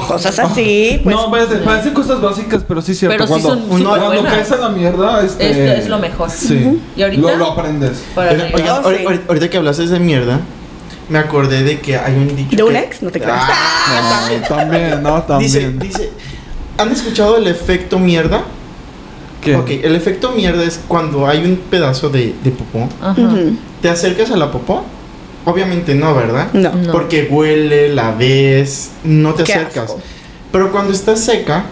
[0.08, 3.16] cosas así, pues no, parece- parecen cosas básicas, pero sí cierto.
[3.18, 4.34] Pero sí cuando son cuando superbuenas.
[4.34, 5.50] caes a la mierda, este.
[5.50, 6.30] Esto es lo mejor.
[6.30, 6.80] Sí.
[6.96, 8.04] Y ahorita, Lo, lo aprendes.
[8.14, 8.52] para oigan,
[8.84, 9.04] Oh, ahori- sí.
[9.06, 10.40] ahori- ahorita que hablaste de mierda,
[11.10, 12.56] me acordé de que hay un dicho.
[12.56, 13.42] de un que- ex, no te creas.
[13.46, 15.52] Ah, No, también, no, también.
[15.52, 16.12] dice, dice,
[16.78, 18.44] ¿han escuchado el efecto mierda?
[19.42, 19.56] ¿Qué?
[19.56, 22.88] Ok, el efecto mierda es cuando hay un pedazo de, de popó.
[23.02, 23.16] Ajá.
[23.82, 24.84] ¿Te acercas a la popó?
[25.46, 26.48] Obviamente no, ¿verdad?
[26.54, 26.72] No.
[26.74, 26.92] No.
[26.94, 29.86] Porque huele, la ves, no te Qué acercas.
[29.90, 30.00] asco.
[30.54, 31.66] Pero cuando está seca,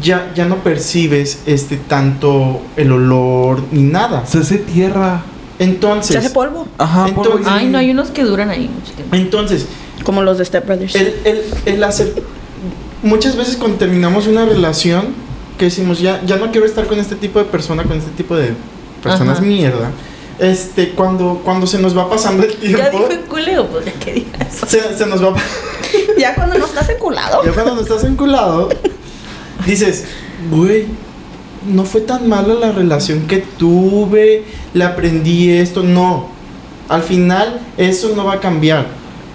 [0.00, 4.24] ya, ya no percibes este tanto el olor ni nada.
[4.26, 5.22] Se hace tierra.
[5.58, 8.92] Entonces, Se hace polvo, Ajá, Entonces- polvo Ay, no, hay unos que duran ahí mucho
[8.92, 9.16] tiempo.
[9.16, 9.66] entonces,
[10.04, 10.94] como los de Step Brothers.
[10.94, 12.14] el, el, el hacer
[13.02, 15.06] muchas veces cuando terminamos una relación
[15.58, 18.36] que decimos ya ya no quiero estar con este tipo de persona con este tipo
[18.36, 18.52] de
[19.02, 19.46] personas Ajá.
[19.46, 19.90] mierda
[20.38, 23.92] este cuando cuando se nos va pasando el tiempo Ya dijo en culeo, pues ya
[23.92, 24.48] que digas.
[24.68, 25.34] se, se nos va
[26.18, 27.44] ya cuando no estás enculado.
[27.44, 28.68] ya cuando no estás enculado
[29.66, 30.04] dices
[30.50, 30.86] güey
[31.66, 34.44] no fue tan mala la relación que tuve
[34.74, 36.28] le aprendí esto no
[36.88, 38.86] al final eso no va a cambiar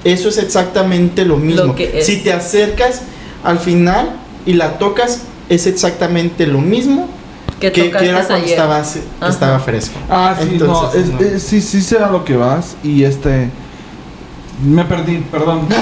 [0.05, 2.05] eso es exactamente lo mismo que es.
[2.05, 3.01] si te acercas
[3.43, 4.09] al final
[4.45, 7.09] y la tocas es exactamente lo mismo
[7.59, 8.49] Que que, que era cuando ayer.
[8.49, 8.83] estaba,
[9.29, 11.19] estaba fresco Ah, sí, Entonces, no, no.
[11.25, 12.75] es- es- sí, sí sé a lo que vas.
[12.83, 13.49] Y este.
[14.63, 15.67] Me perdí, perdón.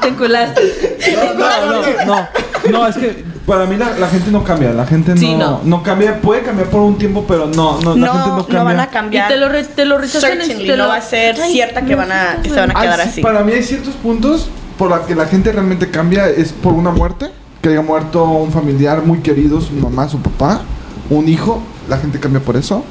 [0.00, 0.96] Te enculaste.
[1.36, 2.28] No, no, no, no.
[2.70, 4.70] No, es que para mí la, la gente no cambia.
[4.72, 5.60] La gente no, Sí, no.
[5.62, 5.82] no.
[5.82, 6.20] cambia.
[6.20, 8.62] Puede cambiar por un tiempo, pero no, no, la No, gente no no, cambia.
[8.62, 9.28] van a Y cambiar.
[9.28, 10.38] te lo, re- te lo rechazan.
[10.38, 12.70] Te no lo- va a ser Ay, cierta que no, van a- que se van
[12.70, 13.20] a Ay, quedar sí, así.
[13.22, 14.48] Para mí hay ciertos puntos
[14.80, 16.28] por la que la gente realmente cambia.
[16.28, 17.26] Es por una muerte.
[17.62, 20.62] Que haya muerto un familiar muy querido, su mamá, su papá,
[21.10, 21.60] un hijo.
[21.90, 22.82] La gente cambia por eso.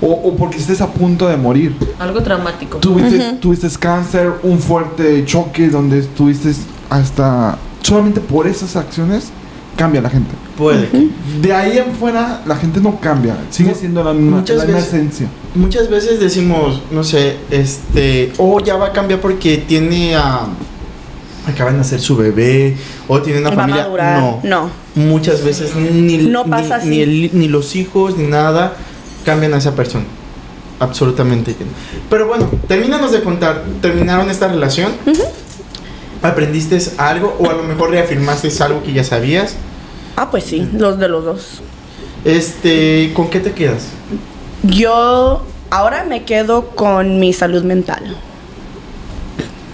[0.00, 1.74] O, o porque estés a punto de morir.
[1.98, 2.78] Algo traumático.
[2.78, 6.52] Tuviste, tuviste cáncer, un fuerte choque donde estuviste
[6.90, 7.58] hasta...
[7.82, 9.30] Solamente por esas acciones
[9.76, 10.30] cambia la gente.
[10.56, 10.88] puede.
[11.42, 13.36] De ahí en fuera la gente no cambia.
[13.50, 15.28] Sigue siendo la misma, muchas la misma veces- esencia.
[15.56, 20.46] muchas veces decimos no sé este o ya va a cambiar porque tiene a
[21.46, 22.76] acaba de nacer su bebé
[23.08, 24.18] o tiene una Va familia madurar.
[24.20, 24.70] no No.
[24.94, 27.02] muchas veces ni, No pasa ni, así.
[27.02, 28.74] el- ni los hijos ni nada
[29.24, 30.04] cambian a esa persona
[30.80, 31.70] absolutamente que no.
[32.10, 34.92] pero bueno termínanos de contar terminaron esta relación
[36.22, 39.56] aprendiste algo o a lo mejor reafirmaste algo que ya sabías
[40.16, 41.60] Ah, pues sí, los de los dos.
[42.24, 43.88] este con qué te quedas
[44.62, 48.16] Yo ahora me quedo con mi salud mental.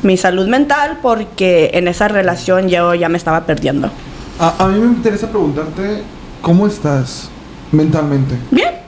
[0.03, 3.91] Mi salud mental porque en esa relación yo ya me estaba perdiendo.
[4.39, 6.03] A, a mí me interesa preguntarte
[6.41, 7.29] cómo estás
[7.73, 8.35] mentalmente.
[8.51, 8.81] Bien.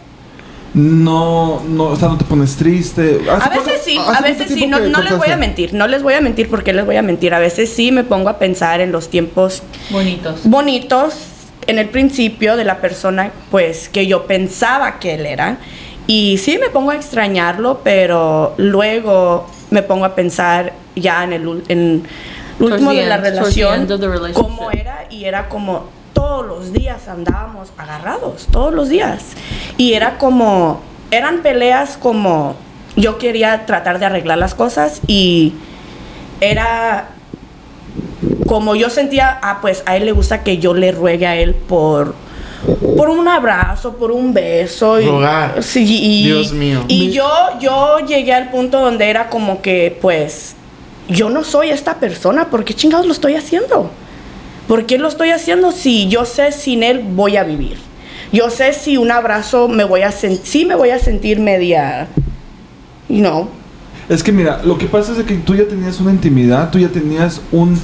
[0.74, 3.20] No, no, o sea, no te pones triste.
[3.30, 5.86] A ¿Hace veces cuánto- sí, a veces sí, no, no les voy a mentir, no
[5.86, 7.34] les voy a mentir porque les voy a mentir.
[7.34, 10.40] A veces sí me pongo a pensar en los tiempos Bonitos.
[10.44, 11.14] bonitos
[11.66, 15.58] en el principio de la persona pues que yo pensaba que él era
[16.06, 21.62] y sí me pongo a extrañarlo pero luego me pongo a pensar ya en el
[21.68, 22.06] en
[22.60, 23.88] último the de la end, relación,
[24.34, 29.24] cómo era y era como todos los días andábamos agarrados, todos los días.
[29.78, 32.54] Y era como, eran peleas como
[32.96, 35.54] yo quería tratar de arreglar las cosas y
[36.40, 37.08] era
[38.46, 41.54] como yo sentía, ah, pues a él le gusta que yo le ruegue a él
[41.54, 42.14] por
[42.96, 45.62] por un abrazo, por un beso y Rogar.
[45.64, 46.84] sí, y, Dios mío.
[46.86, 47.28] Y Mi- yo
[47.60, 50.54] yo llegué al punto donde era como que pues
[51.12, 53.90] yo no soy esta persona, ¿por qué chingados lo estoy haciendo?
[54.68, 57.76] ¿Por qué lo estoy haciendo si yo sé sin él voy a vivir?
[58.32, 62.08] Yo sé si un abrazo me voy a sentir, sí me voy a sentir media,
[63.08, 63.48] you know,
[64.08, 66.88] Es que mira, lo que pasa es que tú ya tenías una intimidad, tú ya
[66.88, 67.78] tenías un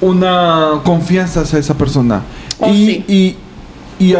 [0.00, 2.22] una confianza hacia esa persona.
[2.58, 3.04] Oh, y sí.
[3.08, 3.36] y,
[4.04, 4.14] y,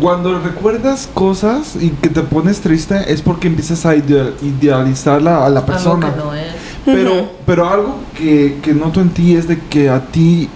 [0.00, 5.44] cuando recuerdas cosas y que te pones triste es porque empiezas a idea- idealizar la-
[5.44, 6.10] a la Algo persona.
[6.12, 6.46] que no es.
[6.84, 10.48] Pero, pero algo que, que noto en ti es de que a ti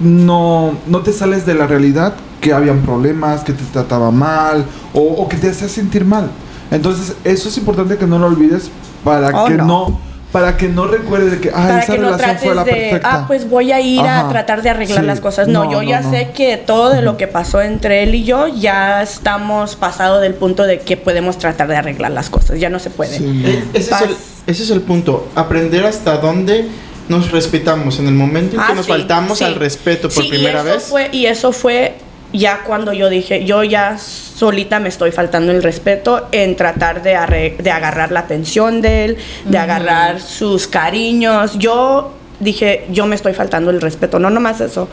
[0.00, 4.64] no, no te sales de la realidad, que habían problemas, que te trataba mal
[4.94, 6.30] o, o que te hacía sentir mal.
[6.70, 8.70] Entonces, eso es importante que no lo olvides
[9.04, 9.64] para Oh, que no.
[9.66, 10.00] no.
[10.36, 12.64] Para que no recuerdes de que ah, para esa que no relación trates fue la
[12.64, 13.10] de, perfecta.
[13.10, 14.26] ah, pues voy a ir Ajá.
[14.26, 15.06] a tratar de arreglar Sí.
[15.06, 15.48] las cosas.
[15.48, 16.10] No, No, yo no, ya no.
[16.10, 20.34] sé que todo de lo que pasó entre él y yo ya estamos pasado del
[20.34, 22.60] punto de que podemos tratar de arreglar las cosas.
[22.60, 23.16] Ya no se puede.
[23.16, 23.42] Sí.
[23.46, 24.10] Eh, ese, es el,
[24.46, 25.26] ese es el punto.
[25.34, 26.68] Aprender hasta dónde
[27.08, 27.98] nos respetamos.
[27.98, 29.44] En el momento en que Ah, nos sí, faltamos sí.
[29.44, 30.82] al respeto por Sí, y primera eso vez.
[30.84, 31.94] Fue, y eso fue
[32.32, 37.16] ya cuando yo dije, yo ya solita me estoy faltando el respeto en tratar de,
[37.16, 41.58] arre- de agarrar la atención de él, de agarrar sus cariños.
[41.58, 44.18] Yo dije, yo me estoy faltando el respeto.
[44.18, 44.88] No nomás eso.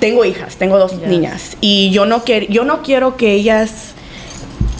[0.00, 1.08] Tengo hijas, tengo dos Yes.
[1.08, 3.92] niñas y yo no, quer- yo no quiero que ellas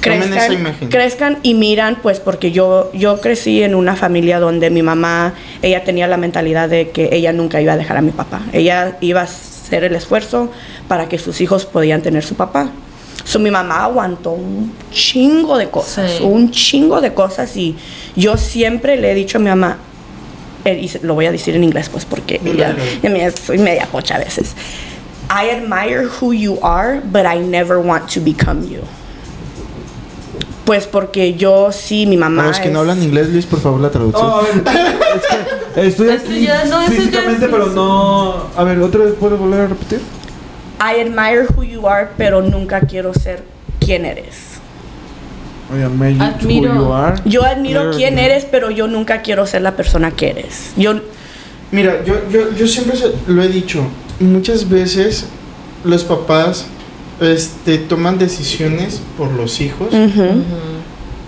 [0.02, 5.32] crezcan, crezcan y miran, pues porque yo, yo crecí en una familia donde mi mamá,
[5.62, 8.42] ella tenía la mentalidad de que ella nunca iba a dejar a mi papá.
[8.52, 9.26] Ella iba a
[9.64, 10.50] hacer el esfuerzo
[10.88, 12.68] para que sus hijos podían tener su papá.
[13.24, 16.22] So, mi mamá aguantó un chingo de cosas, Sí.
[16.24, 17.74] un chingo de cosas y
[18.14, 19.78] yo siempre le he dicho a mi mamá,
[20.66, 23.86] eh, y se- lo voy a decir en inglés pues porque ella, me- soy media
[23.90, 24.52] pocha a veces.
[25.30, 28.80] I admire who you are, but I never want to become you.
[30.64, 32.36] Pues porque yo sí, mi mamá.
[32.42, 34.26] Para los que no es- hablan inglés, Luis, por favor, la traducción.
[34.26, 38.44] No, a ver, es que estoy aquí no, ya físicamente, es- pero no.
[38.56, 40.00] A ver, otra vez puedes volver a repetir.
[40.80, 43.44] I admire who you are, pero nunca quiero ser
[43.78, 44.54] quien eres.
[45.72, 46.72] I Admiro.
[46.72, 47.16] who you are.
[47.24, 50.72] Yo admiro quién eres, pero yo nunca quiero ser la persona que eres.
[50.76, 50.94] Yo
[51.72, 52.96] Mira, yo, yo, yo siempre
[53.26, 53.84] lo he dicho.
[54.20, 55.26] Muchas veces
[55.82, 56.66] los papás
[57.20, 59.88] este, toman decisiones por los hijos.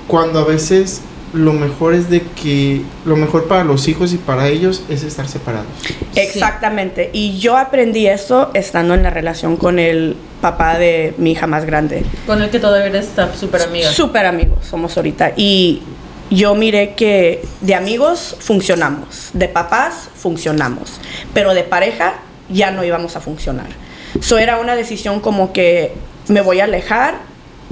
[0.06, 1.02] Cuando a veces
[1.32, 5.28] lo mejor es de que lo mejor para los hijos y para ellos es estar
[5.28, 5.66] separados.
[6.14, 7.10] Exactamente.
[7.12, 11.64] Y yo aprendí eso estando en la relación con el papá de mi hija más
[11.64, 12.04] grande.
[12.26, 13.90] Con el que todavía eres está súper amiga.
[13.90, 15.32] Súper amigos somos ahorita.
[15.36, 15.82] Y
[16.30, 21.00] yo miré que de amigos funcionamos, de papás funcionamos,
[21.34, 22.14] pero de pareja
[22.48, 23.85] ya no íbamos a funcionar.
[24.18, 25.92] Eso era una decisión como que
[26.28, 27.18] me voy a alejar,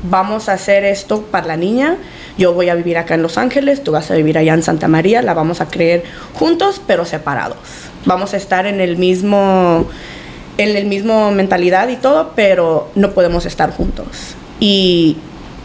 [0.02, 1.96] vamos a hacer esto para la niña,
[2.36, 4.88] yo voy a vivir acá en Los Ángeles, tú vas a vivir allá en Santa
[4.88, 6.04] María, la vamos a creer
[6.34, 7.58] juntos pero separados.
[8.04, 9.86] Vamos a estar en el mismo
[10.56, 14.36] en el mismo mentalidad y todo, pero no podemos estar juntos.
[14.60, 15.16] Y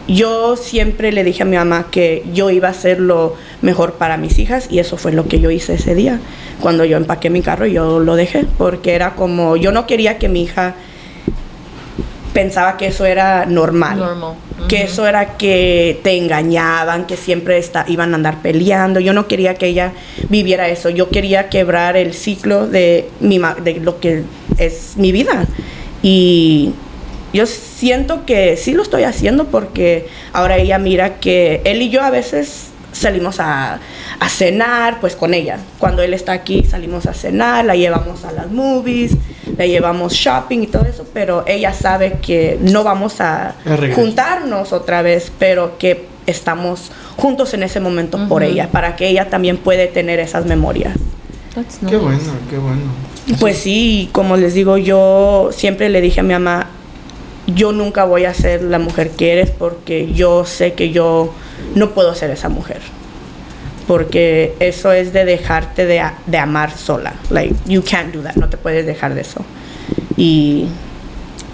[0.08, 4.16] yo siempre le dije a mi mamá que yo iba a hacer lo mejor para
[4.16, 6.20] mis hijas y eso fue lo que yo hice ese día.
[6.60, 10.28] Cuando yo empaqué mi carro, yo lo dejé porque era como, yo no quería que
[10.28, 10.74] mi hija
[12.32, 13.98] pensaba que eso era normal.
[13.98, 14.34] Normal.
[14.68, 19.00] Que eso era que te engañaban, que siempre está, iban a andar peleando.
[19.00, 19.92] Yo no quería que ella
[20.28, 20.90] viviera eso.
[20.90, 24.22] Yo quería quebrar el ciclo de, mi, de lo que
[24.58, 25.46] es mi vida.
[26.02, 26.72] Y
[27.32, 32.02] yo siento que sí lo estoy haciendo porque ahora ella mira que él y yo
[32.02, 33.78] a veces salimos a,
[34.18, 35.58] a cenar pues con ella.
[35.78, 39.12] Cuando él está aquí salimos a cenar, la llevamos a las movies,
[39.56, 43.54] la llevamos shopping y todo eso, pero ella sabe que no vamos a
[43.94, 48.50] juntarnos otra vez, pero que estamos juntos en ese momento por Ujú.
[48.52, 50.94] ella, para que ella también puede tener esas memorias.
[51.54, 51.98] That's Qué nice.
[51.98, 52.82] bueno, qué bueno.
[53.38, 56.70] Pues sí, como les digo, yo siempre le dije a mi mamá,
[57.54, 61.32] yo nunca voy a ser la mujer que eres porque yo sé que yo
[61.74, 62.80] no puedo ser esa mujer.
[63.86, 67.14] Porque eso es de dejarte de, de amar sola.
[67.30, 69.44] Like, you can't do that, no te puedes dejar de eso.
[70.16, 70.66] Y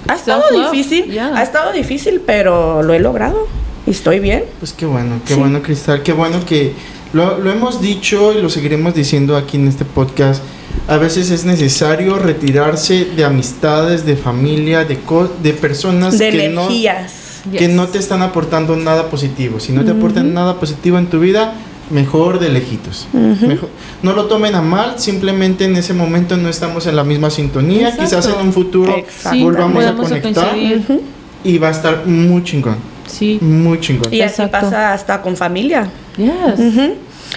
[0.09, 1.35] ha estado difícil, yeah.
[1.37, 3.49] ha estado difícil, pero lo he logrado
[3.87, 4.45] y estoy bien.
[4.59, 5.41] Pues qué bueno, qué Sí.
[5.41, 6.03] bueno, Cristal.
[6.03, 6.75] Qué bueno que
[7.13, 10.43] Lo, lo hemos dicho y lo seguiremos diciendo aquí en este podcast.
[10.89, 16.49] A veces es necesario retirarse de amistades, de familia, de, co- de personas De que
[16.49, 17.41] no, energías.
[17.51, 17.71] que Yes.
[17.71, 19.59] no te están aportando nada positivo.
[19.61, 21.55] Si no te aportan nada positivo en tu vida,
[21.91, 23.07] mejor de lejitos.
[23.13, 23.69] Mejor-
[24.03, 27.89] no lo tomen a mal, simplemente en ese momento no estamos en la misma sintonía.
[27.91, 28.05] Exacto.
[28.05, 29.31] Quizás en un futuro Exacto.
[29.39, 30.55] Sí, volvamos a volvamos a conectar.
[30.57, 31.03] Ujú.
[31.45, 32.77] y va a estar muy chingón.
[33.07, 33.39] Sí.
[33.41, 34.13] Muy chingón.
[34.13, 34.67] Y así Exacto.
[34.67, 35.89] pasa hasta con familia.
[36.17, 36.59] Yes.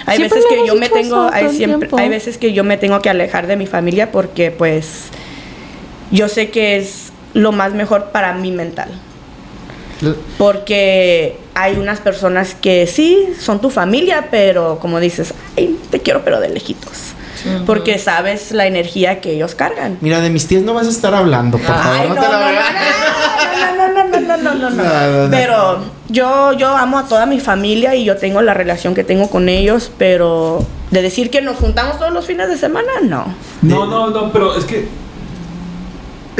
[0.06, 1.98] Hay Siempre veces que yo me tengo, hay siempre, tiempo.
[1.98, 5.06] hay veces que yo me tengo que alejar de mi familia porque pues
[6.12, 8.90] yo sé que es lo más mejor para mi mental.
[10.38, 16.24] Porque hay unas personas que sí son tu familia, pero como dices, ay, te quiero
[16.24, 17.14] pero de lejitos.
[17.66, 19.98] Porque sabes la energía que ellos cargan.
[20.02, 21.96] Mira, de mis tías no vas a estar hablando, por favor.
[22.02, 23.99] Ay, no, no, te la no, no, no, no, no, no, no,
[24.38, 25.30] no, no, No, no.
[25.30, 25.80] Pero
[26.10, 29.50] yo, yo amo a toda mi familia y yo tengo la relación que tengo con
[29.50, 33.34] ellos, pero de decir que nos juntamos todos los fines de semana, no.
[33.62, 34.88] No, no, no, pero es que.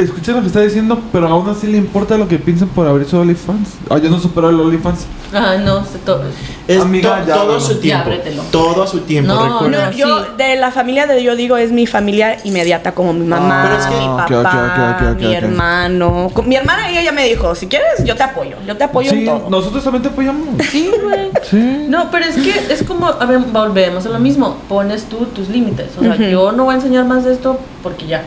[0.00, 3.06] Escucha lo que está diciendo, pero aún así le importa lo que piensen por abrir
[3.06, 3.68] su OnlyFans.
[3.90, 5.06] Ah, yo no supero el OnlyFans.
[5.34, 6.22] Ah, no, se to-
[6.66, 7.60] Es Amiga, to- ya, todo bueno.
[7.60, 8.04] su Ya, tiempo.
[8.06, 8.42] ábretelo.
[8.50, 9.86] todo a su tiempo, No, recuerda.
[9.86, 9.98] No, sí.
[9.98, 13.78] yo, de la familia de yo digo, es mi familia inmediata, como mi mamá, pero
[13.80, 16.30] es que- mi papá, mi hermano.
[16.32, 19.10] Con- Mi hermana, ella ya me dijo, si quieres, yo te apoyo, yo te apoyo
[19.12, 19.46] en Sí, todo.
[19.50, 20.48] nosotros también te apoyamos.
[20.70, 21.30] Sí, güey.
[21.48, 21.86] Sí.
[21.88, 24.56] No, pero es que es como, a ver, volvemos a lo mismo.
[24.68, 25.88] Pones tú tus límites.
[25.98, 28.22] O sea, yo no voy a enseñar más de esto porque ya.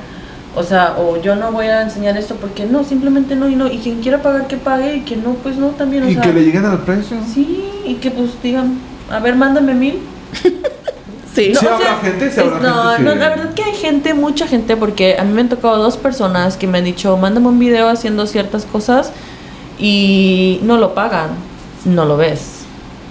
[0.55, 3.67] O sea, o yo no voy a enseñar esto porque no, simplemente no y no.
[3.67, 4.97] Y quien quiera pagar, que pague.
[4.97, 6.03] Y quien no, pues no, también.
[6.03, 7.17] O Y sea, que le lleguen al precio.
[7.33, 8.77] Sí, y que pues digan,
[9.09, 9.99] a ver, mándame mil.
[11.33, 11.51] Sí.
[11.55, 13.03] Sí o habrá gente, habrá es- no, gente, sí.
[13.05, 15.97] no, la verdad que hay gente, mucha gente, porque a mí me han tocado dos
[15.97, 19.11] personas que me han dicho, mándame un video haciendo ciertas cosas
[19.79, 21.29] y no lo pagan,
[21.85, 22.59] no lo ves.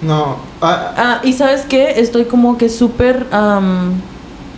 [0.01, 0.37] No.
[0.61, 3.95] ah, Ah, y sabes qué, estoy como que súper am,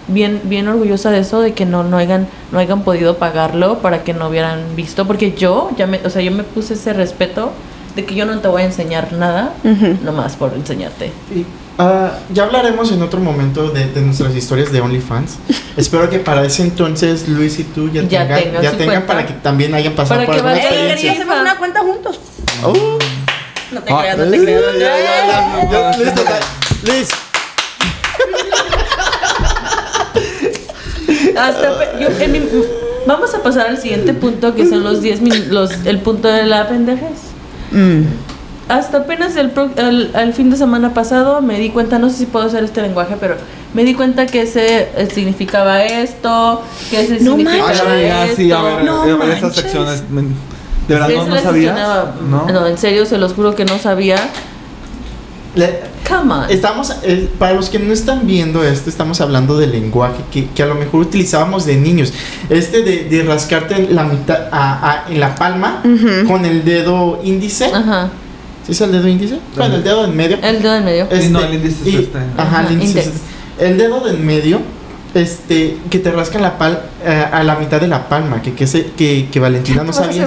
[0.08, 4.04] bien, bien orgullosa de eso, de que no, no hayan, no hayan podido pagarlo para
[4.04, 7.52] que no hubieran visto, porque yo ya me, o sea, yo me puse ese respeto
[7.96, 9.98] de que yo no te voy a enseñar nada, Ujú.
[10.04, 11.12] nomás por enseñarte.
[11.34, 11.46] y,
[11.80, 15.38] ah, ya hablaremos en otro momento de, de nuestras historias de OnlyFans.
[15.78, 19.08] Espero que para ese entonces Luis y tú ya, Ya tengan, tengan ya tengan cuenta.
[19.08, 21.12] para que también hayan pasado Para por que alguna vayan- Ey, ¿y experiencia.
[21.24, 22.20] hacemos una cuenta juntos?
[22.64, 22.74] Oh.
[23.72, 24.62] No te Ah, creas, no te creas.
[24.74, 25.72] listo, ya.
[25.72, 26.42] ya.
[26.94, 27.08] Luis.
[31.38, 32.42] Hasta yo- en mi-
[33.08, 36.68] vamos a pasar al siguiente punto, que son los 10 minutos, el punto de la
[36.68, 37.32] pendejez.
[37.72, 38.02] Mm.
[38.68, 42.18] Hasta apenas el, pro- el, el fin de semana pasado me di cuenta, no sé
[42.18, 43.36] si puedo usar este lenguaje, pero
[43.76, 47.86] me di cuenta que ese eh, significaba esto, que ese No significaba Ay, manches.
[47.86, 49.62] amiga, sí, a ver, No a ver esas manches.
[49.62, 50.04] secciones.
[50.10, 50.34] men,
[50.88, 52.16] ¿De verdad Que no, no mencionaba.
[52.30, 52.46] ¿No?
[52.48, 54.18] No, en serio, se los juro que no sabía.
[55.56, 56.50] Le- Come on.
[56.52, 60.62] Estamos, eh, para los que no están viendo esto, estamos hablando del lenguaje que, que
[60.62, 62.14] a lo mejor utilizábamos de niños.
[62.50, 66.28] Este de, de rascarte la mitad a- a- en la palma Ujú.
[66.32, 67.66] con el dedo índice.
[67.74, 68.10] Ajá.
[68.66, 69.40] ¿Sí es el dedo índice?
[69.56, 70.38] Bueno, el dedo en medio.
[70.44, 71.08] El dedo en medio.
[71.12, 72.20] Sí, no, el índice es y- este.
[72.38, 73.20] Ajá, el índice es este.
[73.68, 74.60] El dedo de en medio,
[75.16, 78.68] este, que te rascan la pal eh, a la mitad de la palma, que, que,
[78.68, 80.26] se- que, que Valentina no sabía.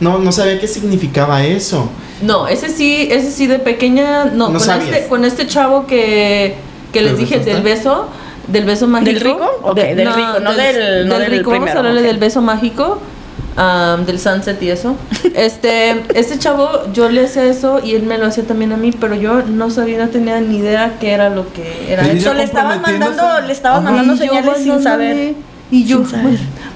[0.00, 1.88] No, no sabía qué significaba eso.
[2.22, 6.56] No, ese sí, ese sí de pequeña, no, No con, este, con este chavo que,
[6.92, 8.08] que les ¿Del dije del beso,
[8.48, 9.12] del beso mágico.
[9.12, 9.50] ¿Del rico?
[9.62, 11.50] Ok, del rico, no del- no del rico.
[11.52, 13.00] Vamos a hablarle del beso mágico,
[13.58, 14.96] am, del sunset y eso.
[15.34, 18.92] Este, este chavo, yo le hacía eso y él me lo hacía también a mí,
[18.92, 22.30] pero yo no sabía, no tenía ni idea qué era lo que era Y eso.
[22.30, 23.22] So, le estabas comprometiéndose.
[23.22, 23.90] mandando, le estabas Ajá.
[23.90, 25.34] mandando señales sin saber.
[25.70, 26.18] Y yo, pero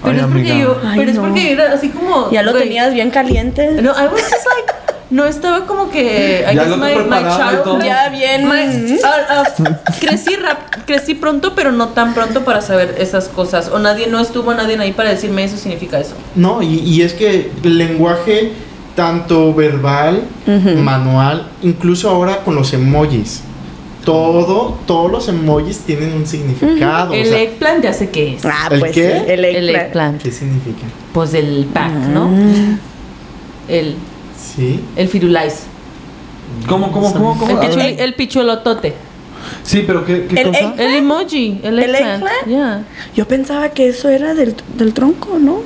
[0.04, 0.58] Ay, es porque amiga.
[0.58, 1.22] yo, Ay, pero es no.
[1.22, 2.30] porque era así como.
[2.30, 3.80] Ya lo tenías bien caliente.
[3.80, 4.74] No, I was just like,
[5.12, 6.40] no estaba como que.
[6.50, 8.48] I Ya guess lo my, my Ya bien.
[8.48, 13.68] my- ah, ah, crecí rap, crecí pronto, pero no tan pronto para saber esas cosas.
[13.68, 16.14] O nadie, no estuvo nadie ahí para decirme eso significa eso.
[16.34, 18.52] No, y, y es que el lenguaje,
[18.96, 23.42] tanto verbal, manual, incluso ahora con los emojis.
[24.06, 27.12] Todo, todos los emojis tienen un significado.
[27.12, 28.44] o el sea, eggplant ya sé qué es.
[28.46, 29.12] Ah, ¿El pues qué?
[29.26, 29.86] sí, el el eggplant.
[29.86, 30.22] eggplant.
[30.22, 30.86] ¿Qué significa?
[31.12, 32.28] Pues el pack, ¿no?
[32.28, 32.78] Mm.
[33.68, 33.94] El,
[34.42, 34.80] Sí.
[34.96, 35.64] el firulais.
[36.68, 37.38] ¿Cómo, cómo, cómo?
[37.38, 37.50] cómo?
[37.62, 38.94] El, pichuli- el pichuelotote.
[39.62, 40.60] Sí, pero ¿qué, qué El cosa?
[40.60, 41.60] egg- El emoji.
[41.62, 42.22] El ¿El eggplant.
[42.22, 42.46] eggplant?
[42.46, 42.84] Yeah.
[43.16, 45.60] Yo pensaba que eso era del, del tronco, ¿no?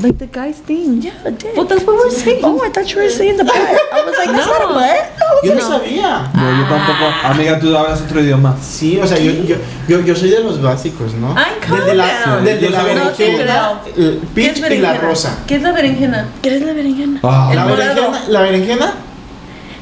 [0.00, 1.02] Like the guy's thing.
[1.02, 1.54] Yeah, I did.
[1.54, 2.40] Well, that's what we're saying.
[2.42, 3.54] Oh, I thought you were saying the back.
[3.92, 4.52] I was like, that's No.
[4.58, 5.44] not a butt.
[5.44, 5.68] Yo no, No.
[5.68, 6.30] sabía.
[6.32, 7.04] No, yo tampoco.
[7.24, 8.56] Amiga, tú hablas otro idioma.
[8.62, 9.56] Sí, o sea, yo, yo,
[9.88, 11.34] yo, yo soy de los básicos, ¿no?
[11.36, 12.44] Ay, desde la, down.
[12.44, 14.98] desde la No, berenjena, el ¿Qué es peach y la berenjena?
[15.00, 15.38] rosa.
[15.46, 16.28] ¿Qué es la berenjena?
[16.40, 17.20] ¿Quieres la berenjena?
[17.22, 18.94] Ah, La berenjena, la berenjena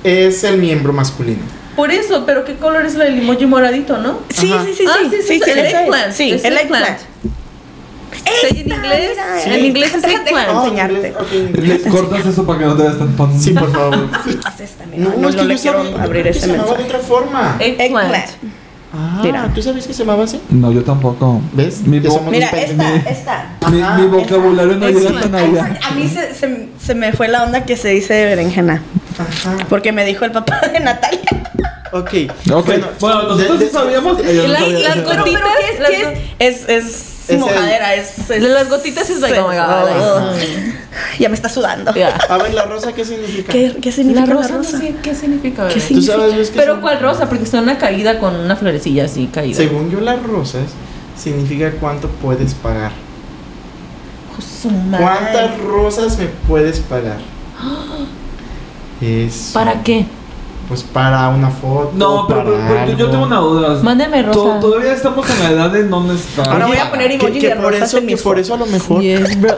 [0.03, 1.43] es el miembro masculino.
[1.77, 4.19] Por eso, pero ¿qué color es el emoji moradito, no?
[4.31, 4.65] Sí, Ajá.
[4.65, 5.74] sí, sí, Ah, sí, sí, sí, sí, sí, sí, el es.
[5.74, 6.99] eggplant, Sí, es el eggplant.
[8.24, 9.10] Sí, en inglés,
[9.44, 11.14] mira, en inglés es déjame- enseñarte.
[11.90, 13.40] Cortas eso para que no te veas tan pan.
[13.40, 14.09] Sí, por favor.
[14.44, 15.05] Haces también.
[15.05, 16.97] No, No, no, que le quiero sabía abrir ese se llamaba de mensaje.
[16.97, 17.56] otra forma.
[17.60, 18.26] Eggplant.
[18.92, 19.48] Ah, Mira.
[19.55, 20.40] ¿tú sabías que se llamaba así?
[20.51, 21.40] No, yo tampoco.
[21.52, 21.82] ¿Ves?
[21.82, 23.56] Mi, Mira, esta, esta.
[23.70, 25.78] mi, Ajá, mi vocabulario no llega tan allá.
[25.88, 28.82] A mí se, se, se me fue la onda que se dice berenjena.
[29.16, 29.56] Ajá.
[29.68, 31.20] Porque me dijo el papá de Natalia.
[31.92, 32.10] Ok.
[32.52, 32.70] Ok.
[33.01, 34.16] Bueno, nosotros de- sí sabíamos.
[34.16, 35.80] no Las- las gotitas, pero ¿qué es?
[35.80, 36.68] las ¿Qué es?
[36.68, 37.05] Es, es
[37.35, 40.74] Es mojadera, es, las gotitas es like, oh my God, like,
[41.19, 41.93] Ya me está sudando.
[41.93, 42.16] Yeah.
[42.28, 43.52] A ver, la rosa, ¿qué significa?
[43.52, 44.73] ¿Qué, qué significa La la rosa, rosa?
[44.73, 45.69] no sé qué significa.
[45.69, 45.94] ¿Qué bebé?
[45.94, 47.28] ¿Tú sabes Luis, qué Pero son- ¿cuál rosa?
[47.28, 49.57] Porque está una caída con una florecilla así caída.
[49.57, 50.65] Según yo, las rosas
[51.16, 52.93] significa cuánto puedes pagar.
[54.62, 54.98] Oh.
[54.98, 57.19] ¿Cuántas rosas me puedes pagar?
[59.55, 60.07] ¿Para qué?
[60.70, 61.90] Pues para una foto.
[61.97, 63.82] No, pero, pero- para pero yo- tengo una duda.
[63.82, 64.38] Mándeme rosa.
[64.38, 66.48] To- Todavía estamos en la edad de no necesitar.
[66.48, 68.36] Ahora voy a poner que- emoji que de por rosas eso, en que mis por
[68.36, 68.47] fotos.
[68.47, 69.56] eso a lo mejor Yes, bro.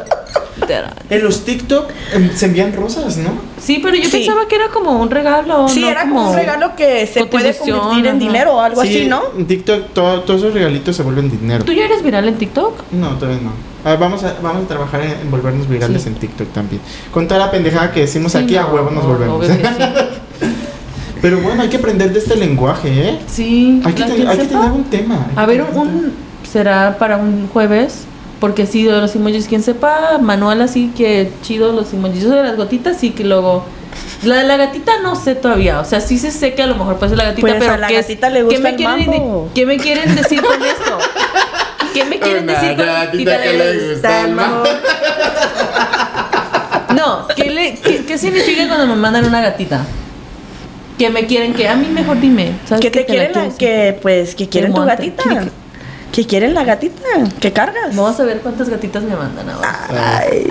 [0.59, 0.95] Literal.
[1.11, 3.31] en los TikTok em, se envían rosas, ¿no?
[3.61, 4.11] Sí, pero yo Sí.
[4.19, 5.69] pensaba que era como un regalo.
[5.69, 8.19] Sí, no era como un regalo que se puede convertir en ajá.
[8.19, 9.21] dinero o algo Sí, así, ¿no?
[9.37, 11.63] En TikTok todo- todos esos regalitos se vuelven dinero.
[11.65, 12.73] ¿Tú ya eres viral en TikTok?
[12.93, 13.51] No, todavía no.
[13.85, 16.09] Ah, vamos, a, vamos a trabajar en, en volvernos virales Sí.
[16.09, 16.81] en TikTok también.
[17.13, 19.45] Con toda la pendejada que decimos Sí, aquí, a huevo nos no, volvemos.
[21.23, 23.19] Pero bueno, hay que aprender de este lenguaje, ¿eh?
[23.29, 23.81] Sí.
[23.85, 25.27] Hay que, la ten- hay que tener un tema.
[25.37, 26.13] A ver, un, un-
[26.51, 28.05] será para un jueves.
[28.41, 32.29] Porque sí, de los emojis, quien sepa, manual así que chido los emojis.
[32.29, 33.65] De las gotitas, sí que luego.
[34.25, 35.79] La de la gatita no sé todavía.
[35.79, 37.73] O sea, sí se sé que a lo mejor puede ser la gatita, Pues pero
[37.75, 39.51] a la ¿qué es- gatita le ¿qué gusta me el quieren mambo.
[39.55, 40.99] ¿Qué me quieren decir con esto?
[41.95, 44.65] ¿Qué me quieren Una decir con gatita que le gusta el mambo.
[46.97, 49.85] No, ¿qué, le, qué, qué significa cuando me mandan una gatita?
[51.03, 52.53] Que me quieren que a mí mejor dime.
[52.65, 53.57] ¿sabes Que te quieren, la, sí.
[53.59, 55.25] que pues, que quieren tu gatita.
[56.13, 57.03] Que quieren la gatita,
[57.41, 57.97] que cargas.
[57.97, 59.89] Vamos a ver cuántas gatitas me mandan ahora.
[60.21, 60.47] Ay,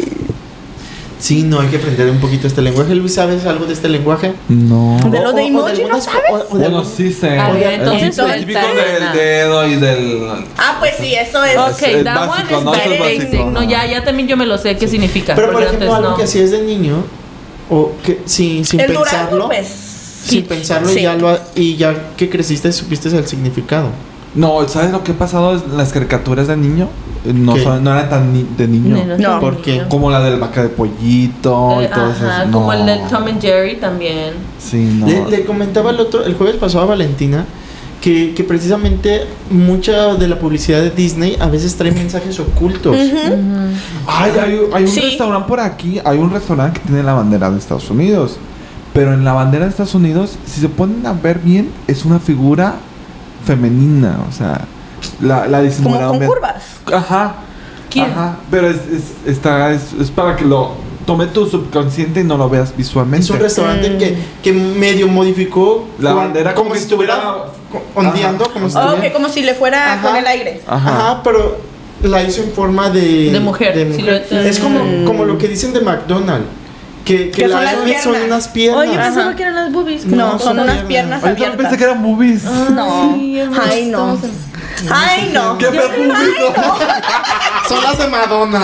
[1.20, 2.96] Sí, no, hay que aprender un poquito este lenguaje.
[2.96, 4.34] Luis, ¿sabes algo de este lenguaje?
[4.50, 4.98] No.
[5.06, 6.22] De O- los de emoji, ¿no sabes?
[6.32, 7.38] o- o de Bueno, sí sé.
[7.38, 10.30] A ver, El entonces típico del dedo y del.
[10.58, 11.56] Ah, pues sí, eso es.
[11.56, 12.74] Ok, es that básico, one ¿no?
[12.74, 13.46] is es very basic.
[13.46, 15.36] No, ya, ya también yo me lo sé qué significa.
[15.36, 16.18] Pero por ejemplo, antes algo no.
[16.18, 17.04] que hacías de niño,
[17.70, 19.91] o que sin, sin el pensarlo, durazno, pues.
[20.32, 21.00] Sin pensarlo Sí.
[21.00, 23.90] y, ya lo, y ya que creciste supiste el significado.
[24.34, 26.88] No, ¿sabes lo que ha pasado en las caricaturas de niño?
[27.26, 28.96] Eh, No, son, no eran tan ni- de niño.
[29.18, 29.40] Ni- No.
[29.42, 29.84] ¿Por qué?
[29.90, 32.24] Como la del vaca de pollito Eh, y todo eso.
[32.48, 32.52] No.
[32.52, 34.34] como el del Tom and Jerry también.
[34.58, 35.06] Sí, no.
[35.08, 37.46] Le, le comentaba el otro, el jueves pasado a Valentina
[38.00, 42.96] que, que precisamente mucha de la publicidad de Disney a veces trae mensajes ocultos.
[44.08, 45.02] Ay, hay, hay un Sí.
[45.02, 46.00] restaurante por aquí.
[46.04, 48.38] Hay un restaurante que tiene la bandera de Estados Unidos.
[48.94, 52.20] Pero en la bandera de Estados Unidos, si se ponen a ver bien, es una
[52.20, 52.76] figura
[53.46, 54.18] femenina.
[54.30, 54.62] O sea,
[55.22, 56.64] la, la Como disimularon con curvas.
[56.94, 57.36] Ajá.
[57.90, 58.06] ¿Quién?
[58.12, 58.38] Ajá.
[58.50, 60.72] Pero es, es, está, es, es para que lo
[61.06, 63.26] tome tu subconsciente y no lo veas visualmente.
[63.26, 63.98] Es un restaurante Mm.
[63.98, 67.46] que, que medio modificó La bandera como como si estuviera
[67.96, 69.08] ondeando, como si Oh, estuviera.
[69.08, 70.02] ok, como si le fuera Ajá.
[70.08, 70.62] con el aire.
[70.68, 70.90] Ajá.
[70.90, 71.58] Ajá, pero
[72.04, 74.42] la hizo en forma de, De mujer, silueta.
[74.48, 75.06] Es como, Mm.
[75.06, 76.46] como lo que dicen de McDonald's.
[77.18, 78.22] Que, que son las Iron son piernas.
[78.28, 78.80] unas piernas.
[78.82, 79.36] Oye, yo pensaba Ajá.
[79.36, 80.06] que eran las boobies.
[80.06, 80.88] No, No, son son unas piernas.
[80.88, 81.58] piernas Ay, yo abiertas.
[81.58, 82.44] pensé que eran movies.
[82.44, 83.14] No.
[83.16, 84.18] Sí, Ay, no.
[84.92, 85.58] Ay, no.
[85.58, 86.54] ¿Qué fue público?
[87.70, 88.62] Son las de Madonna.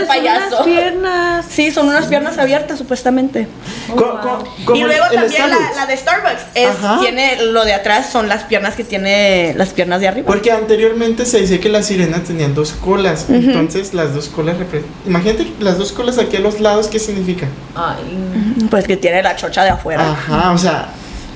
[0.00, 0.56] Del Son payaso.
[0.56, 1.46] unas piernas.
[1.48, 3.46] Sí, son unas piernas abiertas supuestamente.
[3.92, 4.76] Oh, wow.
[4.76, 5.42] y luego también
[5.76, 6.70] la, de Starbucks es,
[7.00, 10.26] tiene lo de atrás son las piernas que tiene las piernas de arriba.
[10.26, 13.26] Porque anteriormente se decía que las sirenas tenían dos colas.
[13.28, 14.56] Entonces las dos colas
[15.06, 17.46] Imagínate las dos colas aquí a los lados, ¿qué significa?
[17.74, 20.10] Ay, Pues que tiene la chocha de afuera.
[20.12, 20.88] Ajá, o sea,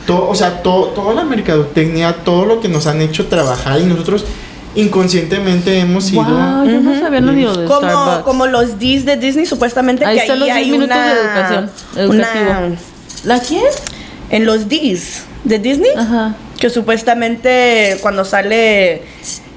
[0.07, 3.85] to- o sea to- toda la mercadotecnia, todo lo que nos han hecho trabajar y
[3.85, 4.25] nosotros
[4.75, 6.23] inconscientemente hemos ido.
[6.25, 8.25] wow, yo no sabía ni lo de Como, Starbucks.
[8.25, 11.15] como los Ds de Disney, supuestamente Ahí que están ahí los 10 hay minutos una,
[11.15, 11.71] de educación,
[12.11, 12.77] una-.
[13.25, 13.63] ¿La quién?
[14.31, 16.35] en los Ds de Disney, Ajá.
[16.59, 19.03] que supuestamente cuando sale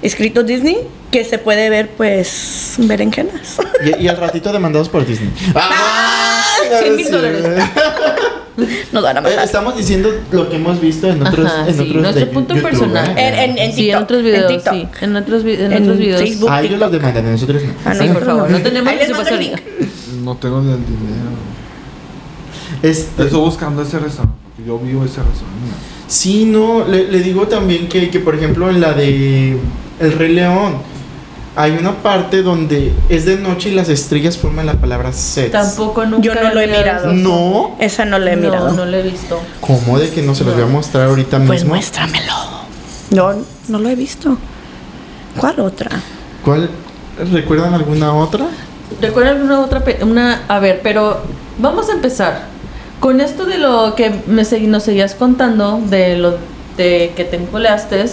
[0.01, 0.77] escrito Disney,
[1.11, 3.57] que se puede ver pues berenjenas.
[3.83, 5.29] Y, y al ratito demandados por Disney.
[5.55, 6.36] ¡Ah!
[6.69, 7.43] 100 mil dólares.
[8.91, 9.45] Nos van a Eh, matar.
[9.45, 12.55] Estamos diciendo lo que hemos visto en otros, Ajá, en sí, otros nuestro de punto
[12.55, 13.09] YouTube, personal.
[13.17, 13.27] ¿eh?
[13.27, 14.73] En- en- en sí, en otros en videos, TikTok.
[14.73, 14.87] sí.
[15.01, 16.21] En otros, vi- en En otros videos.
[16.21, 16.49] Facebook.
[16.51, 17.71] Ah, ellos los demandan, nosotros no.
[17.85, 19.35] Ah, sí, por favor, no tenemos presupuesto.
[20.23, 21.29] No tengo ni el dinero.
[22.81, 24.37] Este, Estoy buscando ese restaurante.
[24.55, 25.75] Porque yo vivo ese restaurante.
[26.07, 29.57] Sí, no, le, le digo también que, que, por ejemplo, en la de
[29.99, 30.77] El Rey León,
[31.57, 35.51] hay una parte donde es de noche y las estrellas forman la palabra sex.
[35.51, 36.21] Tampoco nunca.
[36.23, 37.11] Yo no lo he mirado.
[37.13, 37.75] No.
[37.79, 38.71] Esa no la he mirado.
[38.73, 39.39] No, lo he visto.
[39.59, 41.69] ¿Cómo de que no se los voy a mostrar ahorita Pues mismo?
[41.69, 42.33] muéstramelo.
[43.09, 43.33] No,
[43.69, 44.37] no lo he visto.
[45.37, 45.89] ¿Cuál otra?
[46.45, 46.69] ¿Cuál?
[47.33, 48.45] ¿Recuerdan alguna otra?
[49.01, 49.83] ¿Recuerdan alguna otra?
[50.01, 51.21] Una, a ver, pero
[51.57, 52.45] vamos a empezar.
[52.99, 56.37] Con esto de lo que me segui- nos seguías contando, de lo
[56.77, 58.05] de que te encoleaste,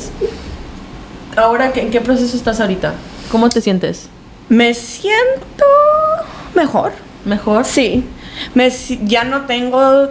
[1.37, 2.95] ahora, ¿qué- ¿en qué proceso estás ahorita?
[3.31, 4.09] ¿Cómo te sientes?
[4.49, 5.65] Me siento
[6.55, 6.93] mejor.
[7.25, 7.65] ¿Mejor?
[7.65, 8.05] Sí.
[8.55, 8.71] Me,
[9.05, 10.09] ya no tengo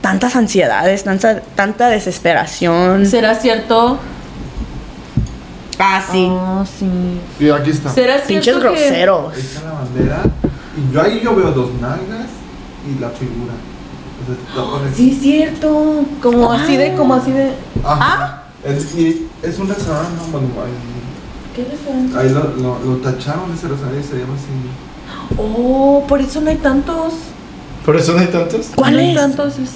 [0.00, 3.06] tantas ansiedades, tanta, tanta desesperación.
[3.06, 3.98] ¿Será cierto?
[5.78, 6.26] Ah, sí.
[6.30, 6.86] Ah, sí.
[7.44, 7.90] Y aquí está.
[7.90, 9.34] ¿Será Pinches cierto que- groseros.
[9.34, 10.22] Ahí está la bandera.
[10.76, 12.26] Y yo ahí yo veo dos nalgas
[12.86, 13.52] y la figura.
[14.54, 16.04] Pones- Sí, cierto.
[16.22, 17.52] Como así de, como así de.
[17.84, 18.42] Ajá.
[18.64, 20.38] Es, y es un restaurante, no,
[21.64, 22.18] ¿Qué restaurante?
[22.18, 25.36] ahí lo, lo, lo tacharon ese restaurante y se llama así.
[25.38, 27.14] Oh, por eso no hay tantos.
[27.84, 28.68] ¿Por eso no hay tantos?
[28.74, 29.58] ¿Cuál no hay tantos.
[29.58, 29.70] es-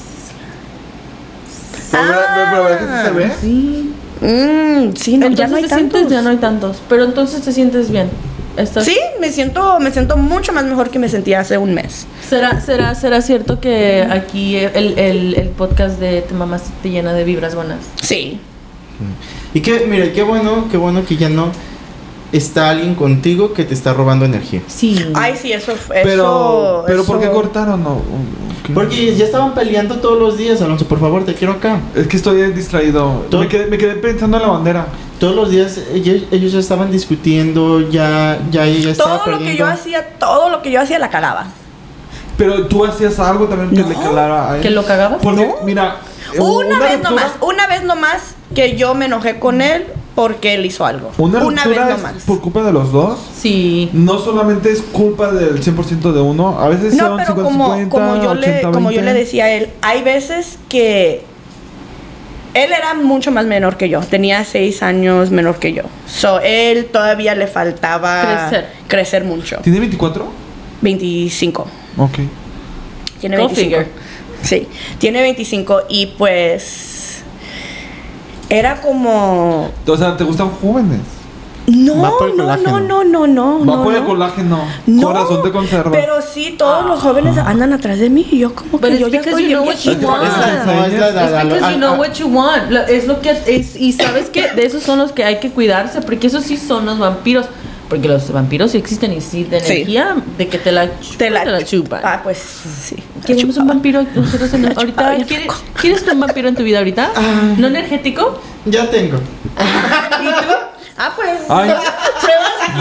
[1.90, 3.32] Pero, pero, pero, pero, ¿qué se ve?
[3.40, 3.94] Sí.
[4.20, 5.90] Mm, sí, no, entonces ya no hay te tantos.
[5.92, 6.82] sientes, ya no hay tantos.
[6.88, 8.08] Pero entonces te sientes bien.
[8.56, 12.06] Estás- Sí, me siento, me siento mucho más mejor que me sentía hace un mes.
[12.28, 17.12] ¿Será, será, ¿Será cierto que aquí el, el, el podcast de Te Mamás te llena
[17.12, 17.78] de vibras buenas?
[18.02, 18.40] Sí.
[19.54, 21.50] Y que, mira, qué bueno, qué bueno que ya no
[22.36, 24.60] está alguien contigo que te está robando energía.
[24.66, 25.10] Sí.
[25.14, 26.00] Ay, sí, eso fue.
[26.02, 27.82] Pero, eso, pero ¿por qué cortaron?
[27.84, 28.00] No,
[28.64, 28.72] ¿qué?
[28.72, 31.78] Porque ya estaban peleando todos los días, Alonso, por favor, te quiero acá.
[31.94, 33.24] Es que estoy distraído.
[33.30, 34.86] Me quedé, me quedé pensando en la bandera.
[35.20, 39.56] Todos los días ellos, ellos ya estaban discutiendo, ya, ya ella estaba Todo lo que
[39.56, 41.46] yo hacía, todo lo que yo hacía la calaba.
[42.36, 43.88] Pero tú hacías algo también que No.
[43.88, 44.62] le calara a él.
[44.62, 45.20] ¿Que lo cagabas?
[45.22, 45.54] Porque, No.
[45.64, 45.98] mira,
[46.36, 50.64] Una, vez ruptura- nomás, una vez nomás que yo me enojé con él porque él
[50.66, 51.10] hizo algo.
[51.18, 52.22] Una, vez ruptura es nomás.
[52.24, 53.18] por culpa de los dos.
[53.36, 53.90] Sí.
[53.92, 57.74] No solamente es culpa del 100% de uno, a veces No, son pero 50, como,
[57.76, 59.12] 50, como, yo le, 80, como yo 20.
[59.12, 61.22] le decía a él, hay veces que
[62.54, 65.82] él era mucho más menor que yo, tenía seis años menor que yo.
[66.06, 68.68] So, él todavía le faltaba Crecer.
[68.86, 69.58] crecer mucho.
[69.62, 70.26] ¿Tiene 24?
[70.80, 71.66] 25.
[71.96, 72.18] Ok.
[73.20, 73.54] Tiene Go 25.
[73.54, 73.88] figure.
[74.42, 74.68] Sí,
[74.98, 77.23] tiene 25 y pues
[78.48, 81.00] era como O sea, ¿te gustan jóvenes?
[81.66, 81.94] no,
[82.36, 83.58] no, no, no, no, no.
[83.60, 84.06] Va no, por el no.
[84.06, 84.60] colágeno.
[84.86, 85.90] No, Corazón te conserva.
[85.92, 89.20] Pero sí, todos los jóvenes andan atrás de mí y yo como que yo ya
[89.20, 90.06] estoy you bien know what you viejita.
[90.06, 90.24] want.
[90.24, 92.70] Es because you know what you want.
[92.88, 96.02] Es lo que es, y sabes que de esos son los que hay que cuidarse,
[96.02, 97.46] porque esos sí son los vampiros.
[97.88, 99.72] Porque los vampiros sí existen y sí de Sí.
[99.74, 102.00] energía, de que te la, chupan, Te la, chupan.
[102.02, 102.96] Ah, pues sí.
[103.26, 105.16] Queremos un vampiro nosotros en- ahorita.
[105.26, 105.48] ¿quieres.
[105.80, 107.10] ¿Quieres un vampiro en tu vida ahorita?
[107.14, 107.54] Ah.
[107.58, 108.40] ¿No energético?
[108.64, 109.18] Ya tengo.
[110.96, 111.28] Ah, pues.
[111.48, 111.72] Ay,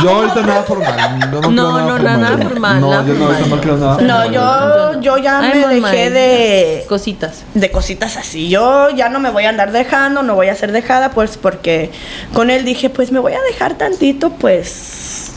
[0.03, 1.19] yo ahorita nada formal.
[1.31, 3.59] No, No, no, nada formal, No, nada yo formal.
[3.69, 7.43] no nada No, yo, yo ya me dejé de, Cositas.
[7.55, 8.49] de cositas así.
[8.49, 11.91] Yo ya no me voy a andar dejando, no voy a ser dejada, pues porque
[12.33, 15.31] con él dije, pues me voy a dejar tantito, pues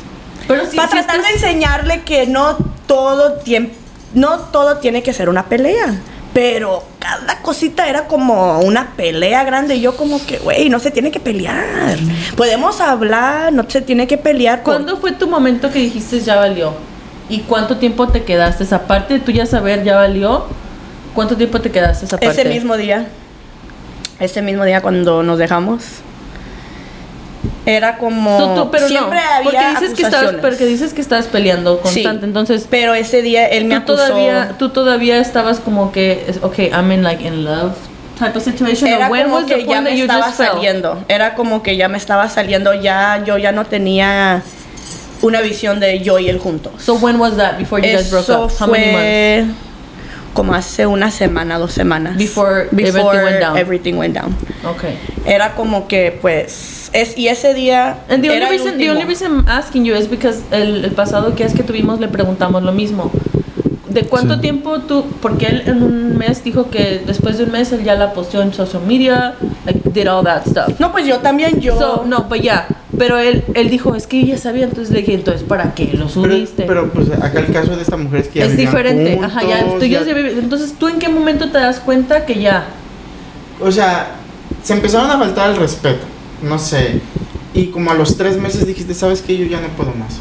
[0.46, 3.74] Pero sí, para tratar estás- de enseñarle que no todo tiempo,
[4.12, 5.94] no todo tiene que ser una pelea.
[6.32, 9.76] Pero cada cosita era como una pelea grande.
[9.76, 11.96] Y yo como que, güey, no se tiene que pelear.
[12.36, 14.62] Podemos hablar, no se tiene que pelear.
[14.62, 16.74] por- ¿Cuándo fue tu momento que dijiste ya valió?
[17.28, 18.66] ¿Y cuánto tiempo te quedaste?
[18.74, 20.44] Aparte de tú ya saber ya valió,
[21.14, 22.40] ¿cuánto tiempo te quedaste esa parte?
[22.42, 23.06] Ese mismo día.
[24.20, 25.82] Ese mismo día cuando nos dejamos.
[27.66, 28.38] Era como.
[28.38, 30.40] So, tú- pero siempre no, había porque dices que estabas, acusaciones.
[30.40, 31.82] porque dices que estabas peleando Sí.
[31.82, 34.06] constante, entonces Pero ese día él me tú acusó.
[34.09, 37.72] todavía, tú todavía estabas como que, okay, I'm in like in love
[38.18, 38.88] type of situation.
[38.88, 41.05] Era when como was the que ya me estaba saliendo.
[41.09, 42.72] Era como que ya me estaba saliendo.
[42.72, 44.43] Ya yo ya no tenía
[45.22, 46.72] una visión de yo y él juntos.
[46.82, 48.52] So when was that before you guys broke Eso up?
[48.60, 49.65] How many months?
[50.36, 52.16] Como hace una semana, dos semanas.
[52.16, 53.56] Before everything went down.
[53.58, 54.36] everything went down.
[54.76, 54.96] Okay.
[55.24, 58.90] Era como que pues es y ese día And the only era el reason, the
[58.90, 58.92] último.
[58.92, 62.08] only reason I'm asking you is because el, el pasado que es que tuvimos le
[62.08, 63.10] preguntamos lo mismo.
[63.88, 64.40] ¿De cuánto Sí.
[64.42, 65.06] tiempo tú?
[65.22, 68.42] Porque él en un mes dijo que después de un mes él ya la posteó
[68.42, 69.34] en social media,
[69.64, 70.78] like did all that stuff.
[70.78, 72.66] No, pues yo también yo So, no, but yeah.
[72.98, 76.06] Pero él, él dijo, es que ella sabía, entonces le dije, entonces, ¿para qué lo
[76.06, 76.62] Pero, subiste?
[76.64, 79.18] pero, pues acá el caso de esta mujer es que ya es diferente.
[79.23, 82.64] Ajá, ya, tú ya ya- Entonces, ¿tú en qué momento te das cuenta que ya?
[83.60, 84.12] O sea,
[84.62, 86.05] se empezaron a faltar el respeto.
[86.43, 87.01] No sé.
[87.55, 89.36] Y como a los tres meses dijiste, ¿sabes qué?
[89.36, 90.20] Yo ya no puedo más.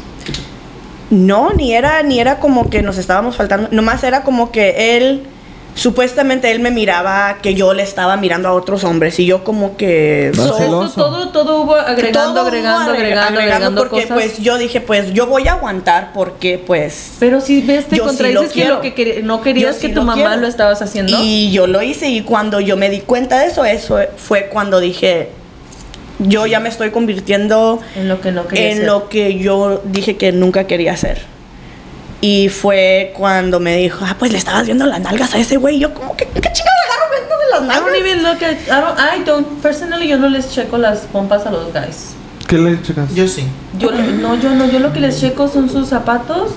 [1.10, 3.68] No, ni era, ni era como que nos estábamos faltando.
[3.70, 5.22] Nomás era como que él
[5.76, 9.76] supuestamente él me miraba que yo le estaba mirando a otros hombres y yo como
[9.76, 10.32] que...
[10.34, 10.56] So,
[10.94, 14.14] todo, todo hubo agregando, todo agregando, agre- agregando, agregando, porque cosas.
[14.16, 18.00] pues yo dije pues yo voy a aguantar porque pues Pero si ves, te sí
[18.00, 20.40] contradices lo que lo que quer- no querías Yo que sí tu lo mamá quiero.
[20.40, 21.16] lo estabas haciendo.
[21.22, 24.80] Y yo lo hice y cuando yo me di cuenta de eso, eso fue cuando
[24.80, 25.28] dije,
[26.18, 28.86] yo ya me estoy convirtiendo en lo que no querías en hacer.
[28.86, 31.20] lo que yo dije que nunca quería hacer.
[32.20, 35.78] Y fue cuando me dijo, ah, pues le estabas viendo las nalgas a ese güey.
[35.78, 37.84] Yo como que, ¿qué chingada agarro viendo de las I nalgas?
[37.84, 41.46] don't even look at, I don't, I don't, personally yo no les checo las pompas
[41.46, 42.14] a los guys.
[42.48, 43.12] ¿Qué le checas?
[43.14, 43.44] Yo sí.
[43.78, 46.52] Yo, no, yo no, yo lo que les checo son sus zapatos.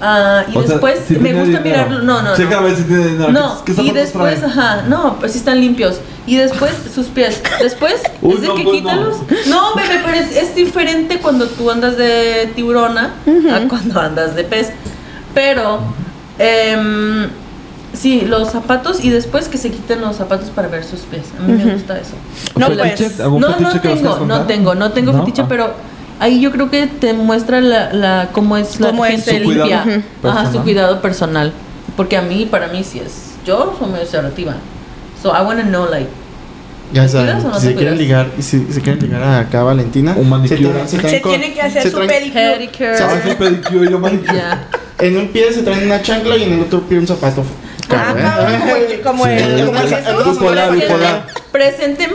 [0.00, 1.62] Ah, y O sea, después si me gusta dinero.
[1.88, 2.66] mirar, no, no, Checa a no.
[2.66, 3.32] ver si tiene dinero.
[3.32, 4.50] No, ¿Qué y zapatos después, trae?
[4.50, 6.00] ajá, no, pues sí están limpios.
[6.26, 7.40] Y después sus pies.
[7.60, 8.90] Después Uy, es de no, que pues no.
[8.90, 9.16] quítalos.
[9.46, 13.14] No, bebé, pero es, es diferente cuando tú andas de tiburona
[13.54, 14.70] a cuando andas de pez.
[15.34, 15.80] Pero,
[16.38, 17.28] em,
[17.92, 21.24] sí, los zapatos y después que se quiten los zapatos para ver sus pies.
[21.38, 21.72] A mí me Ujú.
[21.74, 22.14] gusta eso.
[22.56, 25.20] No, pues, ¿Algún No, no tengo, no tengo, no tengo ¿No?
[25.20, 25.46] fetiche, Ah.
[25.48, 25.70] pero
[26.20, 29.82] ahí yo creo que te muestra la, la cómo es la Cómo es gente limpia.
[29.82, 30.62] cuidado Ajá, su personal.
[30.64, 31.52] cuidado personal.
[31.96, 33.34] Porque a mí, para mí sí es.
[33.44, 34.54] Yo soy muy observativa.
[35.22, 36.08] So I want to know, like,
[36.92, 39.40] Ya ¿Te saben, cuidas o no si se quieren ligar, si se quieren ligar a
[39.40, 40.58] acá Valentina, Un manicure.
[40.58, 42.70] se traen- se traen con- tiene que hacer se su pedicure.
[42.70, 44.34] sí, pedicure, yo manicure.
[44.34, 44.68] Ya.
[45.00, 47.44] En un pie se traen una chancla y en el otro pie un zapato.
[47.90, 48.58] Ah, ¿eh?
[48.58, 50.14] como el- como Sí, el- como el el- Jesús.
[50.26, 51.26] el- Bipolar, bipolar.
[51.52, 52.10] Presenten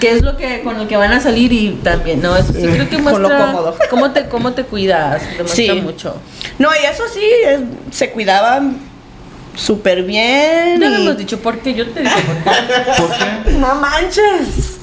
[0.00, 2.60] qué es lo que con el que van a salir y también, no, eso sí
[2.66, 3.76] creo que Con lo muestra cómodo.
[3.90, 5.72] cómo te cómo te cuidas, te muestra Sí.
[5.82, 6.16] mucho.
[6.58, 7.60] No, y eso sí, es-
[7.96, 8.78] se cuidaban
[9.54, 10.80] súper bien.
[10.80, 13.02] Ya y- lo hemos dicho porque yo te dije por qué.
[13.02, 13.50] ¿Por qué?
[13.58, 14.78] No manches.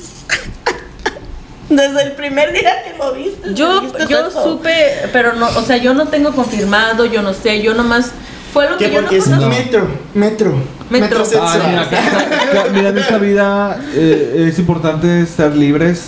[1.69, 3.53] Desde el primer día que lo viste.
[3.53, 4.43] Yo, yo eso.
[4.43, 4.73] supe,
[5.13, 8.11] pero no, o sea, yo no tengo confirmado, yo no sé, yo nomás
[8.53, 9.49] fue lo Que yo no es conozco.
[9.49, 10.53] metro, metro,
[10.89, 11.21] Metro.
[11.21, 11.61] Ah, sexual.
[11.69, 16.01] mira, mira, en esta vida eh, es importante ser libres,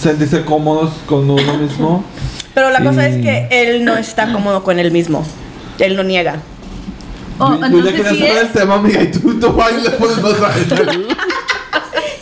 [0.00, 2.04] sentirse cómodos con uno mismo.
[2.54, 5.24] Pero la cosa Y- es que él no está cómodo con él mismo.
[5.78, 6.36] Él lo niega.
[7.38, 8.42] Oh, yo, yo ya entonces quería sí cerrar es.
[8.42, 10.76] el tema, amiga, y tú, le pones más a yo,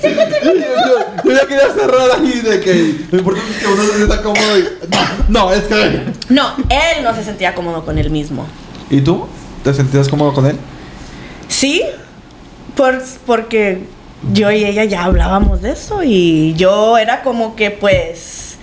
[0.02, 4.22] yo- yo ya quería cerrar ahí de que lo importante es que uno se sienta
[4.22, 4.62] cómodo y...
[5.28, 6.02] No, no, es que...
[6.30, 8.46] No, él no se sentía cómodo con él mismo.
[8.92, 9.26] ¿Y tú?
[9.64, 10.56] ¿Te sentías cómodo con él?
[11.48, 11.82] Sí,
[12.76, 13.84] por, porque
[14.32, 18.56] yo y ella ya hablábamos de eso y yo era como que pues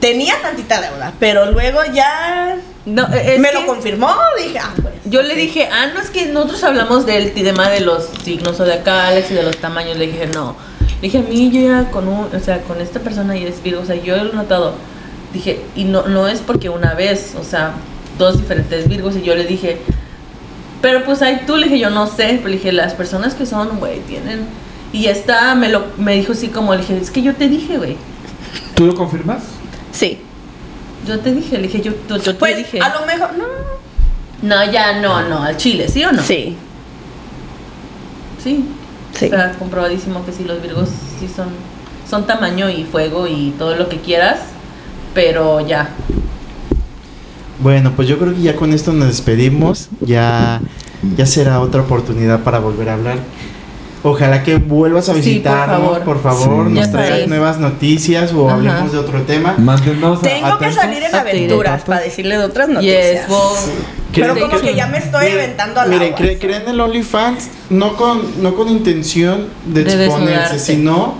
[0.00, 2.56] tenía tantita deuda, pero luego ya
[2.86, 4.94] No, es me que lo confirmó, dije, ah, pues.
[5.04, 9.30] Yo le dije, ah, no es que nosotros hablamos del tema de los signos zodiacales
[9.30, 9.96] y de los tamaños.
[9.96, 10.56] Le dije, no.
[11.00, 13.62] Le dije, a mí yo ya con un, o sea, con esta persona y es
[13.62, 14.74] Virgo, o sea, yo lo he notado.
[15.32, 17.74] Dije, y no, no es porque una vez, o sea,
[18.18, 19.78] dos diferentes Virgos y yo le dije,
[20.82, 23.46] pero pues ahí tú, le dije, yo no sé, pero le dije, las personas que
[23.46, 24.40] son, güey, tienen...
[24.92, 27.76] Y esta me lo me dijo así como, le dije, es que yo te dije,
[27.76, 27.96] güey.
[28.74, 29.42] ¿Tú lo confirmas?
[29.92, 30.18] Sí.
[31.06, 32.80] Yo te dije, le dije, yo, yo, yo te Pues dije.
[32.80, 33.44] a lo mejor, no.
[34.40, 36.22] No, ya no, no, al chile, ¿sí o no?
[36.22, 36.56] Sí,
[38.42, 38.64] Sí.
[39.14, 39.24] sí.
[39.26, 40.88] Está comprobadísimo que sí, los virgos
[41.18, 41.48] sí son,
[42.08, 44.38] son tamaño y fuego y todo lo que quieras,
[45.12, 45.90] pero ya.
[47.60, 49.88] Bueno, pues yo creo que ya con esto nos despedimos.
[50.00, 50.60] Ya,
[51.16, 53.18] ya será otra oportunidad para volver a hablar.
[54.04, 56.02] Ojalá que vuelvas a Sí, por visitarnos, favor.
[56.02, 56.72] por favor, Sí.
[56.74, 58.54] nos traigas nuevas noticias o Ajá.
[58.56, 59.56] hablemos de otro tema.
[59.58, 60.74] Manténnos Tengo que atentos.
[60.76, 63.22] salir en aventuras para decirle de otras noticias.
[63.22, 63.74] Yes, well,
[64.14, 67.96] Pero como que ya me estoy miren, aventando al Miren, cre- creen el OnlyFans no
[67.96, 70.58] con, no con intención de, De exponerse, desnudarte.
[70.60, 71.14] sino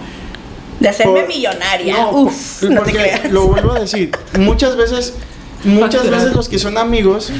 [0.79, 1.95] De hacerme por- millonaria.
[1.97, 3.31] No, Uf, por- no te creas.
[3.33, 4.13] Lo vuelvo a decir.
[4.39, 5.15] Muchas veces,
[5.65, 7.31] muchas veces los que son amigos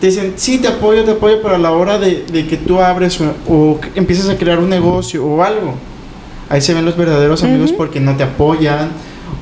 [0.00, 2.80] te dicen, sí, te apoyo, te apoyo, pero a la hora de, de que tú
[2.80, 5.74] abres o, o empiezas a crear un negocio o algo,
[6.48, 7.76] ahí se ven los verdaderos amigos Ujú.
[7.76, 8.90] porque no te apoyan,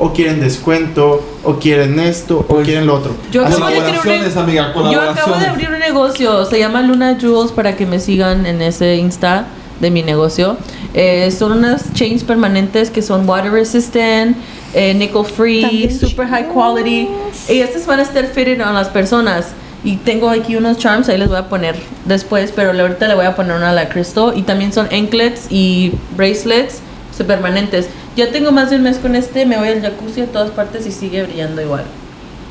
[0.01, 3.13] o quieren descuento, o quieren esto, o Pues, quieren lo otro.
[3.33, 5.41] Yo acabo de que- crear un- Colaboraciones, amiga, yo acabo colaboraciones.
[5.41, 9.47] de abrir un negocio, se llama Luna Jewels para que me sigan en ese Insta
[9.81, 10.57] de mi negocio.
[10.95, 14.37] Eh, son unas chains permanentes que son water resistant,
[14.75, 17.09] eh, nickel free, También super high quality.
[17.49, 19.49] Y estas van a estar fitted a las personas.
[19.85, 23.27] Y tengo aquí unos charms, ahí les voy a poner después, pero ahorita le voy
[23.27, 24.33] a poner una a la Crystal.
[24.37, 26.81] Y también son anklets y bracelets
[27.25, 27.89] permanentes.
[28.17, 30.87] Ya tengo más de un mes con este, me voy al jacuzzi a todas partes
[30.87, 31.85] y sigue brillando igual.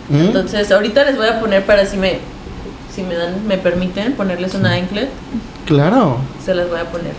[0.10, 0.20] ¿Mm?
[0.20, 2.20] Entonces, ahorita les voy a poner para si me
[2.94, 5.10] si me dan me permiten ponerles una anklet,
[5.66, 6.18] Claro.
[6.44, 7.12] se las voy a poner.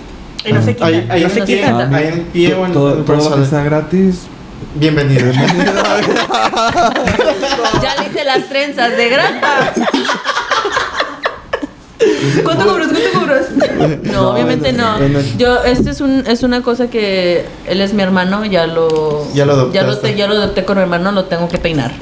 [0.44, 0.86] Y no se quita.
[0.86, 1.88] Ahí, ahí no en se el pie, quita.
[1.96, 4.22] ahí en el pie o en todo, el todo lo que sea gratis.
[4.74, 5.32] Bienvenido.
[7.82, 9.72] Ya le hice las trenzas de grapa.
[12.44, 12.88] ¿Cuánto cobras?
[12.88, 13.46] ¿Cuánto cobras?
[14.04, 14.98] No, No, obviamente no.
[15.36, 19.26] Yo, este es, un, es una cosa que él es mi hermano, ya lo.
[19.34, 19.78] Ya lo adoptaste.
[19.78, 21.92] ya lo, te- ya lo adopté con mi hermano, lo tengo que peinar.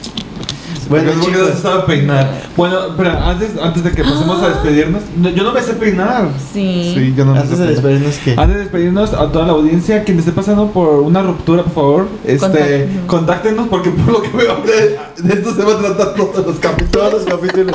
[0.89, 1.49] Bueno, Porque chicos.
[1.49, 2.31] no se sabe peinar.
[2.57, 6.29] Bueno, pero antes, antes de que pasemos a despedirnos, no, yo no me sé peinar.
[6.53, 6.93] Sí.
[6.95, 7.83] Sí, yo no me sé Antes de peinar.
[7.83, 8.31] despedirnos, ¿qué?
[8.37, 12.09] Antes de despedirnos a toda la audiencia, quien esté pasando por una ruptura, por favor,
[12.25, 13.07] este, Contáctenos.
[13.07, 16.57] contáctenos porque por lo que veo de, de esto se va a tratar todos los
[16.57, 16.91] capítulos.
[16.93, 17.75] Todos los capítulos.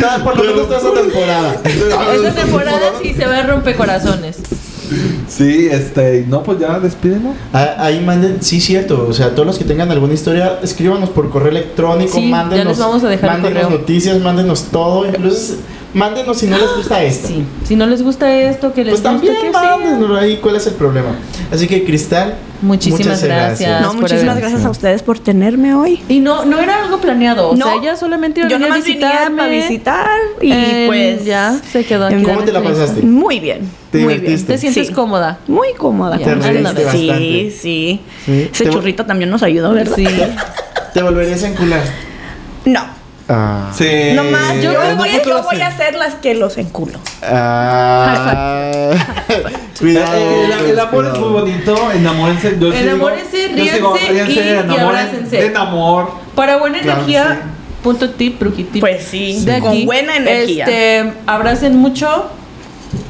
[0.00, 1.54] Cada- por lo menos toda esa temporada.
[1.64, 4.38] Esta temporada sí se va a romper corazones.
[5.28, 7.34] Sí, este, no, pues ya despídenos.
[7.52, 9.06] Ah, Ahí manden, sí, cierto.
[9.08, 12.66] O sea, todos los que tengan alguna historia, escríbanos por correo electrónico, Sí, ya mándenos,
[12.66, 13.78] les vamos a dejar el mándenos correo.
[13.80, 15.06] noticias, mándenos todo.
[15.06, 15.54] Incluso,
[15.94, 17.28] mándenos si no les gusta esto.
[17.28, 17.44] Sí.
[17.64, 19.50] Si no les gusta esto, que les Pues también gusta que
[20.18, 21.10] ahí cuál es el problema.
[21.50, 23.82] Así que, Cristal, Muchísimas muchas gracias.
[23.82, 26.00] No, muchísimas gracias a ustedes por tenerme hoy.
[26.08, 27.50] Y no, no era algo planeado.
[27.50, 27.66] O No.
[27.66, 29.36] sea, ella solamente iba a Yo a visitarme.
[29.38, 30.06] para visitar
[30.40, 32.16] y Eh, pues ya se quedó aquí.
[32.22, 33.02] ¿Cómo la ¿Cómo te la pasaste?
[33.02, 33.68] Muy bien.
[33.90, 34.52] ¿Te muy divertiste?
[34.52, 34.92] ¿Te sientes Sí.
[34.92, 35.38] cómoda?
[35.46, 35.58] bien.
[35.58, 36.18] Muy cómoda.
[36.18, 36.24] Te
[36.84, 37.50] bastante.
[37.50, 38.00] Sí, sí.
[38.24, 38.48] Sí.
[38.52, 39.96] Ese churrito también nos ayudó, ¿verdad?
[39.96, 40.06] Sí.
[40.94, 41.82] ¿te volverías a encular?
[42.64, 43.01] No.
[43.34, 43.70] Ah.
[43.74, 44.12] Sí.
[44.14, 45.62] Nomás yo, en voy, a- futuro yo voy sí.
[45.62, 46.98] a ser las que los enculo.
[47.22, 48.90] Ah.
[49.80, 50.14] Cuidado.
[50.16, 52.56] Eh, el, el amor es muy bonito, enamórense.
[52.60, 55.36] Yo Enamórense, digo- yo sigo, ríanse y- y enamoren- abrácense.
[55.42, 56.10] Den amor.
[56.34, 57.40] Para buena Claro, energía,
[57.82, 58.80] punto tip, brujitip.
[58.80, 60.64] Pues sí, de con aquí, buena energía.
[60.66, 62.26] Este, abracen mucho,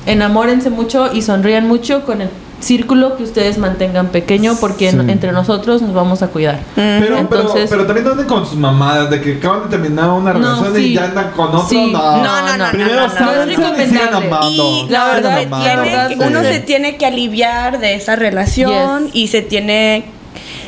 [0.06, 2.30] enamórense mucho y sonrían mucho con el
[2.62, 6.60] círculo que ustedes mantengan pequeño porque en- entre nosotros nos vamos a cuidar.
[6.74, 10.32] Pero, Entonces- pero, pero también anden con sus mamadas de que acaban de terminar una
[10.32, 10.80] No, relación sí.
[10.82, 11.68] y ya andan con otro.
[11.68, 11.90] Sí.
[11.92, 12.22] No.
[12.22, 13.52] No, no, no, Primero no, no, no.
[13.52, 14.84] es amando.
[14.86, 16.46] Y La no, verdad, se tiene la que- verdad, uno sí.
[16.46, 19.14] se tiene que aliviar de esa relación Yes.
[19.14, 20.04] y se tiene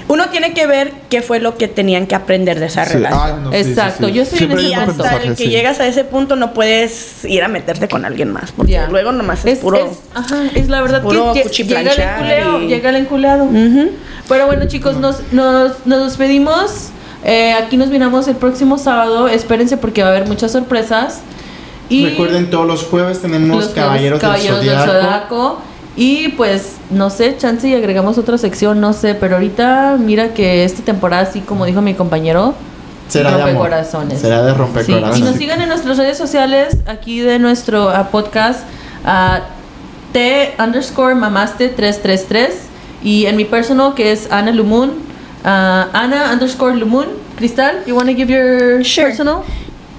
[0.07, 3.21] uno tiene que ver qué fue lo que tenían que aprender de esa Sí, relación.
[3.25, 4.13] ay, no, sí, sí, Exacto, sí.
[4.13, 5.49] yo estoy en y hasta el que sí.
[5.49, 8.87] llegas a ese punto no puedes ir a meterte con alguien más porque Ya.
[8.89, 12.01] luego nomás es, Es, puro es- ajá, es la verdad puro que lle- llega el
[12.01, 13.45] enculeo, y- llega el enculado.
[13.45, 13.91] Ujú.
[14.29, 16.89] Pero bueno, chicos, nos, nos, nos despedimos.
[17.25, 19.29] Eh, aquí nos miramos el próximo sábado.
[19.29, 21.21] Espérense porque va a haber muchas sorpresas.
[21.89, 25.59] Y Recuerden, todos los jueves tenemos los Caballeros, Caballeros del del Zodiaco.
[25.97, 29.15] Y pues, no sé, chance y agregamos otra sección, no sé.
[29.15, 32.55] Pero ahorita, mira que esta temporada, así como dijo mi compañero,
[33.09, 33.47] Será de amor.
[33.55, 34.21] rompecorazones.
[34.21, 35.19] Será de Sí, rompecorazones.
[35.19, 38.61] y nos sigan en nuestras redes sociales, aquí de nuestro ah, podcast,
[39.05, 39.43] a
[40.13, 42.55] T underscore mamaste 333
[43.03, 44.93] y en mi personal que es Ana Lumun,
[45.45, 47.07] ah, Ana underscore Lumun.
[47.37, 49.09] Cristal, you want to give your Sure.
[49.09, 49.43] personal?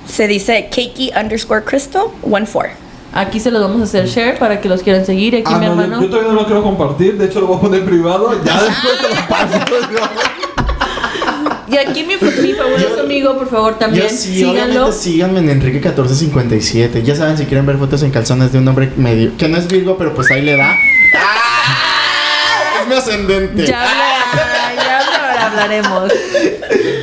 [0.08, 2.72] Se dice Keiki underscore Crystal 14.
[3.16, 5.36] Aquí se los vamos a hacer share para que los quieran seguir.
[5.38, 6.02] Aquí Ah, mi no, hermano.
[6.02, 8.98] yo todavía no lo quiero compartir, de hecho lo voy a poner privado, ya después
[9.02, 9.60] te lo paso.
[11.68, 14.10] Y aquí mi, mi fabuloso amigo, por favor, también.
[14.10, 14.92] Sí, síganlo.
[14.92, 17.02] síganme en Enrique1457.
[17.04, 19.32] Ya saben, si quieren ver fotos en calzones de un hombre medio.
[19.38, 20.72] Que no es Virgo, pero pues ahí le da.
[21.18, 22.82] ¡Ah!
[22.82, 23.66] Es mi ascendente.
[23.66, 23.84] Ya,
[25.62, 26.12] hablaremos.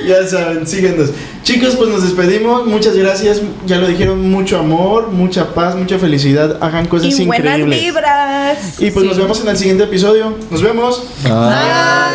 [0.07, 1.11] Ya saben, síguenos.
[1.45, 2.67] Chicos, pues nos despedimos.
[2.67, 3.41] Muchas gracias.
[3.67, 6.59] Ya lo dijeron, mucho amor, mucha paz, mucha felicidad.
[6.61, 7.81] Hagan cosas Y buenas increíbles.
[7.81, 8.81] vibras.
[8.81, 9.09] Y pues Sí.
[9.09, 10.37] nos vemos en el siguiente episodio.
[10.51, 11.05] Nos vemos.
[11.27, 12.11] Ah.